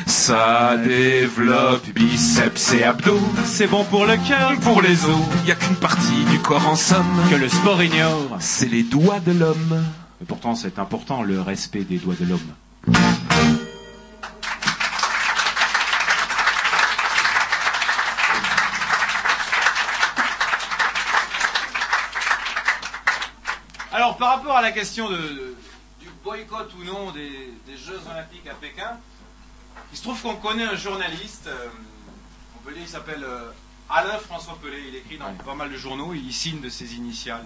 [0.06, 3.18] Ça développe biceps et abdos.
[3.44, 5.20] C'est bon pour le cœur, pour les os.
[5.46, 8.36] Y a qu'une partie du corps en somme que le sport ignore.
[8.38, 9.82] C'est les doigts de l'homme.
[10.22, 12.54] Et pourtant, c'est important le respect des doigts de l'homme.
[23.92, 25.56] Alors, par rapport à la question de, de-
[26.00, 28.98] du boycott ou non des, des Jeux Olympiques à Pékin,
[29.92, 31.68] il se trouve qu'on connaît un journaliste, euh,
[32.56, 33.50] on peut dire, il s'appelle euh,
[33.90, 34.82] Alain François Pelé.
[34.88, 37.44] Il écrit dans pas mal de journaux, il signe de ses initiales.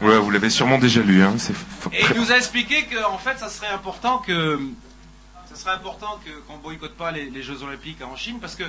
[0.00, 1.34] Ouais, vous l'avez sûrement déjà lu, hein.
[1.92, 4.58] Et il nous a expliqué qu'en fait, ça serait important que
[5.46, 8.64] ça serait important que qu'on boycotte pas les, les Jeux Olympiques en Chine parce que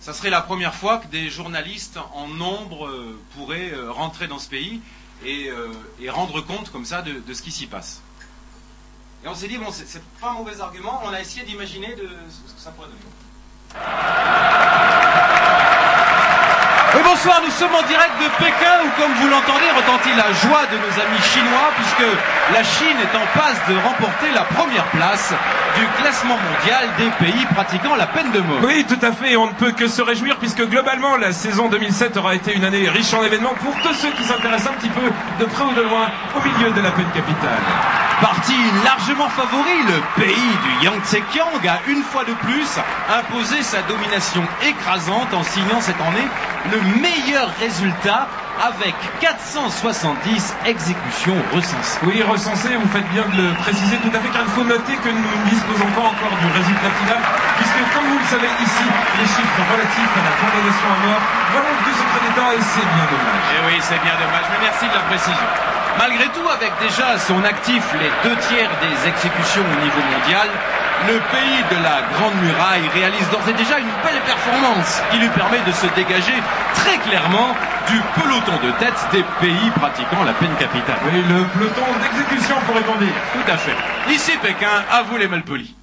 [0.00, 4.38] ça serait la première fois que des journalistes en nombre euh, pourraient euh, rentrer dans
[4.38, 4.80] ce pays
[5.24, 8.02] et, euh, et rendre compte comme ça de, de ce qui s'y passe.
[9.24, 11.02] Et on s'est dit bon, c'est pas un mauvais argument.
[11.04, 13.00] On a essayé d'imaginer ce que ça pourrait donner.
[16.92, 20.76] Bonsoir, nous sommes en direct de Pékin où, comme vous l'entendez, retentit la joie de
[20.76, 22.10] nos amis chinois puisque
[22.52, 25.32] la Chine est en passe de remporter la première place
[25.76, 28.58] du classement mondial des pays pratiquant la peine de mort.
[28.64, 31.68] Oui, tout à fait, et on ne peut que se réjouir puisque globalement la saison
[31.68, 34.88] 2007 aura été une année riche en événements pour tous ceux qui s'intéressent un petit
[34.90, 35.02] peu
[35.38, 36.06] de près ou de loin
[36.36, 37.60] au milieu de la peine capitale.
[38.20, 42.68] Parti largement favori, le pays du Yangtze-Kiang a une fois de plus
[43.18, 46.28] imposé sa domination écrasante en signant cette année
[46.70, 48.28] le meilleur résultat
[48.60, 51.98] avec 470 exécutions recensées.
[52.04, 54.96] Oui, recensé, vous faites bien de le préciser tout à fait, car il faut noter
[55.00, 57.20] que nous ne disposons pas encore du résultat final,
[57.56, 61.22] puisque comme vous le savez ici, les chiffres relatifs à la condamnation à mort
[61.56, 63.44] relèvent du secret d'État et c'est bien dommage.
[63.56, 65.48] Eh oui, c'est bien dommage, mais merci de la précision.
[65.96, 70.48] Malgré tout, avec déjà à son actif les deux tiers des exécutions au niveau mondial,
[71.06, 75.28] le pays de la Grande Muraille réalise d'ores et déjà une belle performance qui lui
[75.30, 76.34] permet de se dégager
[76.74, 77.54] très clairement
[77.88, 80.98] du peloton de tête des pays pratiquant la peine capitale.
[81.06, 83.14] Oui, le peloton d'exécution pourrait-on dire.
[83.32, 83.76] Tout à fait.
[84.12, 85.74] Ici Pékin, à vous les malpolis.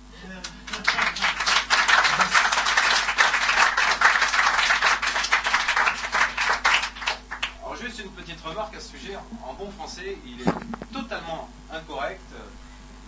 [7.63, 9.17] Alors juste une petite remarque à ce sujet.
[9.47, 12.21] En bon français, il est totalement incorrect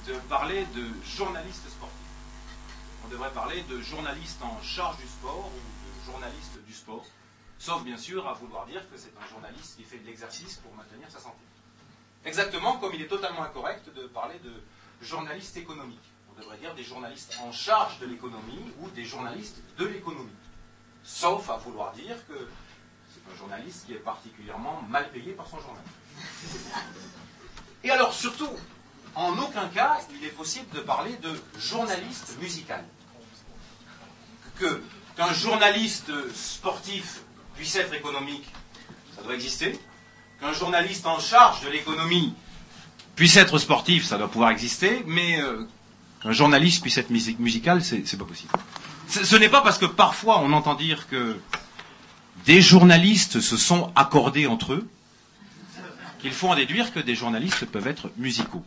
[0.07, 0.83] de parler de
[1.15, 1.68] journaliste.
[3.09, 7.03] On devrait parler de journaliste en charge du sport ou de journaliste du sport.
[7.57, 10.75] Sauf bien sûr à vouloir dire que c'est un journaliste qui fait de l'exercice pour
[10.75, 11.39] maintenir sa santé.
[12.23, 14.53] Exactement comme il est totalement incorrect de parler de
[15.01, 16.03] journaliste économique.
[16.31, 20.29] On devrait dire des journalistes en charge de l'économie ou des journalistes de l'économie.
[21.03, 22.47] Sauf à vouloir dire que
[23.11, 25.83] c'est un journaliste qui est particulièrement mal payé par son journal.
[27.83, 28.51] Et alors surtout,
[29.15, 32.85] en aucun cas, il est possible de parler de journaliste musical.
[34.59, 37.21] Qu'un journaliste sportif
[37.55, 38.45] puisse être économique,
[39.15, 39.77] ça doit exister.
[40.39, 42.33] Qu'un journaliste en charge de l'économie
[43.15, 45.65] puisse être sportif, ça doit pouvoir exister, mais euh,
[46.23, 48.51] qu'un journaliste puisse être music- musical, c'est pas possible.
[49.09, 51.37] Ce n'est pas parce que parfois on entend dire que
[52.45, 54.87] des journalistes se sont accordés entre eux
[56.21, 58.63] qu'il faut en déduire que des journalistes peuvent être musicaux.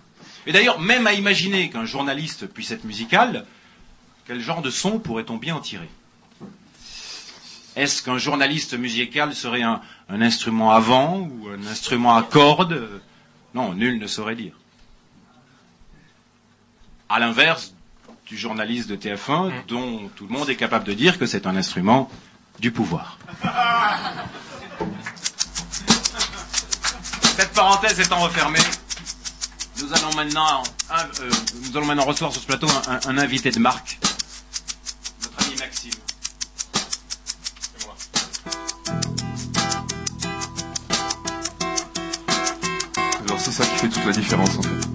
[0.46, 3.46] Et d'ailleurs, même à imaginer qu'un journaliste puisse être musical,
[4.26, 5.88] quel genre de son pourrait-on bien en tirer?
[7.74, 13.00] Est-ce qu'un journaliste musical serait un, un instrument à vent ou un instrument à cordes?
[13.54, 14.52] Non, nul ne saurait dire.
[17.08, 17.72] À l'inverse
[18.26, 21.56] du journaliste de TF1, dont tout le monde est capable de dire que c'est un
[21.56, 22.10] instrument
[22.60, 23.18] du pouvoir.
[27.36, 28.58] Cette parenthèse étant refermée,
[29.80, 31.30] nous allons maintenant, euh,
[31.64, 33.98] nous allons maintenant recevoir sur ce plateau un, un- un invité de marque,
[35.62, 35.92] Maxime.
[43.20, 44.91] Alors c'est ça qui fait toute la différence en fait.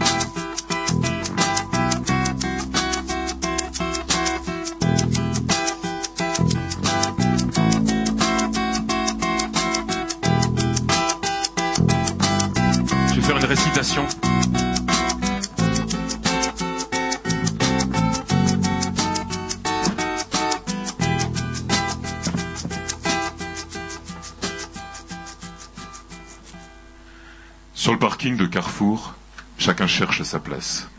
[27.88, 29.16] Sur le parking de Carrefour,
[29.58, 30.90] chacun cherche sa place.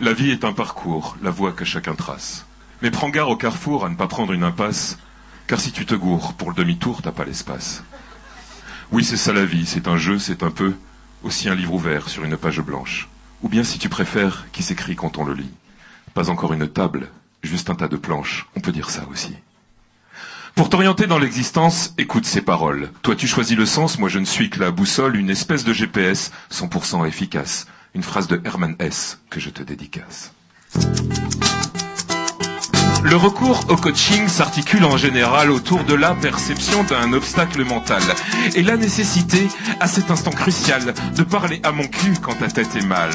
[0.00, 2.44] La vie est un parcours, la voie que chacun trace.
[2.82, 4.98] Mais prends garde au carrefour à ne pas prendre une impasse,
[5.46, 7.84] car si tu te gourres, pour le demi-tour, t'as pas l'espace.
[8.90, 10.74] Oui, c'est ça la vie, c'est un jeu, c'est un peu
[11.22, 13.08] aussi un livre ouvert sur une page blanche.
[13.42, 15.54] Ou bien, si tu préfères, qui s'écrit quand on le lit.
[16.14, 17.10] Pas encore une table,
[17.44, 19.36] juste un tas de planches, on peut dire ça aussi.
[20.54, 22.90] Pour t'orienter dans l'existence, écoute ces paroles.
[23.02, 25.72] Toi tu choisis le sens, moi je ne suis que la boussole, une espèce de
[25.72, 27.66] GPS 100% efficace.
[27.94, 29.18] Une phrase de Herman S.
[29.30, 30.32] que je te dédicace.
[33.02, 38.02] Le recours au coaching s'articule en général autour de la perception d'un obstacle mental
[38.54, 39.48] et la nécessité,
[39.80, 43.10] à cet instant crucial, de parler à mon cul quand ta tête est mal.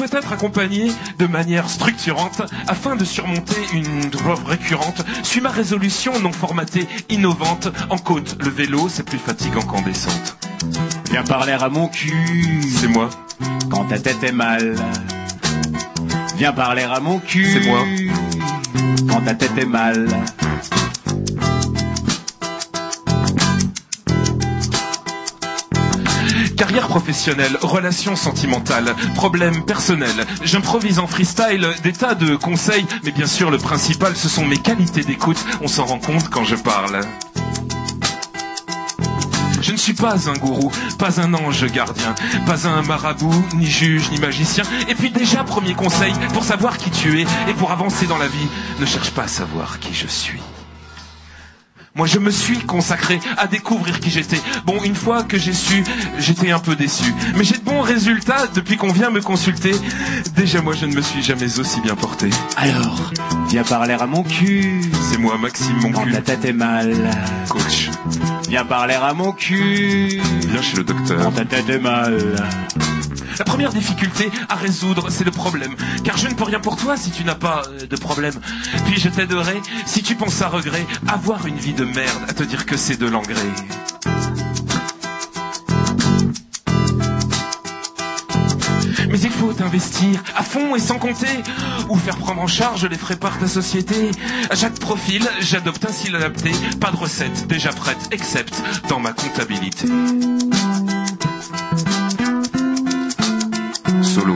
[0.00, 6.18] Souhaites être accompagné de manière structurante afin de surmonter une drove récurrente, suis ma résolution
[6.20, 7.68] non formatée, innovante.
[7.90, 10.38] En côte, le vélo, c'est plus fatigant qu'en descente.
[11.10, 12.62] Viens parler à mon cul.
[12.80, 13.10] C'est moi.
[13.70, 14.74] Quand ta tête est mal.
[16.38, 17.44] Viens parler à mon cul.
[17.52, 17.84] C'est moi.
[19.06, 20.08] Quand ta tête est mal.
[26.60, 30.26] Carrière professionnelle, relations sentimentales, problèmes personnels.
[30.44, 34.58] J'improvise en freestyle des tas de conseils, mais bien sûr le principal ce sont mes
[34.58, 37.00] qualités d'écoute, on s'en rend compte quand je parle.
[39.62, 42.14] Je ne suis pas un gourou, pas un ange gardien,
[42.44, 44.64] pas un marabout, ni juge, ni magicien.
[44.86, 48.28] Et puis déjà, premier conseil, pour savoir qui tu es et pour avancer dans la
[48.28, 50.40] vie, ne cherche pas à savoir qui je suis.
[51.96, 54.40] Moi, je me suis consacré à découvrir qui j'étais.
[54.64, 55.82] Bon, une fois que j'ai su,
[56.18, 57.12] j'étais un peu déçu.
[57.34, 59.72] Mais j'ai de bons résultats depuis qu'on vient me consulter.
[60.36, 62.30] Déjà, moi, je ne me suis jamais aussi bien porté.
[62.56, 63.10] Alors,
[63.48, 64.82] viens parler à mon cul.
[65.10, 66.12] C'est moi, Maxime, mon Quand cul.
[66.12, 66.94] ta tête est mal.
[67.48, 67.90] Coach.
[68.48, 70.20] Viens parler à mon cul.
[70.48, 71.20] Viens chez le docteur.
[71.24, 72.36] Quand ta tête est mal.
[73.38, 75.74] La première difficulté à résoudre, c'est le problème.
[76.04, 78.34] Car je ne peux rien pour toi si tu n'as pas euh, de problème.
[78.86, 82.42] Puis je t'aiderai, si tu penses à regret, avoir une vie de merde, à te
[82.42, 83.34] dire que c'est de l'engrais.
[89.10, 91.26] Mais il faut investir à fond et sans compter,
[91.88, 94.12] ou faire prendre en charge les frais par ta société.
[94.50, 98.54] À chaque profil, j'adopte un style adapté, pas de recette déjà prête, excepte
[98.88, 99.88] dans ma comptabilité.
[104.10, 104.34] Solo.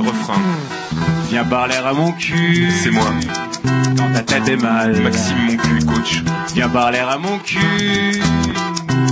[0.00, 0.40] Refrain.
[1.30, 2.68] Viens parler à mon cul.
[2.82, 3.04] C'est moi.
[3.96, 5.00] Quand ta tête est mal.
[5.02, 6.22] Maxime mon cul, coach.
[6.54, 8.20] Viens parler à mon cul.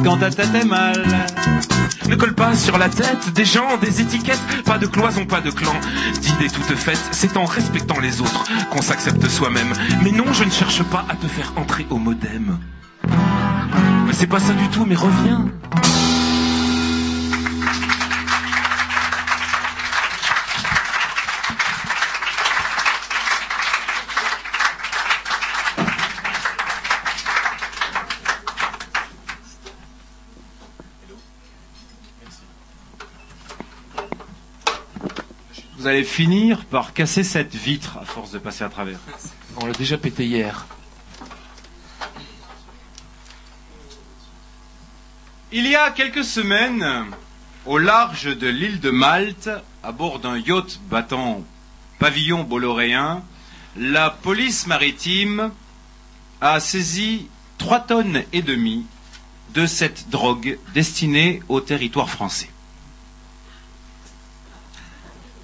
[0.02, 1.04] Quand ta tête est mal.
[2.08, 5.50] Ne colle pas sur la tête des gens, des étiquettes, pas de cloison, pas de
[5.50, 5.72] clan,
[6.20, 9.72] d'idées toutes faites, c'est en respectant les autres qu'on s'accepte soi-même.
[10.02, 12.58] Mais non, je ne cherche pas à te faire entrer au modem.
[14.16, 15.44] C'est pas ça du tout, mais reviens.
[35.76, 38.98] Vous allez finir par casser cette vitre à force de passer à travers.
[39.60, 40.66] On l'a déjà pété hier.
[45.56, 46.84] Il y a quelques semaines,
[47.64, 49.50] au large de l'île de Malte,
[49.84, 51.44] à bord d'un yacht battant
[52.00, 53.22] pavillon bolloréen,
[53.76, 55.52] la police maritime
[56.40, 58.84] a saisi trois tonnes et demie
[59.54, 62.50] de cette drogue destinée au territoire français.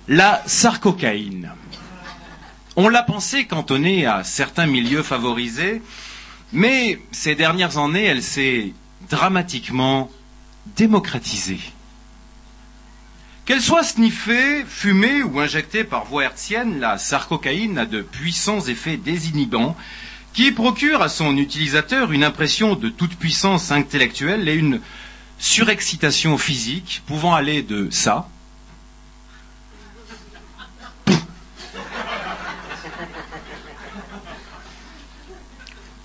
[0.09, 1.53] La sarcocaïne.
[2.75, 5.81] On l'a pensé cantonnée à certains milieux favorisés,
[6.53, 8.73] mais ces dernières années, elle s'est
[9.09, 10.11] dramatiquement
[10.77, 11.61] démocratisée.
[13.45, 18.97] Qu'elle soit sniffée, fumée ou injectée par voie hertzienne, la sarcocaïne a de puissants effets
[18.97, 19.77] désinhibants
[20.33, 24.81] qui procurent à son utilisateur une impression de toute puissance intellectuelle et une
[25.39, 28.29] surexcitation physique pouvant aller de ça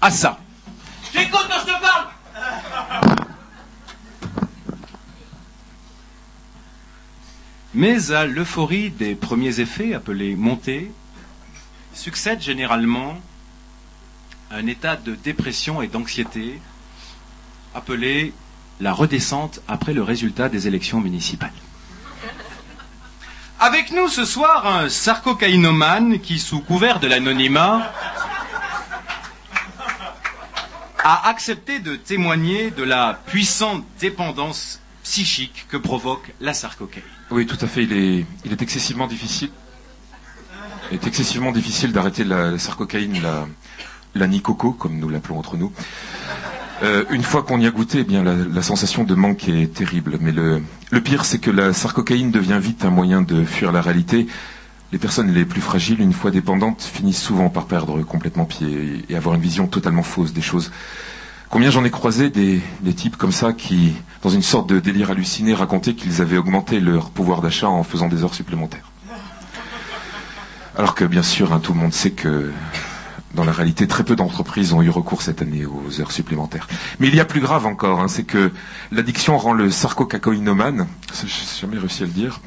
[0.02, 0.40] à ça
[1.14, 2.06] quand je te parle
[7.76, 10.94] Mais à l'euphorie des premiers effets, appelés montées,
[11.94, 13.20] succède généralement
[14.50, 16.62] un état de dépression et d'anxiété,
[17.74, 18.34] appelé
[18.80, 21.52] la redescente après le résultat des élections municipales.
[23.60, 27.92] Avec nous ce soir, un sarcocaïnomane qui, sous couvert de l'anonymat,
[31.04, 37.04] a accepté de témoigner de la puissante dépendance psychique que provoque la sarcocaïne.
[37.30, 37.84] Oui, tout à fait.
[37.84, 39.52] Il est, excessivement difficile.
[40.92, 43.22] Il est excessivement difficile d'arrêter la, la sarcocaïne,
[44.16, 45.72] la, nicoco, comme nous l'appelons entre nous.
[46.84, 49.72] Euh, une fois qu'on y a goûté, eh bien la, la sensation de manque est
[49.74, 50.18] terrible.
[50.20, 53.82] Mais le, le pire, c'est que la sarcocaïne devient vite un moyen de fuir la
[53.82, 54.26] réalité.
[54.92, 59.16] Les personnes les plus fragiles, une fois dépendantes, finissent souvent par perdre complètement pied et
[59.16, 60.72] avoir une vision totalement fausse des choses.
[61.50, 62.62] Combien j'en ai croisé des,
[62.96, 67.12] types comme ça qui, dans une sorte de délire halluciné, racontaient qu'ils avaient augmenté leur
[67.12, 68.92] pouvoir d'achat en faisant des heures supplémentaires.
[70.78, 72.52] Alors que bien sûr, hein, tout le monde sait que
[73.34, 76.68] dans la réalité, très peu d'entreprises ont eu recours cette année aux heures supplémentaires.
[77.00, 78.52] Mais il y a plus grave encore, hein, c'est que
[78.92, 81.32] l'addiction rend le sarcocacoïnomane, je n'ai
[81.62, 82.42] jamais réussi à le dire,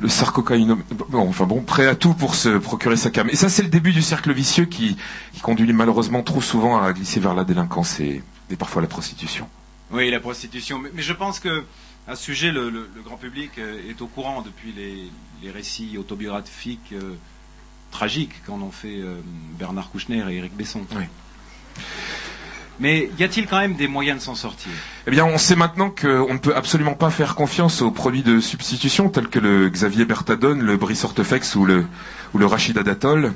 [0.00, 3.28] le sarcocaïnomane, bon, enfin bon, prêt à tout pour se procurer sa cam.
[3.30, 4.96] Et ça, c'est le début du cercle vicieux qui,
[5.32, 9.48] qui conduit malheureusement trop souvent à glisser vers la délinquance et, et parfois la prostitution.
[9.90, 10.78] Oui, la prostitution.
[10.78, 11.64] Mais, mais je pense que
[12.06, 15.10] à ce sujet, le, le- le grand public euh, est au courant depuis les,
[15.42, 17.14] les récits autobiographiques euh,
[17.90, 19.20] tragiques qu'en ont fait euh,
[19.58, 20.80] Bernard Kouchner et Éric Besson.
[22.80, 24.70] Mais y a-t-il quand même des moyens de s'en sortir?
[25.06, 28.40] Eh bien, on sait maintenant qu'on ne peut absolument pas faire confiance aux produits de
[28.40, 31.86] substitution tels que le Xavier Bertadone, le Brisortefex ou le,
[32.34, 33.32] ou le Rachidadatol.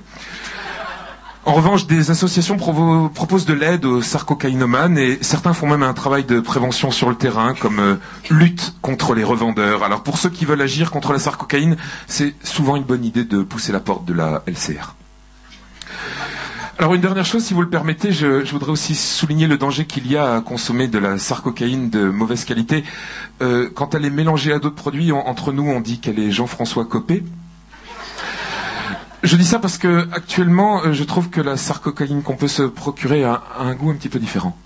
[1.44, 6.23] En revanche, des associations proposent de l'aide aux sarcocaïnomanes et certains font même un travail
[6.23, 7.97] de prévention sur le terrain comme euh,
[8.31, 9.82] lutte contre les revendeurs.
[9.82, 13.43] Alors pour ceux qui veulent agir contre la sarcocaïne, c'est souvent une bonne idée de
[13.43, 14.94] pousser la porte de la LCR.
[16.78, 20.11] Alors une dernière chose, si vous le permettez, je, voudrais aussi souligner le danger qu'il
[20.11, 22.82] y a à consommer de la sarcocaïne de mauvaise qualité.
[23.43, 26.86] Euh, quand elle est mélangée à d'autres produits, entre nous, on dit qu'elle est Jean-François
[26.86, 27.23] Copé.
[29.23, 32.62] Je dis ça parce que actuellement, euh, je trouve que la sarcocaïne qu'on peut se
[32.62, 34.57] procurer a un goût un petit peu différent.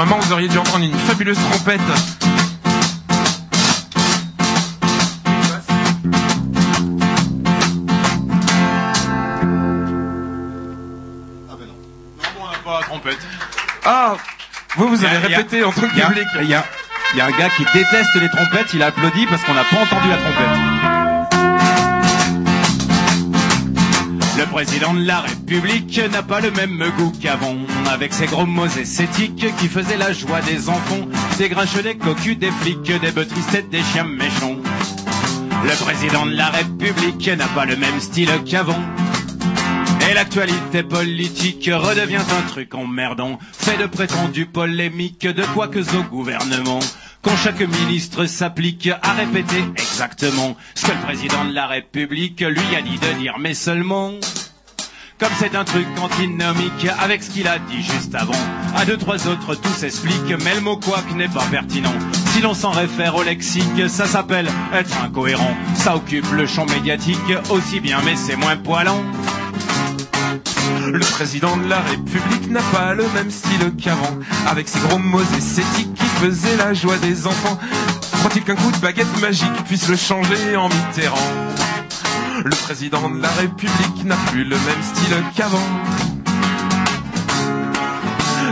[0.00, 1.78] Normalement, vous auriez dû entendre une fabuleuse trompette.
[12.64, 13.18] Pas la trompette.
[13.84, 14.16] Ah
[14.76, 16.26] Vous, vous avez répété en tant que public.
[16.40, 16.64] Il y a,
[17.12, 19.64] il y a un gars qui déteste les trompettes, il a applaudi parce qu'on n'a
[19.64, 20.99] pas entendu la trompette.
[24.40, 27.56] Le président de la République n'a pas le même goût qu'avant,
[27.92, 31.06] avec ses gros mots esthétiques qui faisaient la joie des enfants,
[31.36, 34.56] des grincheux, des cocus, des flics, des beutristes des chiens méchants.
[35.62, 38.80] Le président de la République n'a pas le même style qu'avant.
[40.10, 46.02] Et l'actualité politique redevient un truc emmerdant, fait de prétendues polémiques de quoi que au
[46.10, 46.80] gouvernement.
[47.22, 52.76] Quand chaque ministre s'applique à répéter exactement ce que le président de la République lui
[52.76, 54.10] a dit de dire, mais seulement
[55.20, 58.32] comme c'est un truc antinomique avec ce qu'il a dit juste avant.
[58.74, 61.92] À deux, trois autres, tout s'explique, mais le mot quoique n'est pas pertinent.
[62.32, 65.54] Si l'on s'en réfère au lexique, ça s'appelle être incohérent.
[65.74, 67.18] Ça occupe le champ médiatique
[67.50, 69.04] aussi bien, mais c'est moins poilant.
[70.92, 74.18] Le président de la République n'a pas le même style qu'avant,
[74.48, 77.58] avec ses gros mots esthétiques qui faisaient la joie des enfants.
[78.18, 81.32] Croit-il qu'un coup de baguette magique puisse le changer en Mitterrand
[82.44, 85.68] Le président de la République n'a plus le même style qu'avant.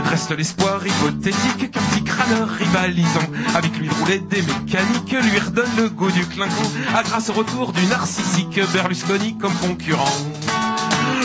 [0.09, 5.89] Reste l'espoir hypothétique qu'un petit crâneur rivalisant avec lui rouler des mécaniques lui redonne le
[5.89, 10.11] goût du clinquant à grâce au retour du narcissique Berlusconi comme concurrent.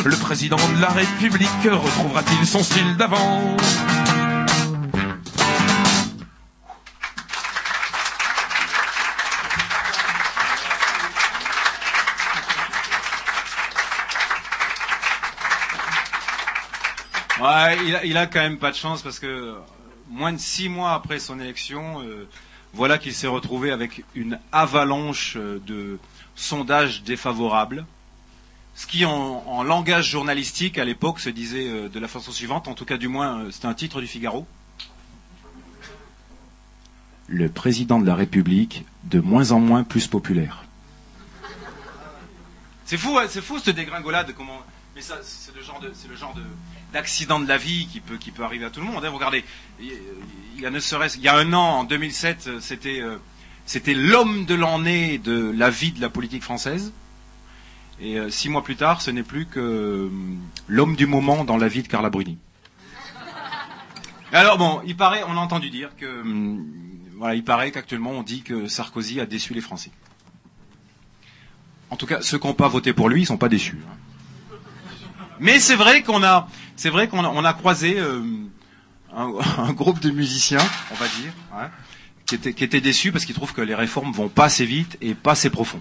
[0.04, 3.56] Le président de la République retrouvera-t-il son style d'avant
[18.04, 19.54] il a quand même pas de chance parce que euh,
[20.10, 22.28] moins de six mois après son élection, euh,
[22.72, 25.98] voilà qu'il s'est retrouvé avec une avalanche euh, de
[26.34, 27.86] sondages défavorables.
[28.76, 29.12] Ce qui, en,
[29.46, 32.96] en langage journalistique, à l'époque, se disait euh, de la façon suivante, en tout cas
[32.96, 34.46] du moins, euh, c'était un titre du Figaro.
[37.28, 40.64] Le président de la République, de moins en moins plus populaire.
[42.84, 44.34] C'est fou, hein, c'est fou cette dégringolade.
[44.36, 44.60] Comment
[44.94, 46.42] Mais ça, c'est le genre de, c'est le genre de
[46.92, 49.04] d'accident de la vie qui peut qui peut arriver à tout le monde.
[49.04, 49.10] hein.
[49.10, 49.42] Regardez,
[49.80, 49.94] il y a-
[50.56, 53.16] il y a ne serait-ce, il y a un an, en 2007, euh, c'était euh,
[53.66, 56.92] c'était l'homme de l'année de la vie de la politique française.
[58.00, 60.10] Et euh, six mois plus tard, ce n'est plus que euh,
[60.66, 62.38] l'homme du moment dans la vie de Carla Bruni.
[64.32, 66.66] Alors bon, il paraît, on a entendu dire que hum,
[67.16, 69.90] voilà, il paraît qu'actuellement on dit que Sarkozy a déçu les Français.
[71.90, 73.78] En tout cas, ceux qui n'ont pas voté pour lui, ils sont pas déçus.
[73.88, 74.56] hein.
[75.38, 76.48] Mais c'est vrai qu'on a,
[77.52, 78.22] croisé euh,
[79.16, 81.70] un, groupe de musiciens, on va dire, hein,
[82.26, 84.96] qui étaient, qui étaient déçus parce qu'ils trouvent que les réformes vont pas assez vite
[85.00, 85.80] et pas assez profond.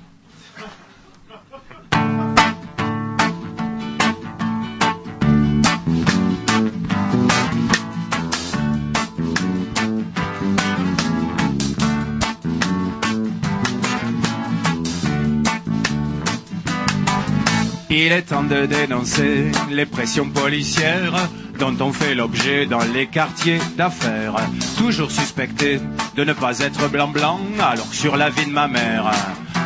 [17.95, 21.29] Il est temps de dénoncer les pressions policières
[21.59, 24.35] dont on fait l'objet dans les quartiers d'affaires.
[24.79, 25.79] Toujours suspecté
[26.15, 29.11] de ne pas être blanc-blanc, alors que sur la vie de ma mère,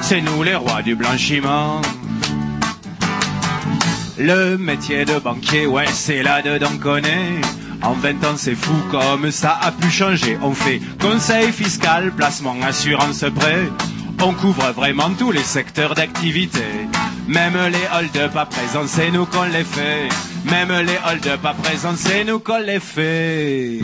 [0.02, 1.80] c'est nous les rois du blanchiment.
[4.20, 7.42] Le métier de banquier, ouais, c'est là-dedans qu'on est.
[7.82, 10.38] En 20 ans, c'est fou comme ça a pu changer.
[10.42, 13.70] On fait conseil fiscal, placement, assurance prêt.
[14.22, 16.64] On couvre vraiment tous les secteurs d'activité.
[17.28, 20.10] Même les hold-up à présent, c'est nous qu'on les fait.
[20.46, 23.80] Même les hold-up à présent, c'est nous qu'on les fait.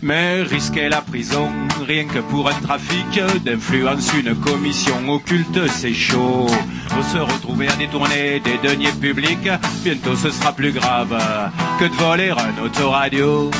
[0.00, 1.50] Mais risquer la prison,
[1.86, 6.46] rien que pour un trafic d'influence, une commission occulte, c'est chaud.
[6.88, 9.50] Faut se retrouver à détourner des deniers publics,
[9.84, 11.14] bientôt ce sera plus grave
[11.80, 13.50] que de voler un autoradio.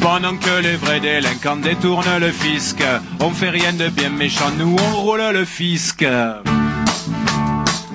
[0.00, 2.82] Pendant que les vrais délinquants détournent le fisc,
[3.20, 6.02] on fait rien de bien méchant, nous on roule le fisc.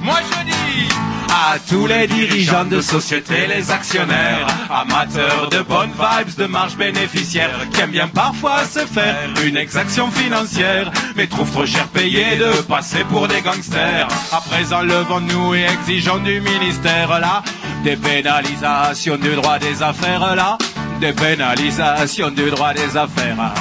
[0.02, 0.90] Moi je dis
[1.30, 7.49] À tous les dirigeants de sociétés, les actionnaires, amateurs de bonnes vibes, de marge bénéficiaire,
[7.73, 12.61] qui aiment bien parfois se faire une exaction financière, mais trouvent trop cher payé de
[12.64, 14.07] passer pour des gangsters.
[14.32, 17.44] À présent, levons-nous et exigeons du ministère là
[17.84, 20.57] des pénalisations du droit des affaires là.
[21.00, 23.54] Des pénalisations du droit des affaires.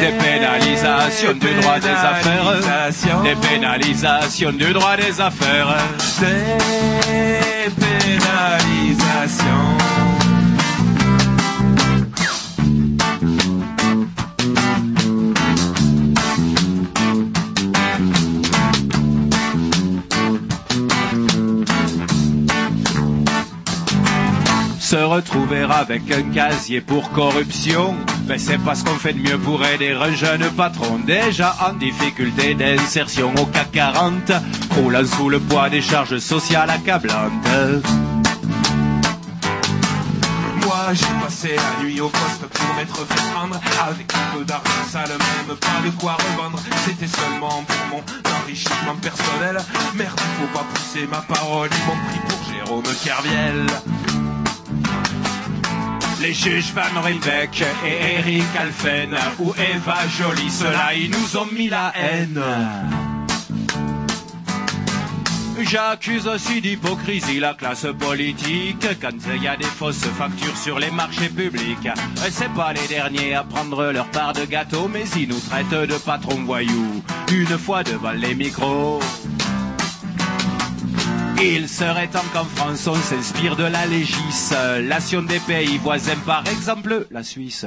[0.00, 3.22] Des pénalisations du droit des affaires.
[3.22, 5.76] Des pénalisations du droit des affaires.
[6.20, 7.78] Des
[24.88, 27.94] Se retrouver avec un casier pour corruption,
[28.26, 32.54] mais c'est parce qu'on fait de mieux pour aider un jeune patron déjà en difficulté
[32.54, 34.32] d'insertion au CAC 40,
[34.76, 37.32] roulant sous le poids des charges sociales accablantes.
[40.64, 43.60] Moi j'ai passé la nuit au poste pour m'être fait prendre.
[43.90, 46.58] Avec un peu d'argent sale même pas de quoi revendre.
[46.86, 49.58] C'était seulement pour mon enrichissement personnel.
[49.96, 51.68] Merde faut pas pousser ma parole.
[51.70, 53.66] Ils m'ont pris pour Jérôme Kerviel
[56.20, 61.68] Les juges Van Riebeck et Eric Alphen ou Eva Jolie, ceux-là ils nous ont mis
[61.68, 62.42] la haine.
[65.60, 70.90] J'accuse aussi d'hypocrisie la classe politique quand il y a des fausses factures sur les
[70.90, 71.88] marchés publics.
[72.30, 75.98] C'est pas les derniers à prendre leur part de gâteau, mais ils nous traitent de
[75.98, 79.00] patrons voyous une fois devant les micros.
[81.40, 87.06] Il serait temps qu'en France on s'inspire de la législation des pays voisins, par exemple
[87.12, 87.64] la Suisse.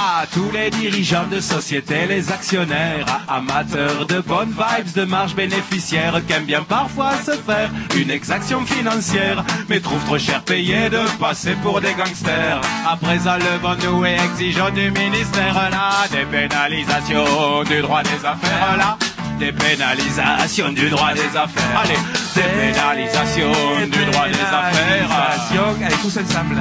[0.00, 6.20] À tous les dirigeants de sociétés, les actionnaires, amateurs de bonnes vibes, de marge bénéficiaire,
[6.26, 11.00] qui aiment bien parfois se faire une exaction financière, mais trouvent trop cher payé de
[11.18, 12.60] passer pour des gangsters.
[12.90, 18.96] À présent, levons-nous et exigeons du ministère là des pénalisations du droit des affaires là.
[19.38, 21.80] Des pénalisations du droit des affaires.
[21.82, 21.94] Allez,
[22.34, 23.52] des pénalisations
[23.84, 25.10] du droit des affaires.
[25.52, 26.56] Allez, tous ensemble.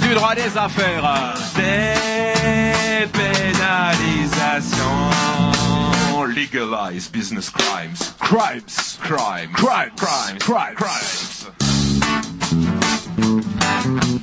[0.00, 1.34] Du droit des affaires.
[1.56, 5.10] Des pénalisations
[6.26, 7.94] Legalize business crimes.
[8.20, 8.98] Crimes.
[9.00, 9.52] Crimes.
[9.54, 9.90] Crimes.
[9.96, 10.38] Crimes.
[10.38, 10.76] Crimes.
[10.76, 11.46] Crimes.
[13.60, 14.17] Ah.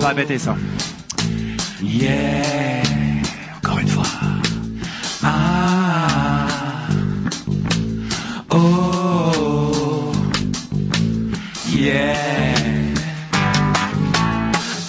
[0.00, 0.56] Répété ça.
[1.82, 2.82] Yeah.
[3.58, 4.04] Encore une fois.
[5.22, 6.46] Ah.
[8.50, 10.12] Oh.
[11.68, 12.14] Yeah.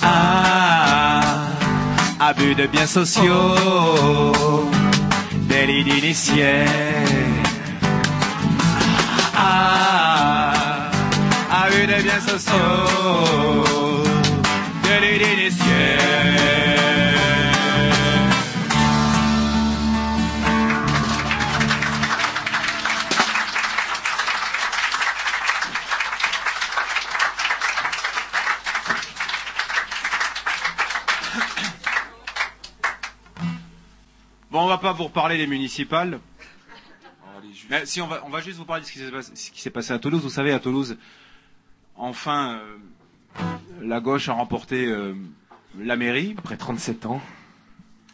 [0.01, 1.47] Ah.
[2.19, 3.55] Abus de biens sociaux.
[5.49, 6.65] Délit d'initié.
[9.35, 10.89] Ah.
[11.65, 13.80] Abus de biens sociaux.
[34.71, 36.19] Va pas vous reparler des municipales.
[37.69, 39.99] Mais si on va, on va juste vous parler de ce qui s'est passé, à
[39.99, 40.21] Toulouse.
[40.21, 40.97] Vous savez, à Toulouse,
[41.95, 43.43] enfin, euh,
[43.81, 45.13] la gauche a remporté euh,
[45.77, 46.35] la mairie.
[46.37, 47.21] Après 37 ans.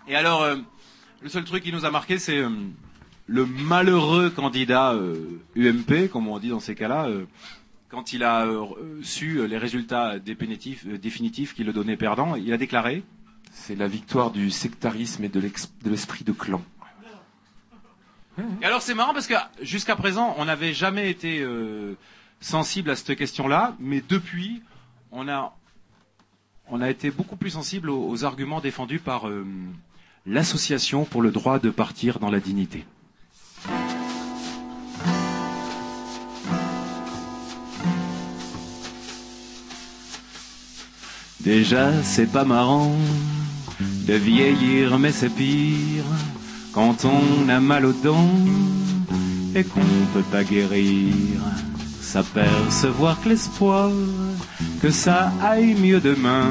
[0.07, 0.55] Et alors, euh,
[1.21, 2.49] le seul truc qui nous a marqué, c'est euh,
[3.27, 7.25] le malheureux candidat euh, UMP, comme on dit dans ces cas-là, euh,
[7.89, 8.47] quand il a
[9.03, 13.03] su les résultats définitifs, définitifs qui le donnaient perdant, il a déclaré
[13.51, 15.41] C'est la victoire du sectarisme et de
[15.85, 16.61] l'esprit de clan.
[18.61, 21.95] Et alors c'est marrant parce que jusqu'à présent, on n'avait jamais été euh,
[22.39, 24.61] sensible à cette question-là, mais depuis,
[25.11, 25.55] on a,
[26.67, 29.45] on a été beaucoup plus sensible aux, aux arguments défendus par euh,
[30.27, 32.85] l'association pour le droit de partir dans la dignité.
[41.39, 42.91] Déjà, c'est pas marrant
[44.07, 46.03] de vieillir, mais c'est pire
[46.73, 48.39] quand on a mal aux dents
[49.53, 49.81] et qu'on
[50.13, 51.13] peut pas guérir.
[52.01, 53.89] S'apercevoir que l'espoir
[54.81, 56.49] que ça aille mieux demain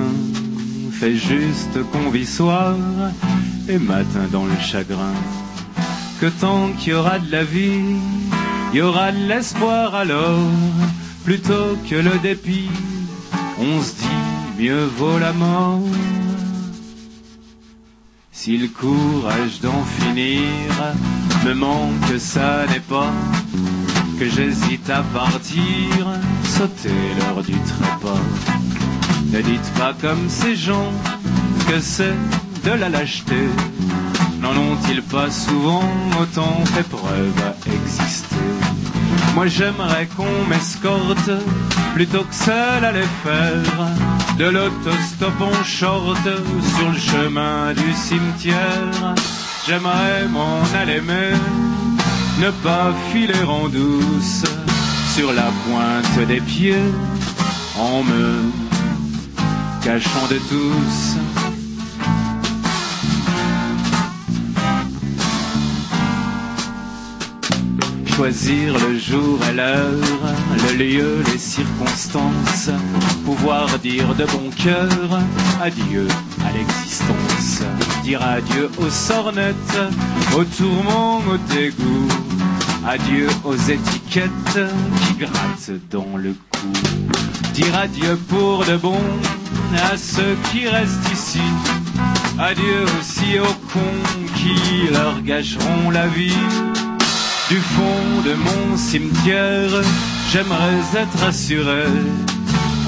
[0.92, 2.74] fait juste qu'on vit soir
[3.68, 5.14] et matin dans le chagrin.
[6.20, 7.96] que tant qu'il y aura de la vie,
[8.72, 10.50] il y aura de l'espoir alors,
[11.24, 12.70] plutôt que le dépit,
[13.58, 15.80] on se dit mieux vaut la mort.
[18.38, 20.42] Si le courage d'en finir
[21.46, 23.10] me manque, ça n'est pas
[24.18, 26.06] que j'hésite à partir,
[26.44, 28.20] sauter l'heure du trépas.
[29.32, 30.92] Ne dites pas comme ces gens
[31.66, 32.14] que c'est
[32.62, 33.48] de la lâcheté.
[34.42, 35.88] N'en ont-ils pas souvent
[36.20, 38.36] autant fait preuve à exister?
[39.34, 41.30] Moi j'aimerais qu'on m'escorte
[41.94, 44.15] plutôt que seul à les faire.
[44.38, 46.28] De l'autostop en short
[46.76, 49.14] sur le chemin du cimetière.
[49.66, 51.32] J'aimerais m'en aller mais
[52.44, 54.44] ne pas filer en douce
[55.14, 56.84] sur la pointe des pieds
[57.78, 58.42] en me
[59.82, 61.35] cachant de tous.
[68.16, 69.92] Choisir le jour et l'heure,
[70.70, 72.70] le lieu, les circonstances,
[73.26, 74.88] pouvoir dire de bon cœur
[75.60, 76.08] adieu
[76.42, 77.62] à l'existence,
[78.04, 79.78] dire adieu aux sornettes,
[80.34, 82.08] aux tourments, aux dégoûts,
[82.86, 86.72] adieu aux étiquettes qui grattent dans le cou,
[87.52, 89.00] dire adieu pour de bon
[89.92, 91.42] à ceux qui restent ici,
[92.38, 96.32] adieu aussi aux cons qui leur gâcheront la vie.
[97.48, 99.82] Du fond de mon cimetière,
[100.30, 101.84] j'aimerais être assuré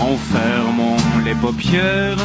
[0.01, 2.17] en fermant les paupières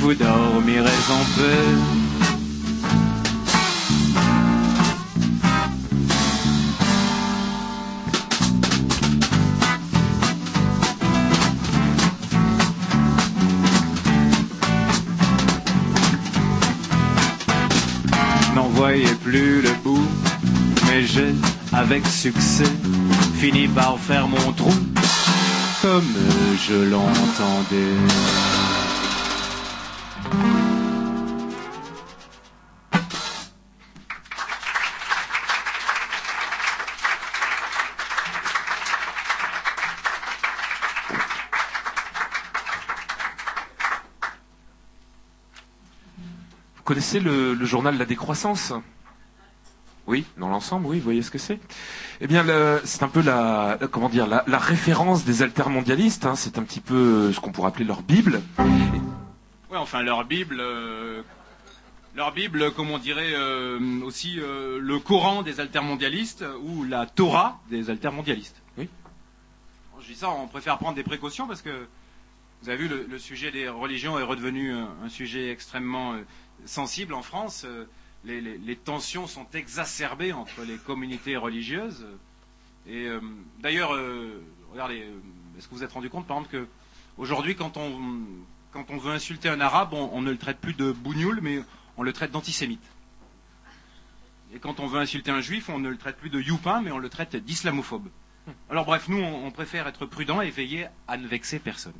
[0.00, 2.07] vous dormirez en paix.
[21.72, 22.64] Avec succès,
[23.34, 24.72] fini par faire mon trou,
[25.82, 26.04] comme
[26.66, 27.94] je l'entendais.
[46.76, 48.72] Vous connaissez le, le journal La Décroissance?
[50.08, 51.60] Oui, dans l'ensemble, oui, vous voyez ce que c'est
[52.22, 52.42] Eh bien,
[52.84, 56.24] c'est un peu la, la- comment dire, la, la référence des altermondialistes.
[56.24, 58.40] hein, c'est un petit peu euh, ce qu'on pourrait appeler leur Bible.
[59.70, 61.20] Ouais, enfin leur Bible, euh,
[62.16, 67.60] leur Bible, comme on dirait euh, aussi euh, le Coran des altermondialistes ou la Torah
[67.68, 68.56] des altermondialistes.
[68.78, 68.88] Oui.
[70.00, 71.86] Je dis ça, on préfère prendre des précautions parce que
[72.62, 76.14] vous avez vu le, le sujet des religions est redevenu un, un sujet extrêmement
[76.64, 77.66] sensible en France.
[78.24, 82.06] Les, les- les tensions sont exacerbées entre les communautés religieuses.
[82.86, 83.20] Et euh,
[83.60, 84.42] d'ailleurs, euh,
[84.72, 85.18] regardez, euh,
[85.56, 86.66] est-ce que vous vous êtes rendu compte, par exemple, que
[87.16, 88.00] aujourd'hui, quand on
[88.70, 91.62] quand on veut insulter un arabe, on, on ne le traite plus de bougnoul, mais
[91.96, 92.84] on le traite d'antisémite.
[94.54, 96.90] Et quand on veut insulter un juif, on ne le traite plus de youpin, mais
[96.90, 98.08] on le traite d'islamophobe.
[98.70, 101.92] Alors bref, nous, on, on préfère être prudent et veiller à ne vexer personne.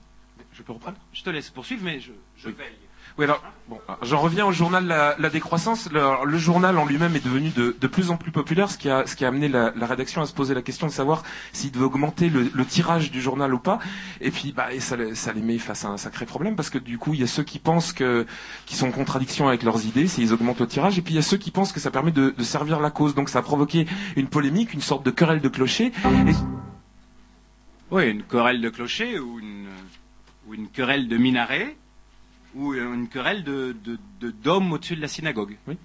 [0.52, 0.96] Je peux reprendre?
[1.12, 2.76] Je te laisse poursuivre, mais je, je veille.
[3.18, 5.90] Oui, alors, bon, alors, j'en reviens au journal La, Décroissance.
[5.90, 9.16] Le, journal en lui-même est devenu de, plus en plus populaire, ce qui a, ce
[9.16, 12.30] qui a amené la, rédaction à se poser la question de savoir s'il devait augmenter
[12.30, 13.80] le, tirage du journal ou pas.
[14.20, 17.12] Et puis, bah, ça, les- met face à un sacré problème parce que du coup,
[17.12, 18.24] il y a ceux qui pensent que,
[18.66, 21.20] qui sont en contradiction avec leurs idées, s'ils augmentent le tirage, et puis il y
[21.20, 23.16] a ceux qui pensent que ça permet de, servir la cause.
[23.16, 25.90] Donc, ça a provoqué une polémique, une sorte de querelle de clocher.
[27.90, 29.66] Oui, une querelle de clocher ou une,
[30.46, 31.76] ou une querelle de minaret
[32.58, 35.56] ou une querelle de, de, de dôme au-dessus de la synagogue.
[35.66, 35.78] Oui.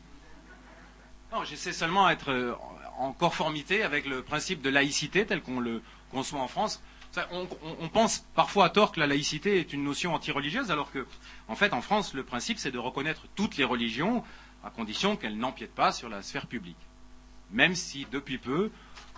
[1.32, 2.54] Non, j'essaie seulement d'être euh,
[2.98, 5.82] en conformité avec le principe de laïcité tel qu'on le
[6.12, 6.82] conçoit en France.
[7.32, 10.91] On, on- on pense parfois à tort que la laïcité est une notion anti-religieuse, alors
[10.91, 11.06] que,
[11.48, 14.24] en fait, en France, le principe, c'est de reconnaître toutes les religions
[14.64, 16.78] à condition qu'elles n'empiètent pas sur la sphère publique.
[17.52, 18.72] Même si, depuis peu,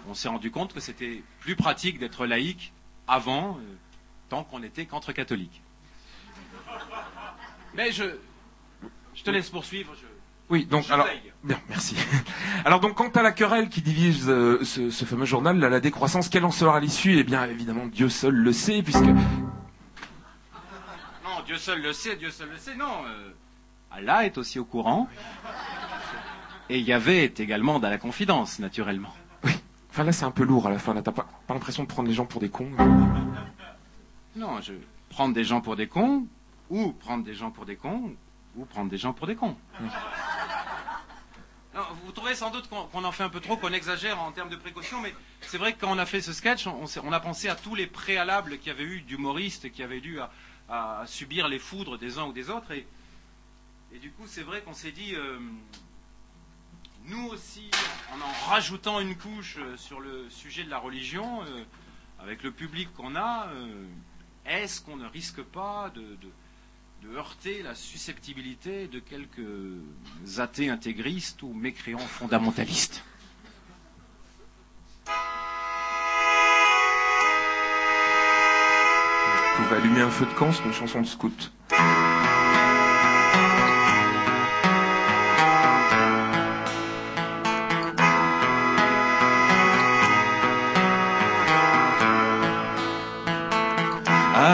[0.10, 2.74] on s'est rendu compte que c'était plus pratique d'être laïque
[3.08, 3.62] avant, euh,
[4.28, 5.62] tant qu'on était qu'entre catholiques.
[7.76, 8.04] Mais je,
[9.14, 9.94] je te laisse poursuivre.
[9.96, 10.06] Je...
[10.50, 11.34] Oui, donc Je alors veille.
[11.44, 11.96] bien, merci.
[12.66, 15.80] Alors donc quant à la querelle qui divise euh, ce, ce fameux journal, la, la
[15.80, 17.18] décroissance, quelle en sera l'issue?
[17.18, 19.16] Eh bien évidemment Dieu seul le sait, puisque Non,
[21.46, 22.76] Dieu seul le sait, Dieu seul le sait.
[22.76, 23.32] Non, euh,
[23.92, 25.10] Allah est aussi au courant.
[26.70, 29.14] Et Yahvé est également dans la confidence, naturellement.
[29.92, 30.94] enfin là c'est un peu lourd à la fin.
[30.94, 32.70] Là t'as pas, pas l'impression de prendre les gens pour des cons
[34.36, 34.74] Non, je
[35.10, 36.28] prendre des gens pour des cons,
[36.70, 38.16] ou prendre des gens pour des cons,
[38.56, 39.58] ou prendre des gens pour des cons.
[41.76, 41.82] Non,
[42.14, 45.02] trouvez sans doute qu'on en fait un peu trop, qu'on exagère en termes de précaution,
[45.02, 47.76] mais c'est vrai que quand on a fait ce sketch, on, a pensé à tous
[47.76, 50.18] les préalables qu'il y avait eu d'humoristes qui avaient dû
[50.70, 52.72] à, subir les foudres des uns ou des autres.
[52.72, 52.88] Et,
[54.00, 55.38] du coup, c'est vrai qu'on s'est dit, euh,
[57.06, 57.70] nous aussi,
[58.14, 61.64] en en rajoutant une couche euh, sur le sujet de la religion, euh,
[62.20, 63.50] avec le public qu'on a,
[64.46, 66.18] est-ce qu'on ne risque pas de-
[67.14, 73.04] heurter la susceptibilité de quelques athées intégristes ou mécréants fondamentalistes
[79.58, 81.52] Vous pouvez allumer un feu de camp, c'est une chanson de scout.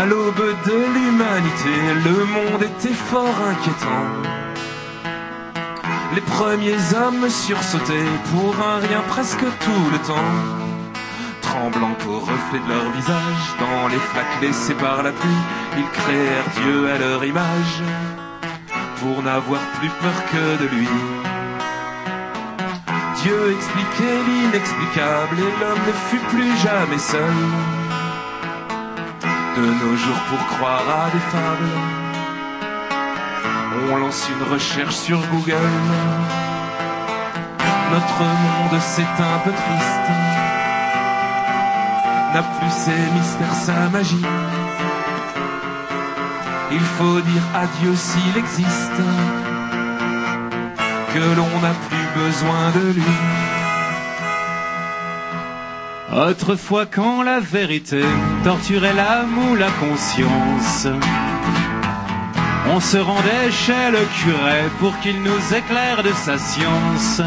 [0.01, 1.75] À l'aube de l'humanité,
[2.05, 4.09] le monde était fort inquiétant.
[6.15, 10.33] Les premiers hommes sursautaient pour un rien presque tout le temps.
[11.43, 15.43] Tremblant au reflet de leur visage, dans les flaques laissées par la pluie,
[15.77, 17.83] ils créèrent Dieu à leur image,
[18.99, 20.89] pour n'avoir plus peur que de lui.
[23.21, 27.80] Dieu expliquait l'inexplicable et l'homme ne fut plus jamais seul.
[29.55, 31.73] De nos jours pour croire à des fables,
[33.91, 35.73] on lance une recherche sur Google.
[37.91, 40.07] Notre monde c'est un peu triste,
[42.33, 44.25] n'a plus ses mystères, sa magie.
[46.71, 49.01] Il faut dire adieu s'il existe,
[51.13, 53.50] que l'on n'a plus besoin de lui.
[56.13, 58.01] Autrefois, quand la vérité
[58.43, 60.87] torturait l'âme ou la conscience,
[62.69, 67.21] on se rendait chez le curé pour qu'il nous éclaire de sa science.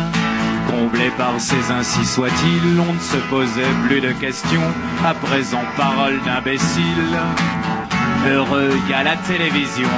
[0.71, 6.21] Comblé par ces ainsi soit-il, on ne se posait plus de questions, à présent parole
[6.27, 7.19] d'imbécile.
[8.29, 9.89] Heureux qu'à la télévision.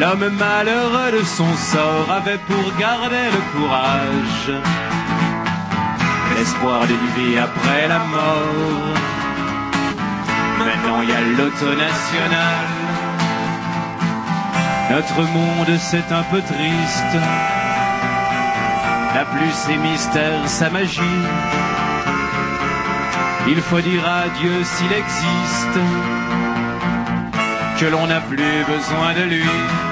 [0.00, 4.91] L'homme malheureux de son sort avait pour garder le courage
[6.36, 8.94] l'espoir d'une vie après la mort.
[10.58, 12.66] Maintenant il y a l'auto national.
[14.90, 17.14] Notre monde c'est un peu triste.
[19.14, 21.20] N'a plus ses mystères, sa magie.
[23.48, 25.78] Il faut dire adieu s'il existe.
[27.78, 29.91] Que l'on n'a plus besoin de lui.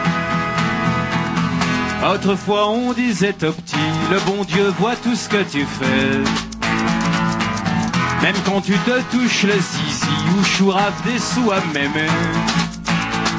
[2.03, 3.77] Autrefois on disait au petit,
[4.11, 6.19] le bon Dieu voit tout ce que tu fais.
[8.23, 10.09] Même quand tu te touches le zizi
[10.39, 12.07] ou chourave des sous à mémé.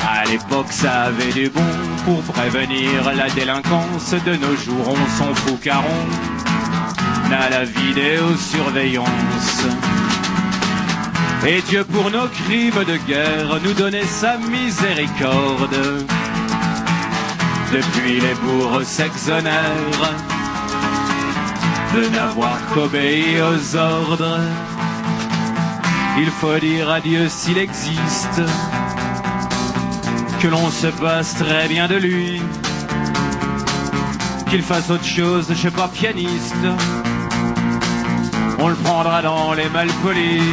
[0.07, 1.61] À l'époque ça avait du bon
[2.05, 4.13] pour prévenir la délinquance.
[4.25, 9.65] De nos jours on s'en fout car on a la vidéosurveillance.
[11.47, 16.05] Et Dieu pour nos crimes de guerre nous donnait sa miséricorde.
[17.71, 20.11] Depuis les bourgs s'exonèrent
[21.95, 24.39] de n'avoir qu'obéi aux ordres.
[26.17, 28.41] Il faut dire adieu s'il existe,
[30.41, 32.41] que l'on se passe très bien de lui,
[34.49, 36.67] qu'il fasse autre chose, je sais pas, pianiste.
[38.59, 40.43] On le prendra dans les malpolis.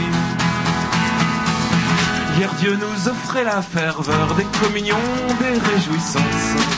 [2.39, 4.97] Hier Dieu nous offrait la ferveur des communions,
[5.41, 6.78] des réjouissances.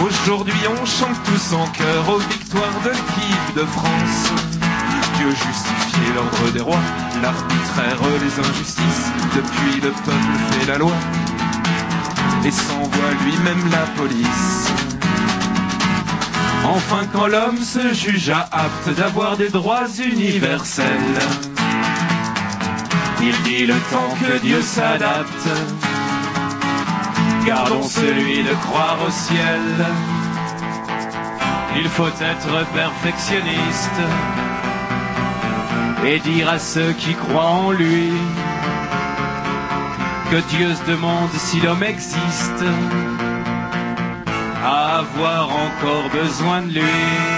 [0.00, 4.32] Aujourd'hui on chante tous en chœur aux victoires de l'équipe de France.
[5.16, 6.78] Dieu justifiait l'ordre des rois,
[7.20, 9.10] l'arbitraire les injustices.
[9.34, 10.92] Depuis le peuple fait la loi
[12.44, 14.70] et s'envoie lui-même la police.
[16.64, 21.18] Enfin quand l'homme se jugea apte d'avoir des droits universels,
[23.20, 25.87] il dit le temps que Dieu s'adapte.
[27.46, 29.86] Gardons celui de croire au ciel.
[31.76, 34.00] Il faut être perfectionniste
[36.04, 38.10] et dire à ceux qui croient en lui
[40.30, 42.64] que Dieu se demande si l'homme existe
[44.64, 47.37] à avoir encore besoin de lui.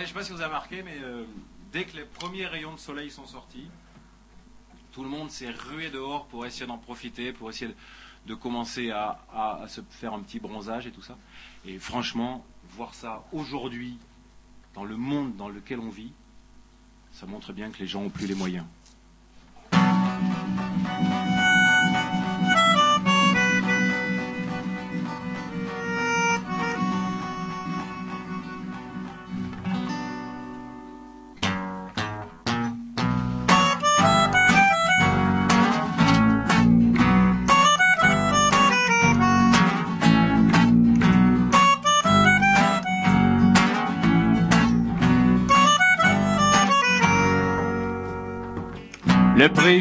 [0.00, 1.24] Je sais pas si vous avez remarqué, mais euh,
[1.72, 3.68] dès que les premiers rayons de soleil sont sortis,
[4.92, 7.74] tout le monde s'est rué dehors pour essayer d'en profiter, pour essayer
[8.26, 11.16] de, commencer à, se faire un petit bronzage et tout ça.
[11.64, 13.98] Et franchement, voir ça aujourd'hui,
[14.74, 16.12] dans le monde dans lequel on vit,
[17.12, 18.66] ça montre bien que les gens ont plus les moyens.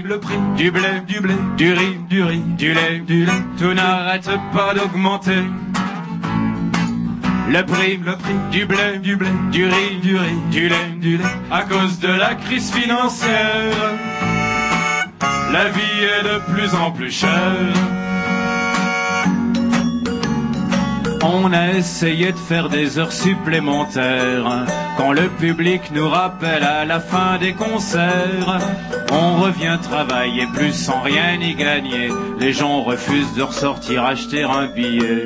[0.02, 3.74] Le prix, du blé, du blé, du riz, du riz, du lait, du lait, tout
[3.74, 5.44] n'arrête pas d'augmenter.
[7.48, 11.18] Le prix, le prix du blé, du blé, du riz, du riz, du lait, du
[11.18, 13.94] lait, à cause de la crise financière.
[15.52, 17.30] La vie est de plus en plus chère.
[21.22, 24.66] On a essayé de faire des heures supplémentaires.
[24.98, 28.60] Quand le public nous rappelle à la fin des concerts,
[29.12, 32.10] on revient travailler plus sans rien y gagner.
[32.40, 35.26] Les gens refusent de ressortir acheter un billet.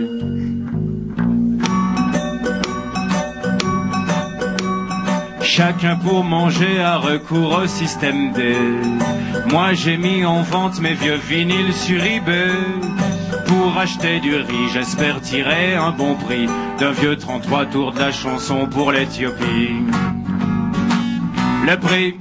[5.41, 8.55] Chacun pour manger a recours au système D.
[9.51, 12.51] Moi j'ai mis en vente mes vieux vinyles sur eBay.
[13.57, 16.47] Pour acheter du riz, j'espère tirer un bon prix
[16.79, 19.71] d'un vieux 33 tours de la chanson pour l'Éthiopie.
[21.65, 22.15] Le prix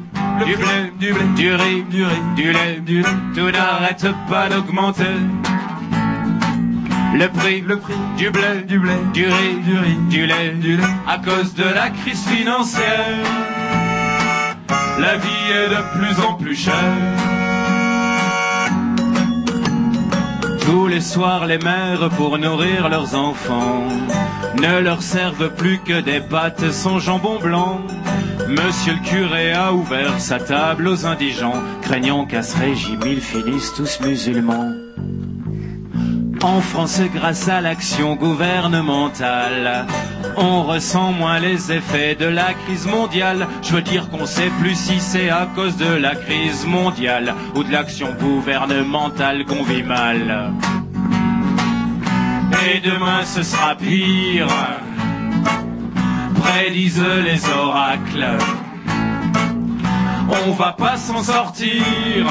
[0.46, 4.48] du blé, du blé, du riz, du riz, du lait, du lait, tout n'arrête pas
[4.48, 5.04] d'augmenter.
[7.14, 10.76] Le prix, le prix du blé, du blé, du riz, du riz, du lait, du
[10.78, 13.26] lait, à cause de la crise financière.
[14.98, 17.35] La vie est de plus en plus chère.
[20.66, 23.86] Tous les soirs, les mères, pour nourrir leurs enfants,
[24.60, 27.80] ne leur servent plus que des pâtes sans jambon blanc.
[28.48, 33.74] Monsieur le curé a ouvert sa table aux indigents, craignant qu'à ce régime ils finissent
[33.74, 34.85] tous musulmans.
[36.42, 39.86] En France, grâce à l'action gouvernementale,
[40.36, 43.46] on ressent moins les effets de la crise mondiale.
[43.62, 47.64] Je veux dire qu'on sait plus si c'est à cause de la crise mondiale ou
[47.64, 50.52] de l'action gouvernementale qu'on vit mal.
[52.68, 54.48] Et demain ce sera pire,
[56.34, 58.26] prédisent les oracles.
[60.46, 62.26] On va pas s'en sortir.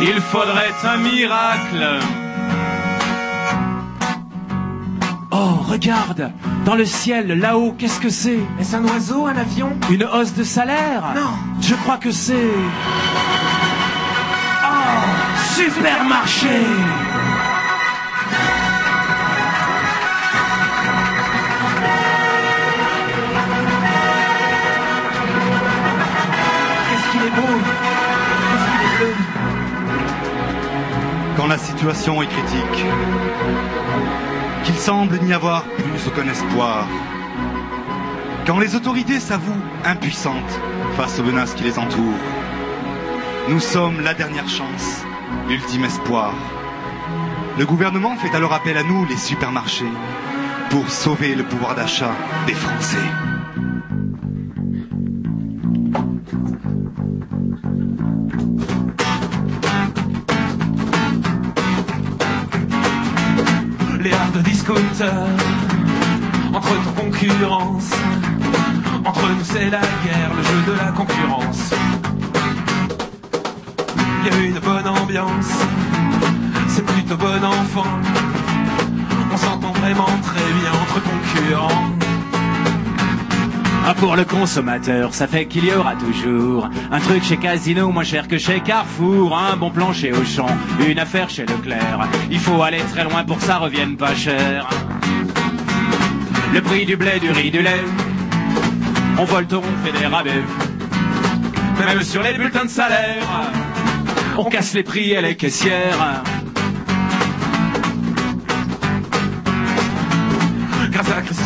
[0.00, 2.00] Il faudrait un miracle.
[5.30, 6.32] Oh, regarde,
[6.64, 8.38] dans le ciel, là-haut, qu'est-ce que c'est?
[8.60, 9.72] Est-ce un oiseau, un avion?
[9.90, 11.02] Une hausse de salaire?
[11.14, 11.30] Non.
[11.60, 12.50] Je crois que c'est...
[14.64, 16.60] Oh, supermarché
[31.44, 32.86] Quand la situation est critique,
[34.64, 36.86] qu'il semble n'y avoir plus aucun espoir,
[38.46, 40.58] quand les autorités s'avouent impuissantes
[40.96, 42.24] face aux menaces qui les entourent,
[43.50, 45.04] nous sommes la dernière chance,
[45.46, 46.32] l'ultime espoir.
[47.58, 49.92] Le gouvernement fait alors appel à nous, les supermarchés,
[50.70, 52.12] pour sauver le pouvoir d'achat
[52.46, 52.96] des Français.
[64.64, 65.28] Discounters
[66.54, 67.90] entre concurrence
[69.04, 71.70] entre nous c'est la guerre le jeu de la concurrence.
[74.20, 75.52] Il y a une bonne ambiance
[76.68, 77.90] c'est plutôt bon enfant.
[79.32, 82.03] On s'entend vraiment très bien entre concurrents
[83.86, 88.02] Ah, pour le consommateur, ça fait qu'il y aura toujours un truc chez Casino moins
[88.02, 90.46] cher que chez Carrefour, un bon plan chez Auchan,
[90.88, 92.08] une affaire chez Leclerc.
[92.30, 94.70] Il faut aller très loin pour que ça revienne pas cher.
[96.54, 97.84] Le prix du blé, du riz, du lait,
[99.18, 100.42] on vole on fait des rabais.
[101.86, 103.50] Même sur les bulletins de salaire,
[104.38, 106.22] on casse les prix et les caissières.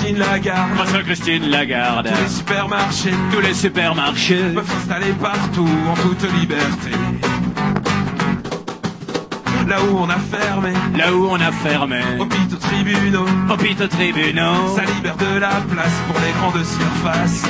[0.08, 1.04] Christine Lagarde.
[1.04, 2.08] Christine Lagarde.
[2.08, 3.14] tous les supermarchés.
[3.30, 4.42] Tous les supermarchés.
[4.54, 6.90] Peuvent s'installer partout en toute liberté.
[9.68, 10.72] Là où on a fermé.
[10.96, 12.00] Là où on a fermé.
[12.18, 13.26] Hôpitaux tribunaux.
[13.50, 14.76] Hôpitaux tribunaux.
[14.76, 17.44] ça libère de la place pour les grandes surfaces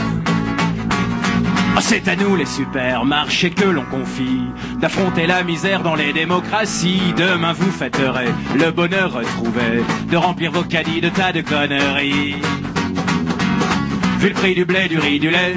[1.81, 4.43] c'est à nous les supermarchés que l'on confie
[4.81, 7.13] d'affronter la misère dans les démocraties.
[7.17, 12.37] Demain vous fêterez le bonheur retrouvé de remplir vos caddies de tas de conneries.
[14.19, 15.55] Vu le prix du blé, du riz, du lait,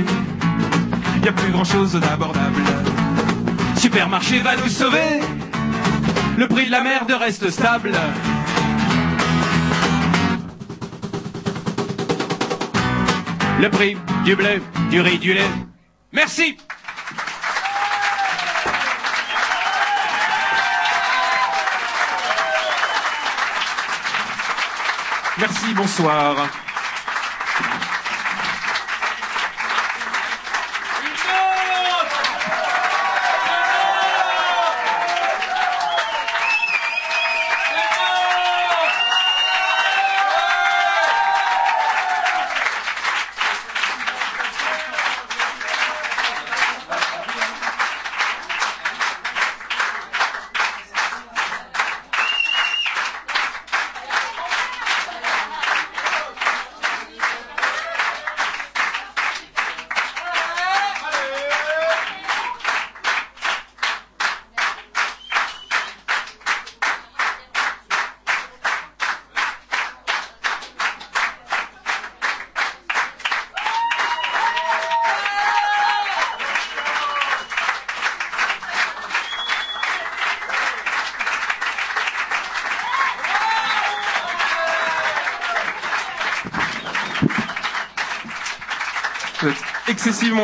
[1.23, 2.61] y a plus grand chose d'abordable.
[3.77, 5.21] Supermarché va nous sauver.
[6.37, 7.93] Le prix de la merde reste stable.
[13.59, 15.70] Le prix du blé, du riz, du lait.
[16.11, 16.57] Merci.
[25.37, 26.49] Merci, bonsoir.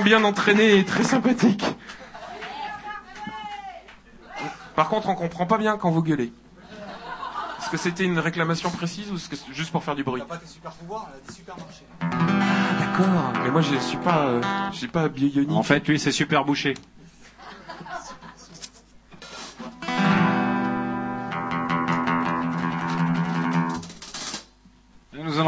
[0.08, 1.64] Bien entraîné et très sympathique.
[4.76, 6.32] Par contre, on comprend pas bien quand vous gueulez.
[7.60, 10.22] Est-ce que c'était une réclamation précise ou est-ce que c'est juste pour faire du bruit?
[10.28, 11.38] Pas tes super pouvoirs, elle a des.
[12.80, 13.34] D'accord.
[13.44, 15.52] Mais moi, je suis pas, euh, je suis pas bionique.
[15.52, 16.76] En fait, lui, c'est super bouché.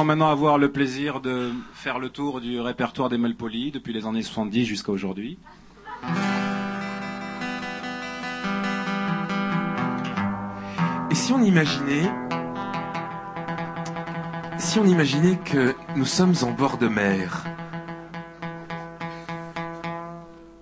[0.10, 4.23] Maintenant avoir le plaisir de faire le tour du répertoire des Malpoli depuis les années
[4.23, 5.38] 70 jusqu'à aujourd'hui.
[11.11, 12.10] Et si on imaginait,
[14.57, 17.45] si on imaginait que nous sommes en bord de mer,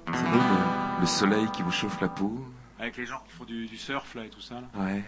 [0.07, 2.37] vous savez, le, le soleil qui vous chauffe la peau,
[2.79, 4.55] Avec les gens qui font du, du surf là et tout ça.
[4.55, 4.83] Là.
[4.83, 5.05] ouais.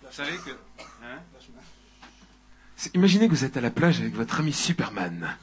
[0.00, 0.52] Vous savez que.
[1.04, 1.18] Hein?
[2.94, 5.36] Imaginez que vous êtes à la plage avec votre ami Superman.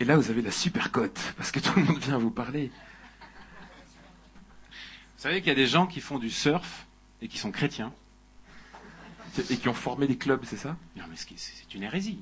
[0.00, 2.72] Et là, vous avez la super cote, parce que tout le monde vient vous parler.
[4.70, 6.86] Vous savez qu'il y a des gens qui font du surf
[7.20, 7.92] et qui sont chrétiens.
[9.50, 10.76] Et qui ont formé des clubs, c'est ça?
[10.96, 12.20] Non, mais c'est une hérésie.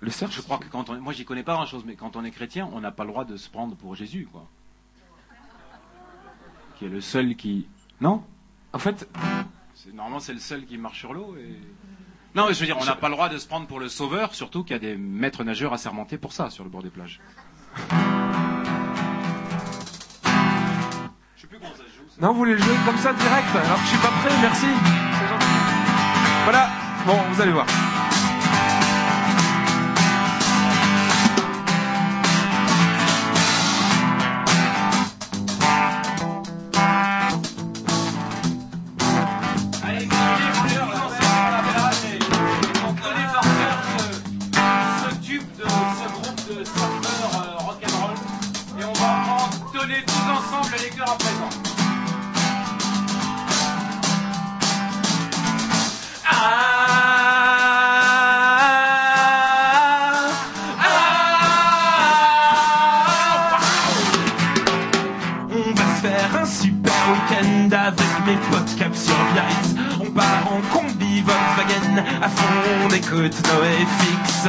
[0.00, 1.00] Le surf Je crois que quand on.
[1.00, 3.10] Moi, j'y connais pas grand chose, mais quand on est chrétien, on n'a pas le
[3.10, 4.46] droit de se prendre pour Jésus, quoi.
[6.78, 7.66] Qui est le seul qui.
[8.00, 8.22] Non?
[8.72, 9.08] En fait.
[9.92, 11.58] Normalement, c'est le seul qui marche sur l'eau et.
[12.34, 13.88] Non, mais je veux dire, on n'a pas le droit de se prendre pour le
[13.88, 16.90] sauveur, surtout qu'il y a des maîtres nageurs assermentés pour ça sur le bord des
[16.90, 17.20] plages.
[22.20, 24.66] Non, vous voulez le jouer comme ça direct Alors que je suis pas prêt, merci.
[24.66, 25.46] C'est gentil.
[26.44, 26.68] Voilà.
[27.06, 27.66] Bon, vous allez voir.
[73.10, 74.48] Côtes Noé fixe.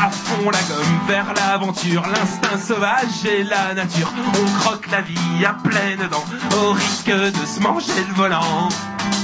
[0.00, 4.12] À fond la gomme vers l'aventure, l'instinct sauvage et la nature.
[4.34, 6.24] On croque la vie à pleines dents,
[6.62, 8.68] au risque de se manger le volant.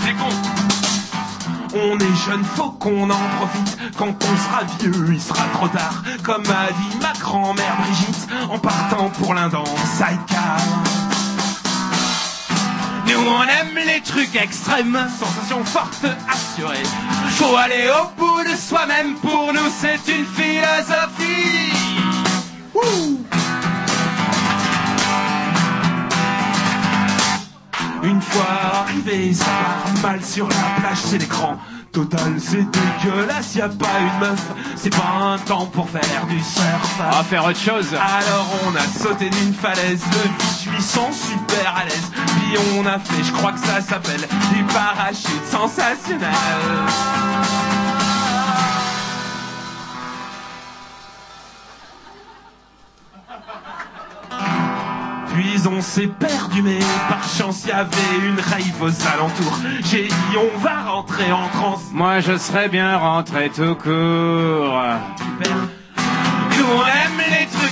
[0.04, 0.28] C'est con
[1.76, 3.78] on est jeune, faut qu'on en profite.
[3.98, 6.04] Quand on sera vieux, il sera trop tard.
[6.22, 11.03] Comme a dit ma grand-mère Brigitte, en partant pour l'Inde en sidecar.
[13.14, 16.82] Nous on aime les trucs extrêmes, sensations fortes assurées.
[17.30, 21.70] Faut aller au bout de soi-même, pour nous c'est une philosophie.
[28.02, 31.58] Une fois arrivé ça part mal sur la plage, c'est l'écran.
[31.94, 34.42] Total, c'est dégueulasse, y a pas une meuf,
[34.74, 36.98] c'est pas un temps pour faire du surf.
[36.98, 37.94] On va faire autre chose.
[37.94, 42.10] Alors on a sauté d'une falaise, le 800 super à l'aise.
[42.16, 46.34] Puis on a fait, je crois que ça s'appelle du parachute sensationnel.
[55.34, 56.78] Puis on s'est perdu, mais
[57.08, 57.90] par chance y avait
[58.24, 59.58] une rave aux alentours.
[59.90, 61.82] J'ai dit on va rentrer en France.
[61.92, 64.80] Moi, je serais bien rentré tout court.
[66.56, 67.63] Nous on aime les trucs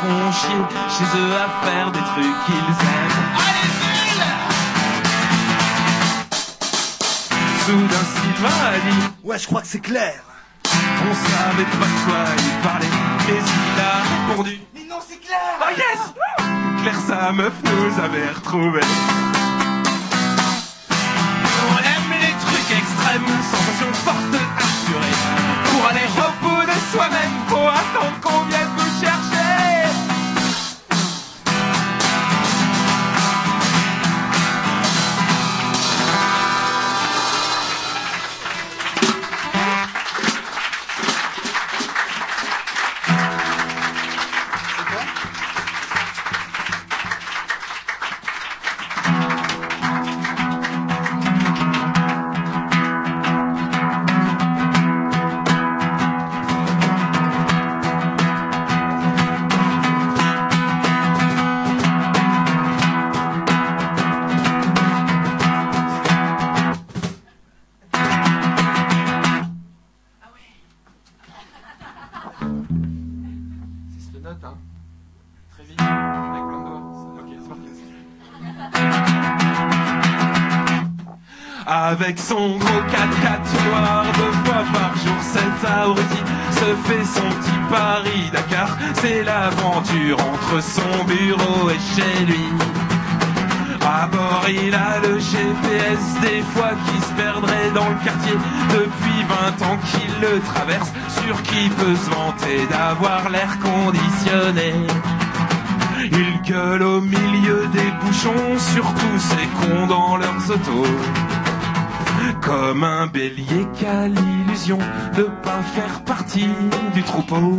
[0.00, 3.20] chez eux à faire des trucs qu'ils aiment.
[3.36, 3.68] Allez,
[7.66, 10.14] Soudain Sylvain a dit Ouais, je crois que c'est clair.
[10.64, 12.94] On savait pas de quoi il parlait,
[13.28, 13.82] mais il a
[14.32, 16.00] répondu Mais non, c'est clair Oh yes
[16.82, 18.80] Claire, sa meuf, nous avait retrouvés.
[21.68, 25.18] On aime les trucs extrêmes, sensations fortes, assurées.
[25.64, 28.29] Pour aller au bout de soi-même, faut attendre qu'on
[82.30, 88.68] son gros 4x4 noir deux fois par jour, cet abruti se fait son petit Paris-Dakar.
[88.94, 92.46] C'est l'aventure entre son bureau et chez lui.
[93.84, 98.36] À bord, il a le GPS, des fois qui se perdrait dans le quartier.
[98.78, 99.20] Depuis
[99.58, 104.72] 20 ans qu'il le traverse, sûr qu'il peut se vanter d'avoir l'air conditionné?
[106.12, 110.86] Il gueule au milieu des bouchons, surtout ces cons dans leurs autos.
[112.50, 114.78] Comme un bélier qui a l'illusion
[115.16, 116.48] de pas faire partie
[116.92, 117.56] du troupeau.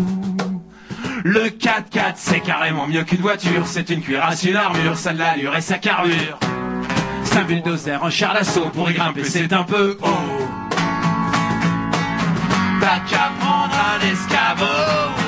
[1.24, 5.56] Le 4x4 c'est carrément mieux qu'une voiture, c'est une cuirasse, une armure, ça de l'allure
[5.56, 6.38] et ça carbure.
[7.24, 10.48] C'est un bulldozer, un char d'assaut pour y grimper, c'est un peu haut.
[12.82, 15.20] T'as qu'à prendre un escabeau.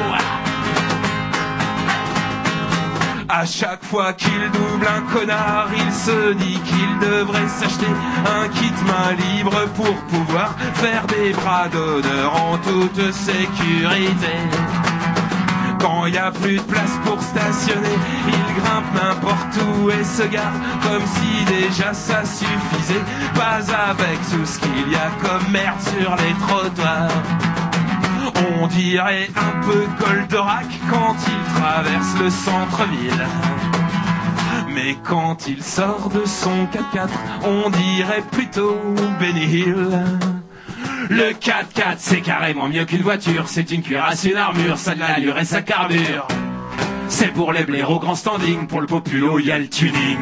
[3.44, 7.92] À chaque fois qu'il double un connard, il se dit qu'il devrait s'acheter
[8.26, 14.38] un kit main libre pour pouvoir faire des bras d'honneur en toute sécurité.
[15.78, 17.98] Quand il a plus de place pour stationner,
[18.30, 23.04] il grimpe n'importe où et se gare comme si déjà ça suffisait.
[23.36, 23.60] Pas
[23.90, 27.12] avec tout ce qu'il y a comme merde sur les trottoirs.
[28.62, 31.33] On dirait un peu Goldorak quand il
[31.64, 33.26] traverse le centre-ville.
[34.76, 37.10] Mais quand il sort de son 4x4,
[37.46, 38.78] on dirait plutôt
[39.18, 39.64] Benny.
[41.10, 45.38] Le 4x4 c'est carrément mieux qu'une voiture, c'est une cuirasse, une armure, ça de l'allure
[45.38, 46.28] et ça carbure.
[47.08, 50.18] C'est pour les blaireaux grand standing, pour le populo y le tuning.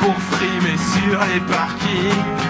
[0.00, 2.42] Pour frimer sur les parkings.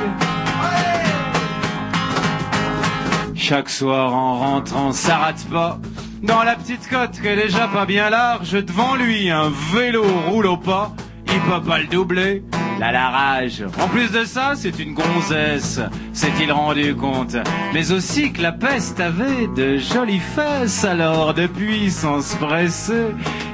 [3.36, 5.78] Chaque soir en rentrant, ça rate pas.
[6.22, 10.46] Dans la petite côte qui est déjà pas bien large, devant lui un vélo roule
[10.46, 10.92] au pas.
[11.26, 12.44] Il peut pas le doubler.
[12.78, 13.64] La rage.
[13.80, 15.80] En plus de ça, c'est une gonzesse,
[16.12, 17.36] s'est-il rendu compte?
[17.72, 20.84] Mais aussi que la peste avait de jolies fesses.
[20.84, 23.06] Alors, depuis sans se presser,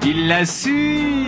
[0.06, 1.26] il la suit.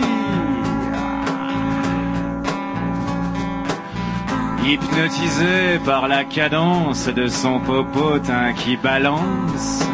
[4.65, 9.87] Hypnotisé par la cadence de son popotin qui balance.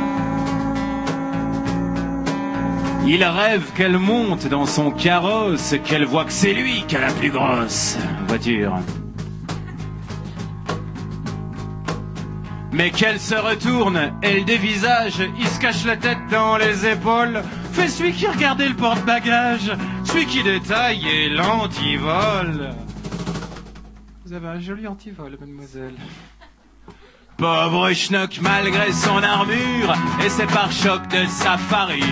[3.10, 7.14] Il rêve qu'elle monte dans son carrosse, qu'elle voit que c'est lui qui a la
[7.14, 8.76] plus grosse voiture.
[12.74, 17.88] Mais qu'elle se retourne, elle dévisage, il se cache la tête dans les épaules, fait
[17.88, 19.72] celui qui regardait le porte-bagages,
[20.04, 22.72] celui qui détaille et l'antivol.
[24.26, 25.96] Vous avez un joli antivol, mademoiselle.
[27.38, 29.96] Pauvre schnock, malgré son armure
[30.26, 32.04] et ses pare-chocs de safari.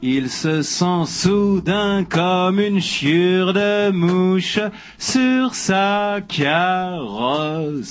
[0.00, 4.60] Il se sent soudain comme une chiure de mouche
[4.96, 7.88] sur sa carrosserie.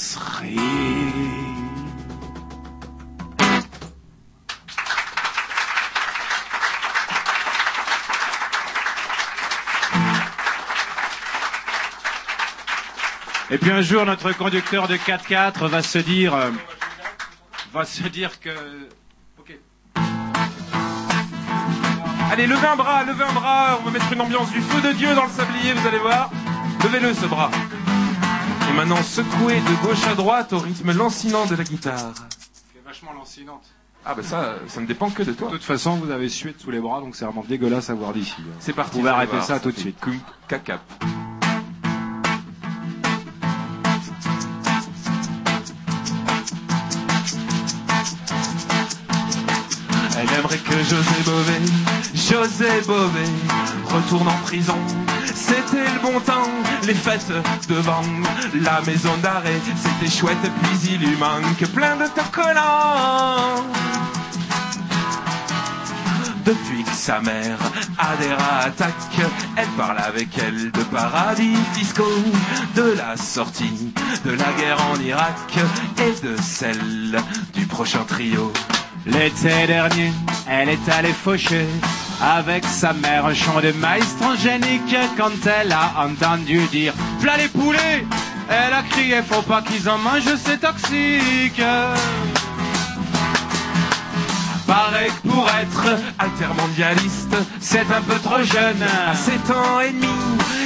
[13.49, 16.51] Et puis un jour, notre conducteur de 4x4 va se dire, euh,
[17.73, 18.49] va se dire que
[22.31, 23.79] Allez, levez un bras, levez un bras.
[23.81, 26.29] On va mettre une ambiance du feu de Dieu dans le sablier, vous allez voir.
[26.83, 27.49] Levez-le, ce bras.
[28.69, 32.11] Et maintenant, secouez de gauche à droite au rythme lancinant de la guitare.
[32.73, 33.63] C'est vachement lancinante.
[34.05, 35.49] Ah bah ça, ça ne dépend que de toi.
[35.49, 38.13] De toute façon, vous avez sué sous les bras, donc c'est vraiment dégueulasse à voir
[38.13, 38.35] d'ici.
[38.59, 38.91] C'est parti.
[38.93, 39.99] Vous pouvez arrêter voir, ça tout de suite.
[39.99, 40.79] cum, Caca.
[50.19, 51.59] Elle aimerait que José Bové,
[52.29, 53.23] José Bové,
[53.85, 54.77] retourne en prison.
[55.33, 56.49] C'était le bon temps,
[56.83, 57.31] les fêtes
[57.69, 58.01] devant
[58.53, 59.61] la maison d'arrêt.
[59.81, 63.63] C'était chouette, puis il lui manque plein de temps collants.
[66.43, 67.57] Depuis que sa mère
[67.97, 68.31] a des
[68.65, 72.23] attaques, elle parle avec elle de paradis fiscaux,
[72.75, 73.93] de la sortie
[74.25, 75.57] de la guerre en Irak
[75.99, 77.21] et de celle
[77.53, 78.51] du prochain trio.
[79.05, 80.11] L'été dernier,
[80.49, 81.65] elle est allée faucher
[82.21, 87.47] avec sa mère un champ de maïs transgénique quand elle a entendu dire Plat les
[87.47, 88.05] poulets
[88.49, 91.61] Elle a crié faut pas qu'ils en mangent, c'est toxique
[94.65, 98.83] Paraît que pour être altermondialiste, c'est un peu trop jeune.
[99.09, 100.07] À 7 ans et demi,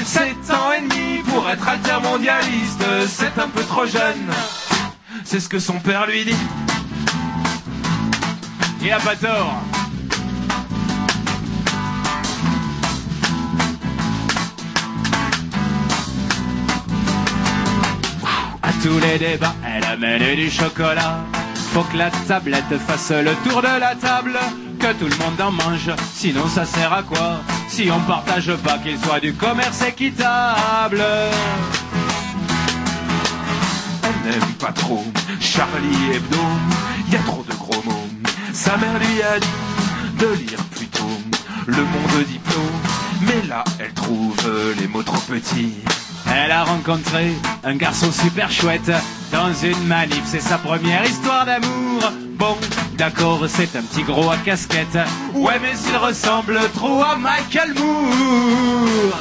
[0.03, 4.31] 7 ans et demi pour être altermondialiste, c'est un peu trop jeune.
[5.23, 6.35] C'est ce que son père lui dit.
[8.81, 9.61] Il a pas tort
[18.81, 21.19] tous les débats, elle amène du chocolat.
[21.73, 24.37] Faut que la tablette fasse le tour de la table,
[24.79, 27.41] que tout le monde en mange, sinon ça sert à quoi?
[27.69, 31.03] Si on partage pas qu'il soit du commerce équitable.
[34.03, 35.05] Elle n'aime pas trop
[35.39, 36.37] Charlie Hebdo,
[37.11, 38.09] y a trop de gros mots.
[38.53, 39.47] Sa mère lui a dit
[40.19, 41.21] de lire plutôt
[41.67, 42.61] Le Monde Diplo,
[43.21, 44.35] mais là elle trouve
[44.79, 45.75] les mots trop petits.
[46.33, 48.91] Elle a rencontré un garçon super chouette
[49.31, 52.01] dans une manif, c'est sa première histoire d'amour.
[52.37, 52.57] Bon,
[52.97, 54.97] d'accord, c'est un petit gros à casquette.
[55.33, 59.17] Ouais, mais il ressemble trop à Michael Moore.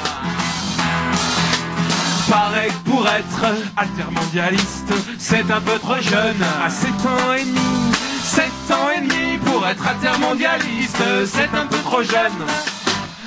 [2.31, 3.45] Paraît que pour être
[3.77, 6.43] altermondialiste, c'est un peu trop jeune.
[6.65, 11.79] À 7 ans et demi, 7 ans et demi pour être altermondialiste, c'est un peu
[11.79, 12.47] trop jeune.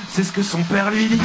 [0.10, 1.22] C'est ce que son père lui dit.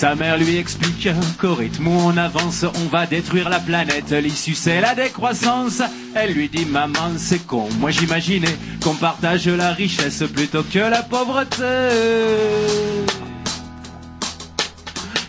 [0.00, 1.06] Sa mère lui explique
[1.38, 4.10] qu'au rythme où on avance, on va détruire la planète.
[4.12, 5.82] L'issue, c'est la décroissance.
[6.14, 7.68] Elle lui dit, maman, c'est con.
[7.78, 11.66] Moi, j'imaginais qu'on partage la richesse plutôt que la pauvreté.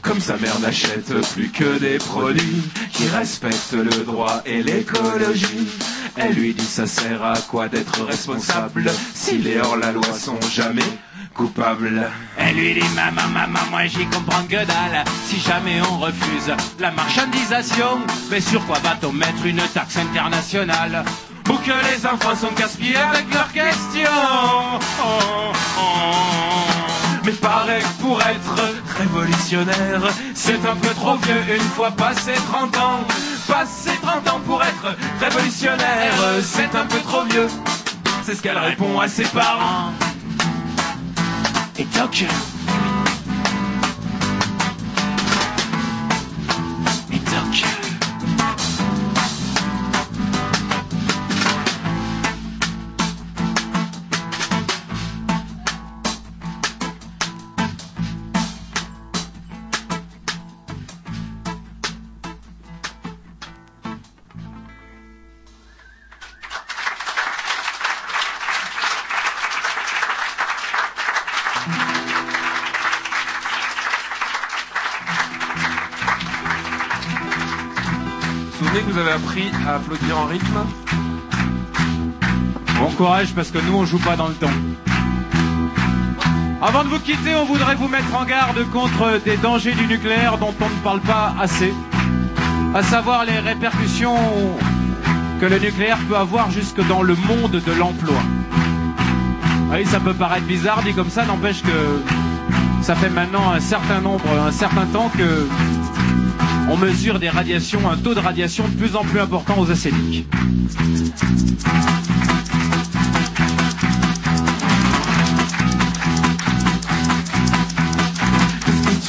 [0.01, 5.67] Comme sa mère n'achète plus que des produits qui respectent le droit et l'écologie.
[6.15, 10.81] Elle lui dit ça sert à quoi d'être responsable si les hors-la-loi sont jamais
[11.33, 12.09] coupables.
[12.37, 15.03] Elle lui dit, maman, maman, moi j'y comprends que dalle.
[15.25, 21.03] Si jamais on refuse la marchandisation, mais sur quoi va-t-on mettre une taxe internationale?
[21.49, 24.09] Ou que les enfants sont gaspillés avec leurs questions.
[25.03, 25.81] Oh, oh.
[27.25, 28.55] Mais paraît que pour être
[28.97, 30.01] révolutionnaire,
[30.33, 32.99] c'est un peu trop vieux une fois passé 30 ans.
[33.47, 37.47] Passé 30 ans pour être révolutionnaire, c'est un peu trop vieux.
[38.23, 39.91] C'est ce qu'elle répond à ses parents.
[41.81, 42.21] Et toc.
[42.21, 42.50] Et
[79.71, 80.65] à applaudir en rythme
[82.79, 84.57] Bon courage parce que nous on joue pas dans le temps.
[86.61, 90.37] Avant de vous quitter, on voudrait vous mettre en garde contre des dangers du nucléaire
[90.37, 91.73] dont on ne parle pas assez.
[92.73, 94.17] À savoir les répercussions
[95.39, 98.17] que le nucléaire peut avoir jusque dans le monde de l'emploi.
[99.71, 102.01] Oui, ça peut paraître bizarre dit comme ça, n'empêche que
[102.81, 105.47] ça fait maintenant un certain nombre, un certain temps que
[106.71, 110.25] on mesure des radiations, un taux de radiation de plus en plus important aux acéniques.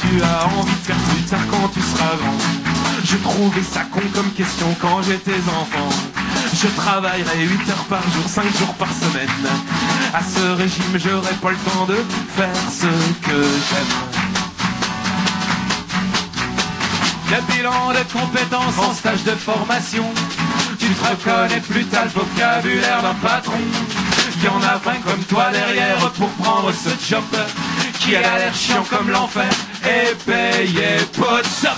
[0.01, 2.37] Tu as envie de faire plus tard quand tu seras grand?
[3.05, 5.89] Je trouvais ça con comme question quand j'étais enfant.
[6.53, 9.29] Je travaillerai 8 heures par jour, 5 jours par semaine.
[10.13, 11.95] À ce régime, j'aurai pas le temps de
[12.35, 12.87] faire ce
[13.25, 14.12] que j'aime.
[17.33, 20.05] Le bilan de compétences en stage de formation.
[20.77, 23.57] Tu te reconnais plus t'as le vocabulaire d'un patron.
[24.43, 27.23] Y en a 20 comme toi derrière pour prendre ce job
[27.99, 29.49] qui a l'air chiant comme l'enfer
[29.83, 31.69] et payé pot de.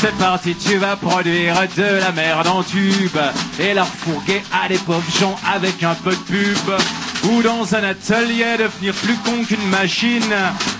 [0.00, 3.18] C'est parti, tu vas produire de la merde en tube
[3.58, 7.07] et la fourguer à pauvres gens avec un peu de pub.
[7.30, 10.34] Ou dans un atelier devenir plus con qu'une machine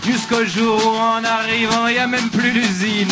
[0.07, 3.09] jusqu'au jour où en arrivant y a même plus d'usine.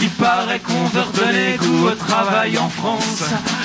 [0.00, 3.22] Il paraît qu'on veut redonner goût au travail en France.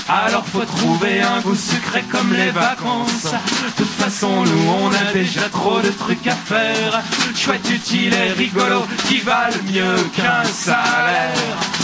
[0.08, 3.24] Alors faut trouver un goût sucré comme les vacances.
[3.24, 7.02] De toute façon, nous on a déjà trop de trucs à faire.
[7.36, 11.83] Chouette, utile et rigolo qui valent mieux qu'un salaire.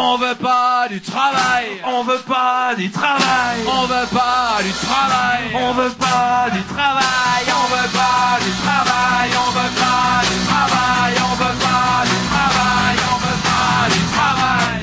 [0.00, 5.50] On veut pas du travail, on veut pas du travail, on veut pas du travail,
[5.52, 11.14] on veut pas du travail, on veut pas du travail, on veut pas du travail,
[11.18, 14.80] on veut pas du travail, on veut pas du travail.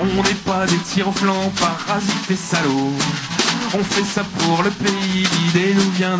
[0.00, 3.37] On n'est pas des tire-flancs, parasites et salauds.
[3.74, 6.18] On fait ça pour le pays, l'idée nous vient.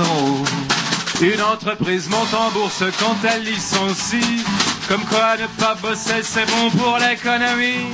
[1.23, 4.45] Une entreprise monte en bourse quand elle licencie.
[4.87, 7.87] Comme quoi ne pas bosser c'est bon pour l'économie.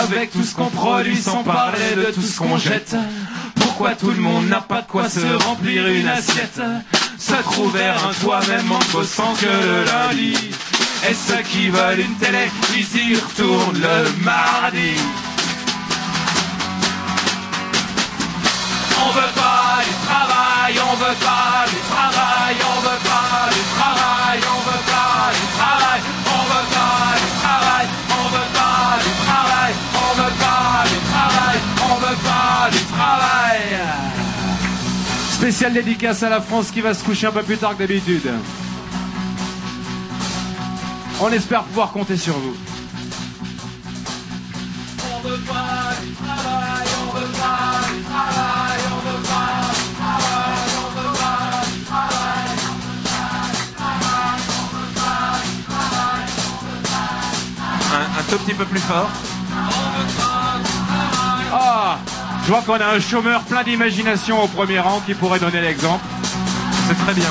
[0.00, 2.94] Avec tout ce qu'on produit sans parler de tout ce qu'on jette.
[3.56, 6.60] Pourquoi tout le monde n'a pas de quoi se remplir une assiette?
[7.18, 10.36] Se trouver un toit même en bossant que le lundi.
[11.06, 14.94] Et ceux qui veulent une télé, ils y retournent le mardi.
[19.04, 24.40] On veut pas du travail, on veut pas du travail, on veut pas du travail,
[24.48, 29.74] on veut pas du travail, on veut pas du travail, on veut pas du travail,
[29.94, 33.60] on veut pas du travail, on veut pas du travail.
[35.32, 38.32] Spéciale dédicace à la France qui va se coucher un peu plus tard que d'habitude.
[41.26, 42.54] On espère pouvoir compter sur vous.
[45.10, 50.68] On veut pas du travail, on veut pas du travail, on veut pas du travail,
[50.76, 56.28] on veut pas du travail, on veut pas du travail, on veut pas du travail,
[56.44, 59.08] on veut pas Un, un tout petit peu plus fort.
[61.54, 61.96] Ah
[62.44, 66.04] Je vois qu'on a un chômeur plein d'imagination au premier rang qui pourrait donner l'exemple.
[66.86, 67.30] C'est très bien.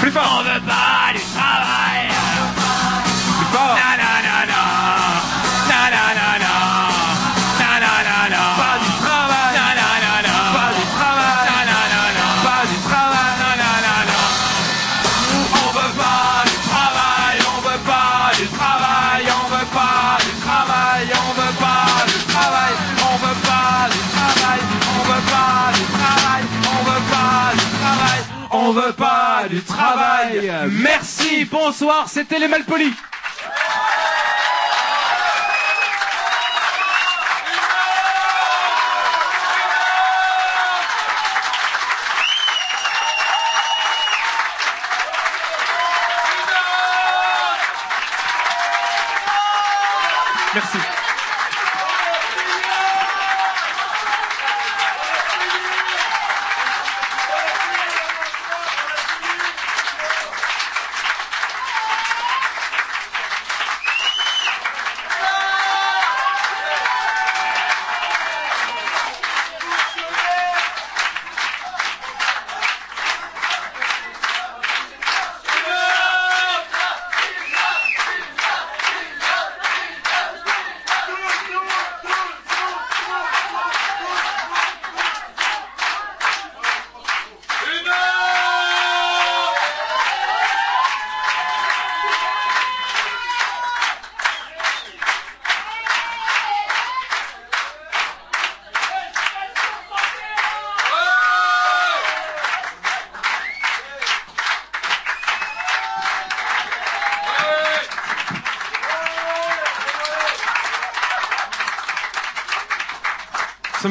[0.00, 2.27] Plus fort On veut pas du travail
[30.70, 32.94] Merci, bonsoir, c'était les Malpolis.
[50.54, 50.87] Merci.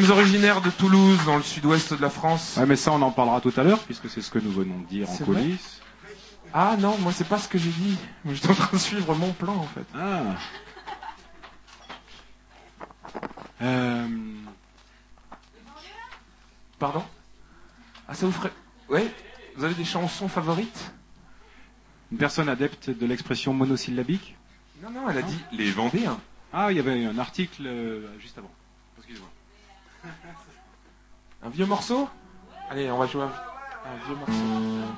[0.02, 2.56] Sommes originaires de Toulouse, dans le sud-ouest de la France.
[2.58, 4.78] Ouais, mais ça, on en parlera tout à l'heure, puisque c'est ce que nous venons
[4.80, 5.82] de dire en C'est vrai coulisses.
[6.54, 7.98] Ah non, moi c'est pas ce que j'ai dit.
[8.24, 9.86] Moi, J'étais en train de suivre mon plan en fait.
[9.94, 10.22] Ah.
[13.62, 14.08] Euh,
[16.80, 17.04] Pardon?
[18.08, 18.54] Ah ça vous ferait...
[18.90, 19.12] Ouais
[19.56, 20.92] Vous avez des chansons favorites?
[22.12, 24.36] Une personne adepte de l'expression monosyllabique?
[24.82, 26.20] Non, non, elle a dit les Vendéens.
[26.54, 28.52] Ah, il y avait un article euh, juste avant.
[29.00, 29.30] Excusez-moi.
[31.44, 32.10] Un vieux morceau?
[32.70, 34.94] Allez, on va jouer un, un vieux morceau.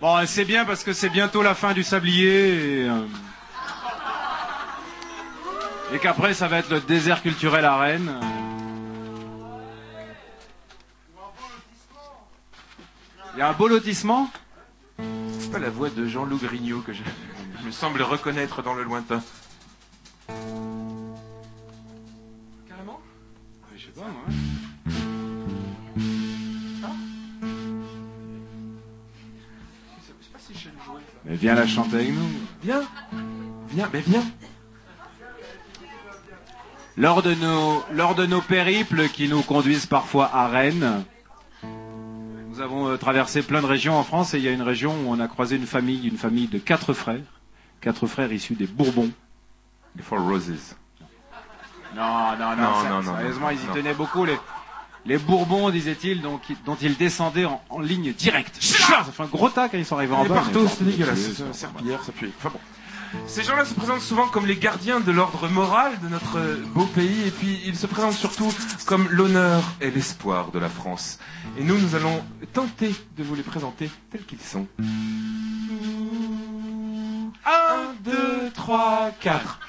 [0.00, 3.06] Bon, c'est bien parce que c'est bientôt la fin du sablier et, euh,
[5.92, 8.20] et qu'après ça va être le désert culturel à Rennes.
[13.34, 14.30] Il y a un beau lotissement?
[14.98, 17.02] C'est pas la voix de Jean-Loup Grignot que je...
[17.60, 19.22] je me semble reconnaître dans le lointain.
[23.86, 24.24] Sais pas, moi.
[29.98, 31.00] Je sais pas si je sais le jouer.
[31.10, 31.16] ça.
[31.24, 32.28] Mais viens la chanter avec nous.
[32.62, 32.82] Viens
[33.70, 34.24] Viens, mais viens
[36.96, 41.04] Lors de nos, lors de nos périples qui nous conduisent parfois à Rennes,
[41.62, 44.92] nous avons euh, traversé plein de régions en France et il y a une région
[44.92, 47.20] où on a croisé une famille, une famille de quatre frères,
[47.80, 49.10] quatre frères issus des Bourbons.
[49.94, 50.74] Les Four Roses.
[51.96, 53.74] Non, non, non, Non, ça- non, non, sérieusement, non, ils y non.
[53.74, 54.24] tenaient beaucoup.
[54.24, 54.38] Les,
[55.06, 58.56] les Bourbons, disait-il, donc, dont ils descendaient en, en ligne directe.
[58.60, 60.34] Ça fait un gros tas quand ils sont arrivés en bas.
[60.36, 61.42] partout, c'est dégueulasse.
[61.52, 62.30] Serpillière, ça pue.
[62.38, 62.60] Enfin bon.
[63.26, 66.38] Ces gens-là se présentent souvent comme les gardiens de l'ordre moral de notre
[66.74, 68.52] beau pays, et puis ils se présentent surtout
[68.84, 71.18] comme l'honneur et l'espoir de la France.
[71.56, 74.66] Et nous, nous allons tenter de vous les présenter tels qu'ils sont.
[77.44, 79.60] 1, 2, 3, 4.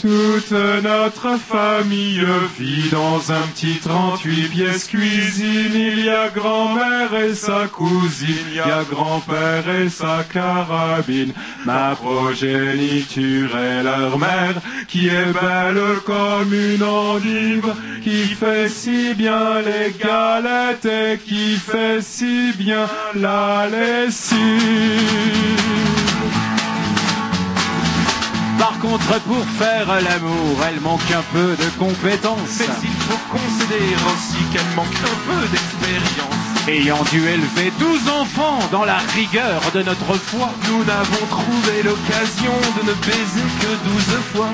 [0.00, 2.24] Toute notre famille
[2.58, 5.74] vit dans un petit 38 pièces cuisine.
[5.74, 11.34] Il y a grand-mère et sa cousine, il y a grand-père et sa carabine.
[11.66, 14.54] Ma progéniture est leur mère,
[14.88, 22.00] qui est belle comme une endive, qui fait si bien les galettes et qui fait
[22.00, 24.38] si bien la lessive.
[28.60, 32.58] Par contre, pour faire l'amour, elle manque un peu de compétences.
[32.60, 36.40] Mais il faut concéder aussi qu'elle manque un peu d'expérience.
[36.68, 42.52] Ayant dû élever douze enfants dans la rigueur de notre foi, Nous n'avons trouvé l'occasion
[42.76, 44.02] de ne baiser que 12
[44.34, 44.50] fois.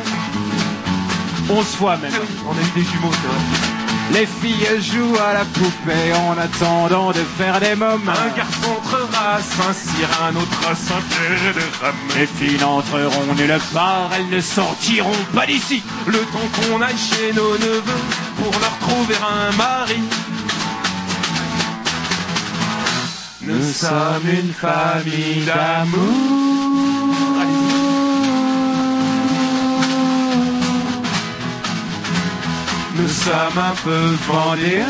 [1.50, 2.12] onze fois même.
[2.14, 3.95] Ah on a eu des jumeaux, c'est vrai.
[4.12, 8.08] Les filles jouent à la poupée en attendant de faire des mômes.
[8.08, 11.94] Un garçon entrera à Saint-Cyr, un autre à Saint-Pierre de Rame.
[12.16, 15.82] Les filles n'entreront nulle part, elles ne sortiront pas d'ici.
[16.06, 18.04] Le temps qu'on aille chez nos neveux
[18.36, 20.00] pour leur trouver un mari.
[23.42, 26.75] Nous sommes une famille d'amour.
[32.98, 34.86] Nous sommes un peu vendéens.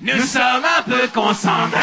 [0.00, 1.78] Nous sommes un peu consanguins.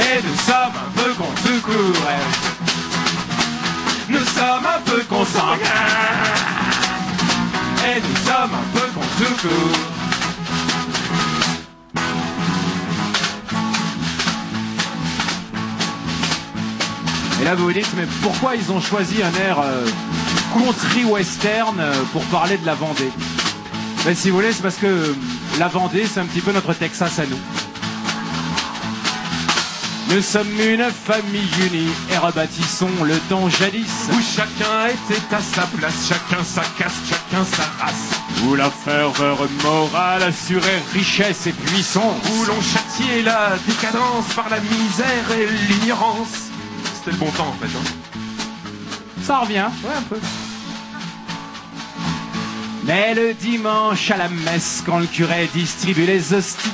[0.00, 2.08] Et nous sommes un peu contre-cours.
[4.08, 5.64] Nous sommes un peu consanguins.
[7.86, 9.93] Et nous sommes un peu contre-cours.
[17.40, 19.84] Et là, vous vous dites, mais pourquoi ils ont choisi un air euh,
[20.52, 23.10] country western euh, pour parler de la Vendée?
[24.04, 25.14] Ben, Si vous voulez, c'est parce que euh,
[25.58, 27.38] la Vendée, c'est un petit peu notre Texas à nous.
[30.10, 34.08] Nous sommes une famille unie et rebâtissons le temps jadis.
[34.12, 38.20] Où chacun était à sa place, chacun sa caste, chacun sa race.
[38.46, 42.14] Où la ferveur morale assurait richesse et puissance.
[42.30, 46.53] Où l'on châtiait la décadence par la misère et l'ignorance.
[47.04, 47.66] C'était le bon temps en fait.
[47.76, 47.82] Hein.
[49.22, 49.66] Ça revient.
[49.82, 50.16] Ouais, un peu.
[52.84, 56.70] Mais le dimanche à la messe, quand le curé distribue les hosties,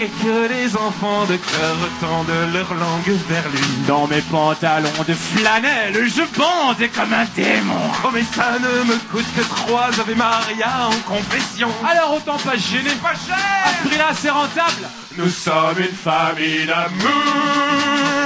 [0.00, 3.60] Et que les enfants de cœur tendent leur langue vers lui.
[3.86, 7.74] dans mes pantalons de flanelle, je bande comme un démon.
[8.04, 11.68] Oh mais ça ne me coûte que trois Ave Maria en confession.
[11.88, 12.90] Alors autant pas gêner.
[13.02, 14.88] Pas À cher ce prix-là, c'est rentable.
[15.18, 18.21] Nous sommes une famille d'amour.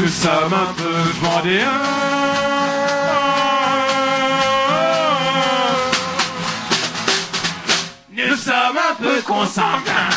[0.00, 1.66] Nous sommes un peu vendéens.
[8.12, 10.10] Nous sommes un peu consanguins.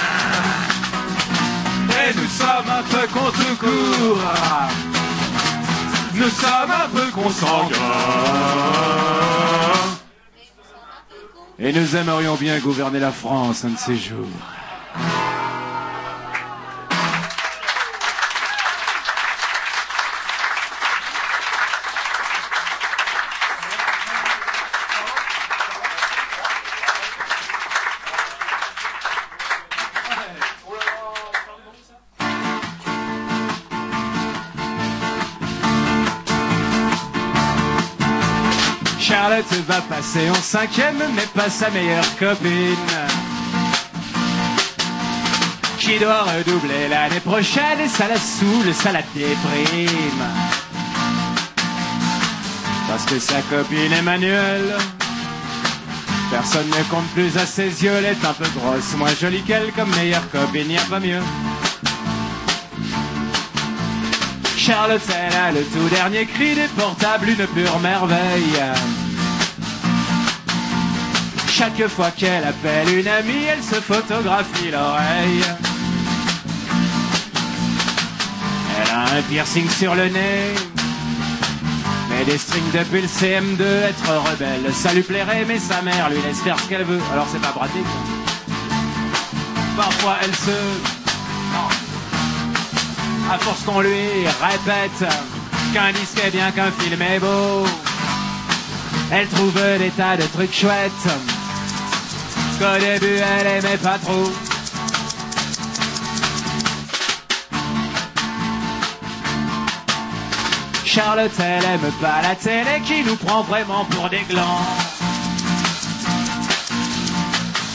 [1.89, 4.21] Et nous sommes un peu contre court.
[6.13, 7.77] Nous sommes un peu consanguins.
[11.57, 14.27] Et nous aimerions bien gouverner la France un de ces jours.
[39.51, 42.75] Charlotte va passer en cinquième, mais pas sa meilleure copine.
[45.79, 50.25] Qui doit redoubler l'année prochaine et ça la saoule, ça la déprime.
[52.87, 54.75] Parce que sa copine Emmanuelle,
[56.29, 59.71] personne ne compte plus à ses yeux, elle est un peu grosse, moins jolie qu'elle,
[59.73, 61.21] comme meilleure copine, y a pas mieux.
[64.57, 68.61] Charlotte, elle a le tout dernier cri des portables, une pure merveille.
[71.61, 75.43] Chaque fois qu'elle appelle une amie, elle se photographie l'oreille.
[78.81, 80.55] Elle a un piercing sur le nez,
[82.09, 86.19] mais des strings depuis le CM2, être rebelle, ça lui plairait, mais sa mère lui
[86.23, 87.85] laisse faire ce qu'elle veut, alors c'est pas pratique.
[89.77, 90.57] Parfois elle se...
[93.31, 95.07] À force qu'on lui répète
[95.75, 97.67] qu'un disque est bien, qu'un film est beau,
[99.11, 101.40] elle trouve des tas de trucs chouettes
[102.61, 104.31] qu'au début elle aimait pas trop.
[110.85, 114.65] Charlotte, elle aime pas la télé qui nous prend vraiment pour des glands.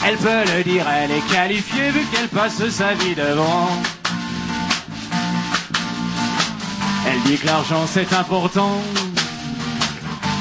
[0.05, 3.69] Elle peut le dire, elle est qualifiée vu qu'elle passe sa vie devant.
[7.07, 8.81] Elle dit que l'argent c'est important.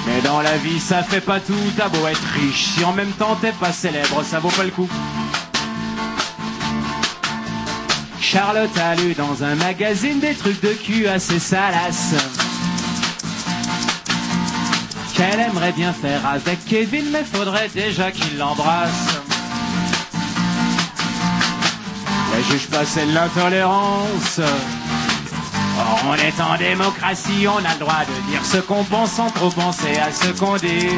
[0.06, 3.12] Mais dans la vie ça fait pas tout, t'as beau être riche, si en même
[3.12, 4.88] temps t'es pas célèbre, ça vaut pas le coup.
[8.20, 12.14] Charlotte a lu dans un magazine des trucs de cul assez salaces.
[15.14, 19.20] Qu'elle aimerait bien faire avec Kevin, mais faudrait déjà qu'il l'embrasse.
[22.32, 24.40] La juge pas c'est de l'intolérance.
[25.78, 29.30] Or, on est en démocratie, on a le droit de dire ce qu'on pense sans
[29.30, 30.88] trop penser à ce qu'on dit.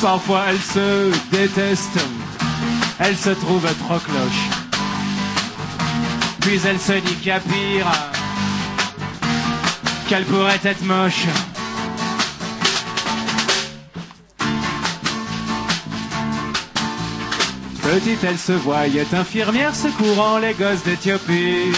[0.00, 1.98] Parfois, elle se déteste,
[3.00, 4.44] elle se trouve trop cloche.
[6.40, 7.90] Puis elle se dit qu'il y a pire,
[10.08, 11.26] qu'elle pourrait être moche.
[17.82, 21.72] Petite, elle se voyait infirmière secourant les gosses d'Éthiopie.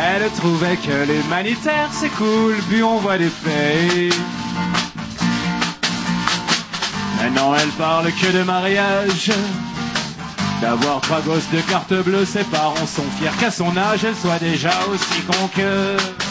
[0.00, 4.12] Elle trouvait que l'humanitaire c'est cool, puis on voit des pays.
[7.20, 9.32] Maintenant elle parle que de mariage.
[10.60, 14.38] D'avoir trois gosses de carte bleue, ses parents sont fiers qu'à son âge elle soit
[14.38, 16.27] déjà aussi con que.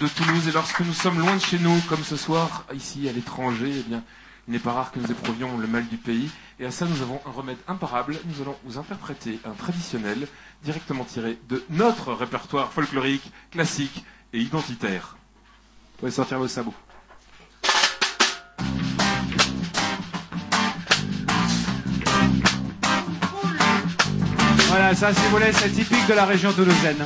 [0.00, 3.12] De Toulouse et lorsque nous sommes loin de chez nous, comme ce soir, ici à
[3.12, 4.02] l'étranger, eh bien,
[4.48, 6.30] il n'est pas rare que nous éprouvions le mal du pays.
[6.58, 8.16] Et à ça, nous avons un remède imparable.
[8.24, 10.26] Nous allons vous interpréter un traditionnel
[10.64, 15.16] directement tiré de notre répertoire folklorique, classique et identitaire.
[15.94, 16.74] Vous pouvez sortir vos sabots.
[24.68, 27.04] Voilà, ça si vous voulez, c'est typique de la région toulousaine.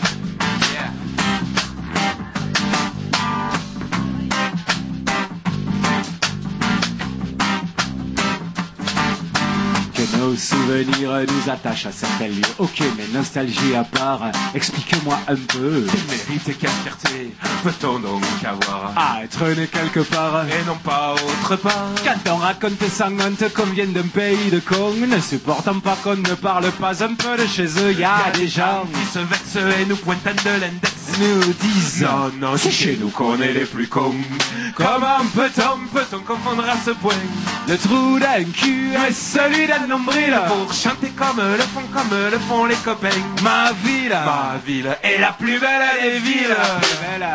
[10.25, 12.43] Nos souvenirs nous attachent à certains lieux.
[12.59, 15.85] Ok, mais nostalgie à part, explique-moi un peu.
[15.91, 20.45] Quel mérite et quelle fierté peut-on donc avoir À être né quelque part.
[20.47, 21.91] Et non pas autre part.
[22.05, 26.17] Quand on raconte sans honte qu'on vient d'un pays de cons, ne supportant pas qu'on
[26.17, 29.79] ne parle pas un peu de chez eux, y a des gens qui se vexent
[29.81, 30.93] et nous pointent de l'index.
[31.21, 34.15] nous disent Non, non, c'est chez nous qu'on est les plus cons.
[34.75, 37.15] Comment peut-on, peut-on confondre à ce point?
[37.69, 39.91] Le trou d'un cul et celui d'un
[40.47, 43.09] Pour chanter comme le font, comme le font les copains.
[43.43, 46.57] Ma ville Ma ville est la plus belle des villes.
[47.01, 47.29] Belle.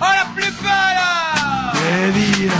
[0.00, 2.50] Oh la plus belle Les villes,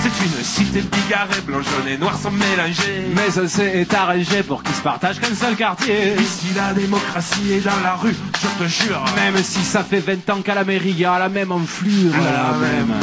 [0.00, 3.06] c'est une cité bigarrée, blanc, jaune et noir sont mélangés.
[3.14, 6.14] Mais ça s'est arrangé pour qu'ils se partagent qu'un seul quartier.
[6.20, 9.02] Ici la démocratie est dans la rue, je te jure.
[9.16, 12.12] Même si ça fait 20 ans qu'à la mairie, y a la même enflure.
[12.12, 12.94] La même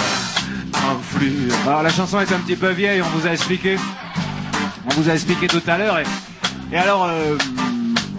[0.92, 1.54] enflure.
[1.66, 3.78] Alors la chanson est un petit peu vieille, on vous a expliqué.
[4.86, 5.98] On vous a expliqué tout à l'heure.
[6.72, 7.38] Et, alors, euh,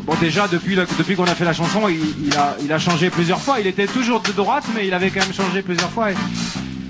[0.04, 0.76] bon déjà depuis,
[1.16, 3.60] qu'on a fait la chanson, il, a, changé plusieurs fois.
[3.60, 6.08] Il était toujours de droite, mais il avait quand même changé plusieurs fois.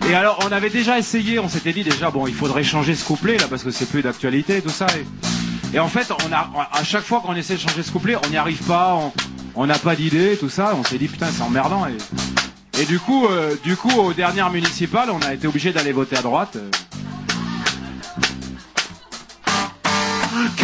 [0.09, 3.05] Et, alors, on avait déjà essayé, on s'était dit déjà, bon, il faudrait changer ce
[3.05, 4.87] couplet là, parce que c'est plus d'actualité, tout ça.
[5.73, 6.07] Et, en fait,
[6.73, 8.97] à chaque fois qu'on essaie de changer ce couplet, on n'y arrive pas,
[9.57, 10.75] on- n'a pas d'idée, tout ça.
[10.79, 11.87] On s'est dit, putain, c'est emmerdant.
[11.87, 15.93] Et, et du coup, euh, du coup, aux dernières municipales, on a été obligé d'aller
[15.93, 16.59] voter à droite.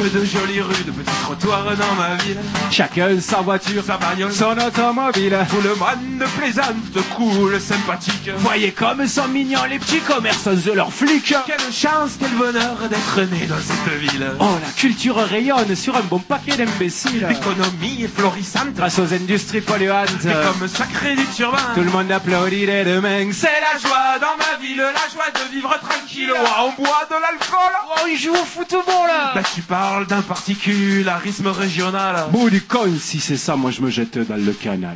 [0.01, 2.39] De jolies rues, de petits trottoirs dans ma ville.
[2.71, 5.37] Chacun sa voiture, sa bagnole, son automobile.
[5.51, 6.75] Tout le monde plaisante,
[7.15, 8.31] cool, sympathique.
[8.39, 11.35] Voyez comme sont mignons les petits commerçants de leurs flics.
[11.47, 14.27] Quelle chance, quel bonheur d'être né dans cette ville.
[14.41, 17.27] Oh, la culture rayonne sur un bon paquet d'imbéciles.
[17.29, 18.73] L'économie est florissante.
[18.75, 20.25] Grâce aux industries polluantes.
[20.25, 21.59] Et comme sacré du turbin.
[21.75, 23.29] Tout le monde applaudit les demain.
[23.33, 26.33] C'est la joie dans ma ville, la joie de vivre tranquille.
[26.35, 27.73] Oh, on boit de l'alcool.
[27.97, 29.33] Oh, il joue au football là.
[29.35, 32.27] Bah, tu parles d'un particularisme régional.
[32.31, 34.95] Bout du con, si c'est ça, moi je me jette dans le canal.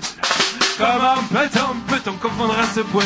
[0.78, 3.02] Comment peut-on, peut-on confondre à ce point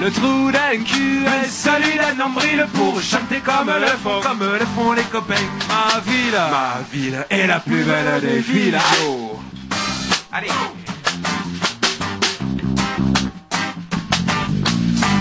[0.00, 4.20] Le trou d'un cul est celui d'un nombril pour chanter comme le font.
[4.22, 5.34] Comme le font les copains.
[5.68, 8.78] Ma ville, Ma ville est la plus belle des villes.
[9.06, 9.38] Oh.
[10.32, 10.48] Allez.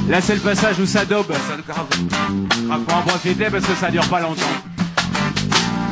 [0.09, 1.31] Là c'est le passage où ça daube.
[1.31, 1.87] Ça grave.
[2.69, 4.76] On va en profiter parce que ça dure pas longtemps.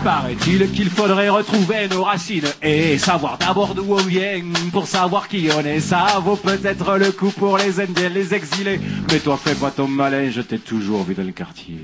[0.05, 4.39] Paraît-il qu'il faudrait retrouver nos racines et savoir d'abord d'où on vient
[4.71, 5.79] pour savoir qui on est.
[5.79, 8.79] Ça vaut peut-être le coup pour les Indiens, les exilés.
[9.11, 11.79] Mais toi fais pas ton malin, je t'ai toujours vu dans le quartier.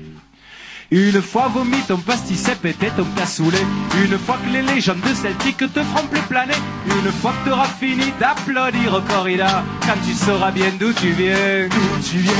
[0.92, 3.66] Une fois vomi ton pastis et pété ton cassoulet
[4.04, 6.54] Une fois que les légendes celtiques te feront plus planer
[6.86, 11.66] Une fois que t'auras fini d'applaudir au corrida Quand tu sauras bien d'où tu viens
[11.68, 12.32] D'où tu viens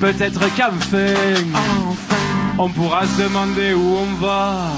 [0.00, 1.14] Peut-être qu'enfin
[1.88, 2.16] Enfin
[2.58, 4.72] On pourra se demander où on va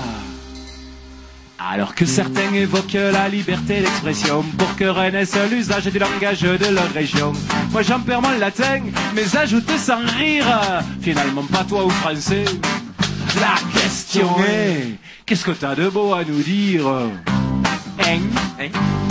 [1.69, 6.91] alors que certains évoquent la liberté d'expression pour que renaisse l'usage du langage de leur
[6.93, 7.33] région.
[7.71, 8.81] Moi j'en perds mon latin,
[9.15, 10.47] mais ajoute sans rire,
[11.01, 12.45] finalement pas toi ou français.
[13.41, 16.87] La question est, qu'est-ce que t'as de beau à nous dire?
[16.89, 17.11] Hein?
[18.59, 19.10] Hein?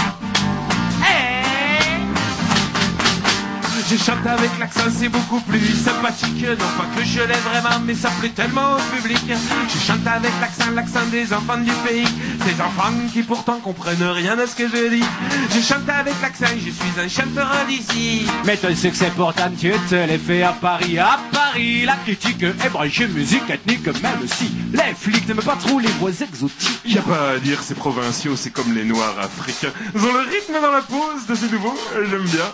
[3.89, 6.43] Je chante avec l'accent, c'est beaucoup plus sympathique.
[6.43, 9.17] Non pas que je l'aime vraiment, mais ça plaît tellement au public.
[9.27, 12.05] Je chante avec l'accent, l'accent des enfants du pays.
[12.45, 15.03] Ces enfants qui pourtant comprennent rien à ce que je dis.
[15.49, 18.27] Je chante avec l'accent, je suis un chanteur d'ici.
[18.45, 20.99] Mais ton succès pourtant tu te l'es fait à Paris.
[20.99, 25.79] À Paris, la critique est branchée musique ethnique, même si les flics n'aiment pas trop
[25.79, 26.79] les voix exotiques.
[26.85, 29.73] Y a pas à dire, ces provinciaux, c'est comme les noirs africains.
[29.95, 32.45] Ils ont le rythme dans la pose de ces nouveaux, j'aime bien.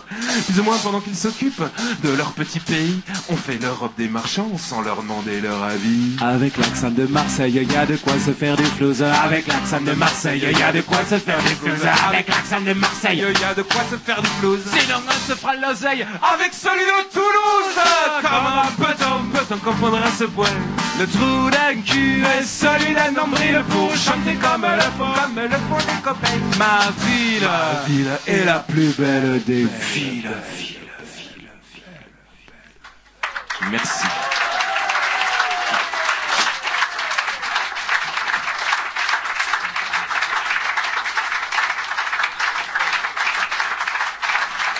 [0.46, 1.62] Plus ou moins pendant qu'ils s'occupent
[2.04, 6.16] de leur petit pays, on fait l'Europe des marchands sans leur demander leur avis.
[6.20, 9.02] Avec l'accent de Marseille, y a de quoi se faire des flouses.
[9.02, 11.84] Avec l'accent de Marseille, y a de quoi se faire des flouses.
[12.08, 14.60] Avec l'accent de Marseille, Y a de quoi se faire du blues.
[14.70, 16.06] sinon on se fera l'oseille.
[16.34, 17.76] Avec celui de Toulouse
[18.22, 20.54] Comment peut-on, peut-on confondre à ce point
[21.00, 25.12] Le trou d'un cul est celui d'un nombril pour chanter comme le font.
[25.20, 26.40] Comme le font les copains.
[26.58, 30.30] Ma ville, Ma ville est la plus belle des villes.
[33.62, 34.06] Merci.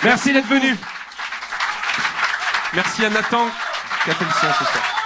[0.02, 0.76] Merci d'être venu.
[2.74, 3.48] Merci à Nathan
[4.04, 5.05] qui a fait le ce soir?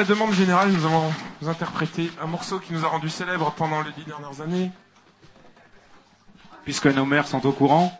[0.00, 1.12] La demande générale, nous allons
[1.42, 4.70] vous interpréter un morceau qui nous a rendu célèbres pendant les dix dernières années.
[6.64, 7.92] Puisque nos mères sont au courant.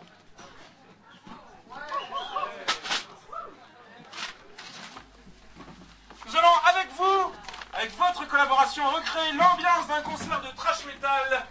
[6.25, 7.31] Nous allons, avec vous,
[7.75, 11.45] avec votre collaboration, recréer l'ambiance d'un concert de trash metal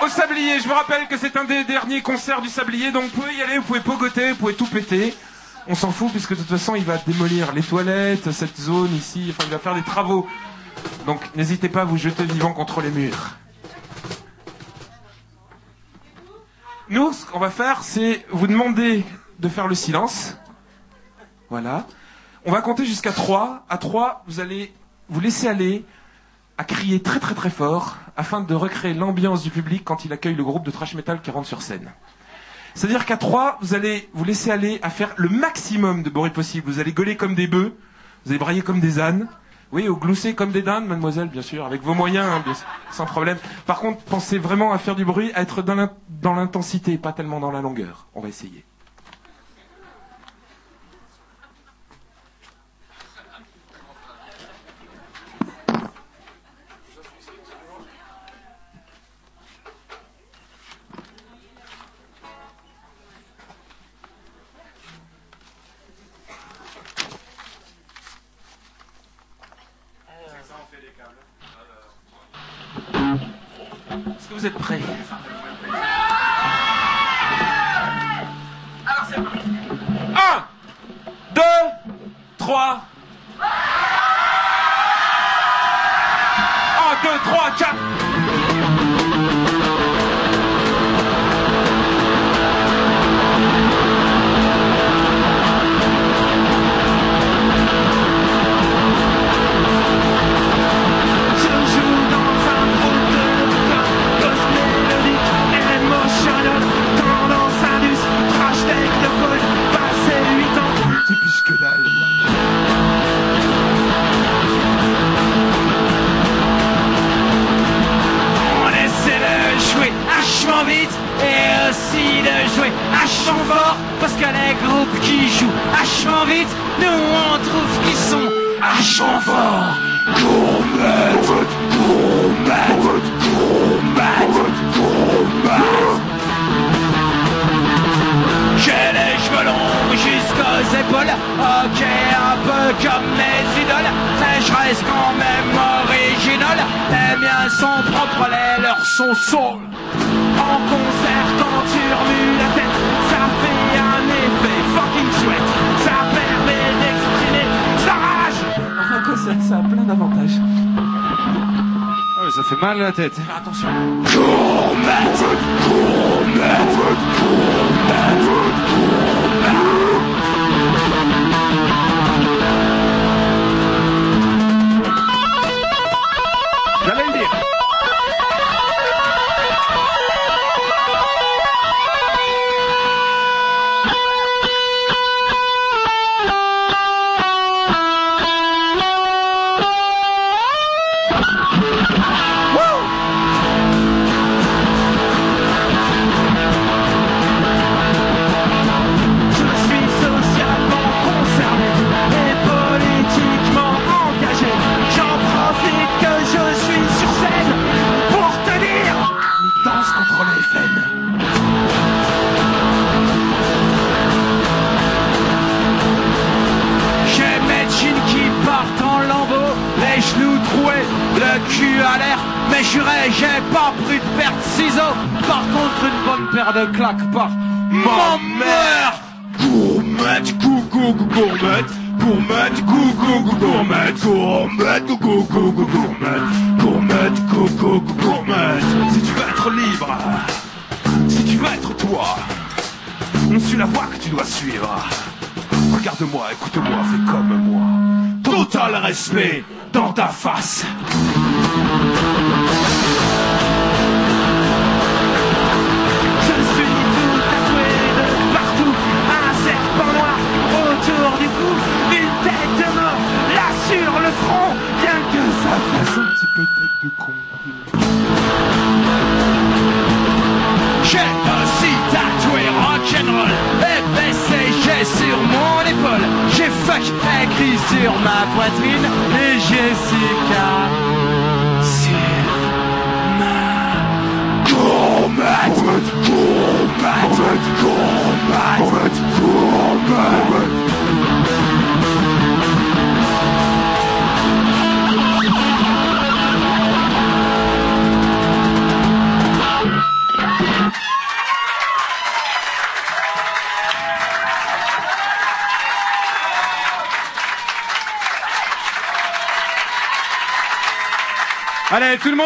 [0.00, 0.60] au Sablier.
[0.60, 3.42] Je vous rappelle que c'est un des derniers concerts du Sablier, donc vous pouvez y
[3.42, 5.12] aller, vous pouvez pogoter, vous pouvez tout péter.
[5.66, 9.28] On s'en fout, puisque de toute façon, il va démolir les toilettes, cette zone ici,
[9.30, 10.26] enfin, il va faire des travaux.
[11.06, 13.36] Donc, n'hésitez pas à vous jeter vivant contre les murs.
[16.90, 19.04] Nous, ce qu'on va faire, c'est vous demander
[19.38, 20.36] de faire le silence.
[21.48, 21.86] Voilà.
[22.44, 23.64] On va compter jusqu'à 3.
[23.70, 24.74] À 3, vous allez
[25.08, 25.84] vous laisser aller
[26.58, 30.34] à crier très très très fort afin de recréer l'ambiance du public quand il accueille
[30.34, 31.90] le groupe de trash metal qui rentre sur scène.
[32.74, 36.70] C'est-à-dire qu'à 3, vous allez vous laisser aller à faire le maximum de bruit possible.
[36.70, 37.72] Vous allez gueuler comme des bœufs,
[38.24, 39.28] vous allez brailler comme des ânes.
[39.72, 42.44] Oui, ou glousser comme des dindes, mademoiselle, bien sûr, avec vos moyens, hein,
[42.92, 43.38] sans problème.
[43.66, 47.50] Par contre, pensez vraiment à faire du bruit, à être dans l'intensité, pas tellement dans
[47.50, 48.06] la longueur.
[48.14, 48.64] On va essayer.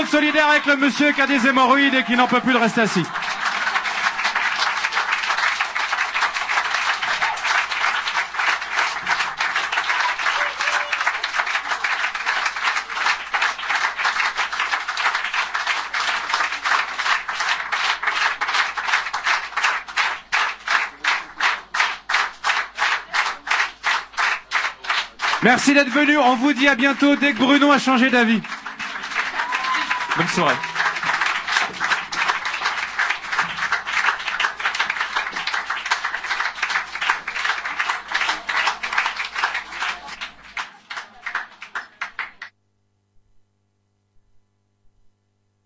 [0.08, 2.58] Monde solidaire avec le monsieur qui a des hémorroïdes et qui n'en peut plus de
[2.58, 3.04] rester assis.
[25.42, 26.16] Merci d'être venu.
[26.16, 28.40] On vous dit à bientôt dès que Bruno a changé d'avis.
[30.38, 30.67] Bonne soirée.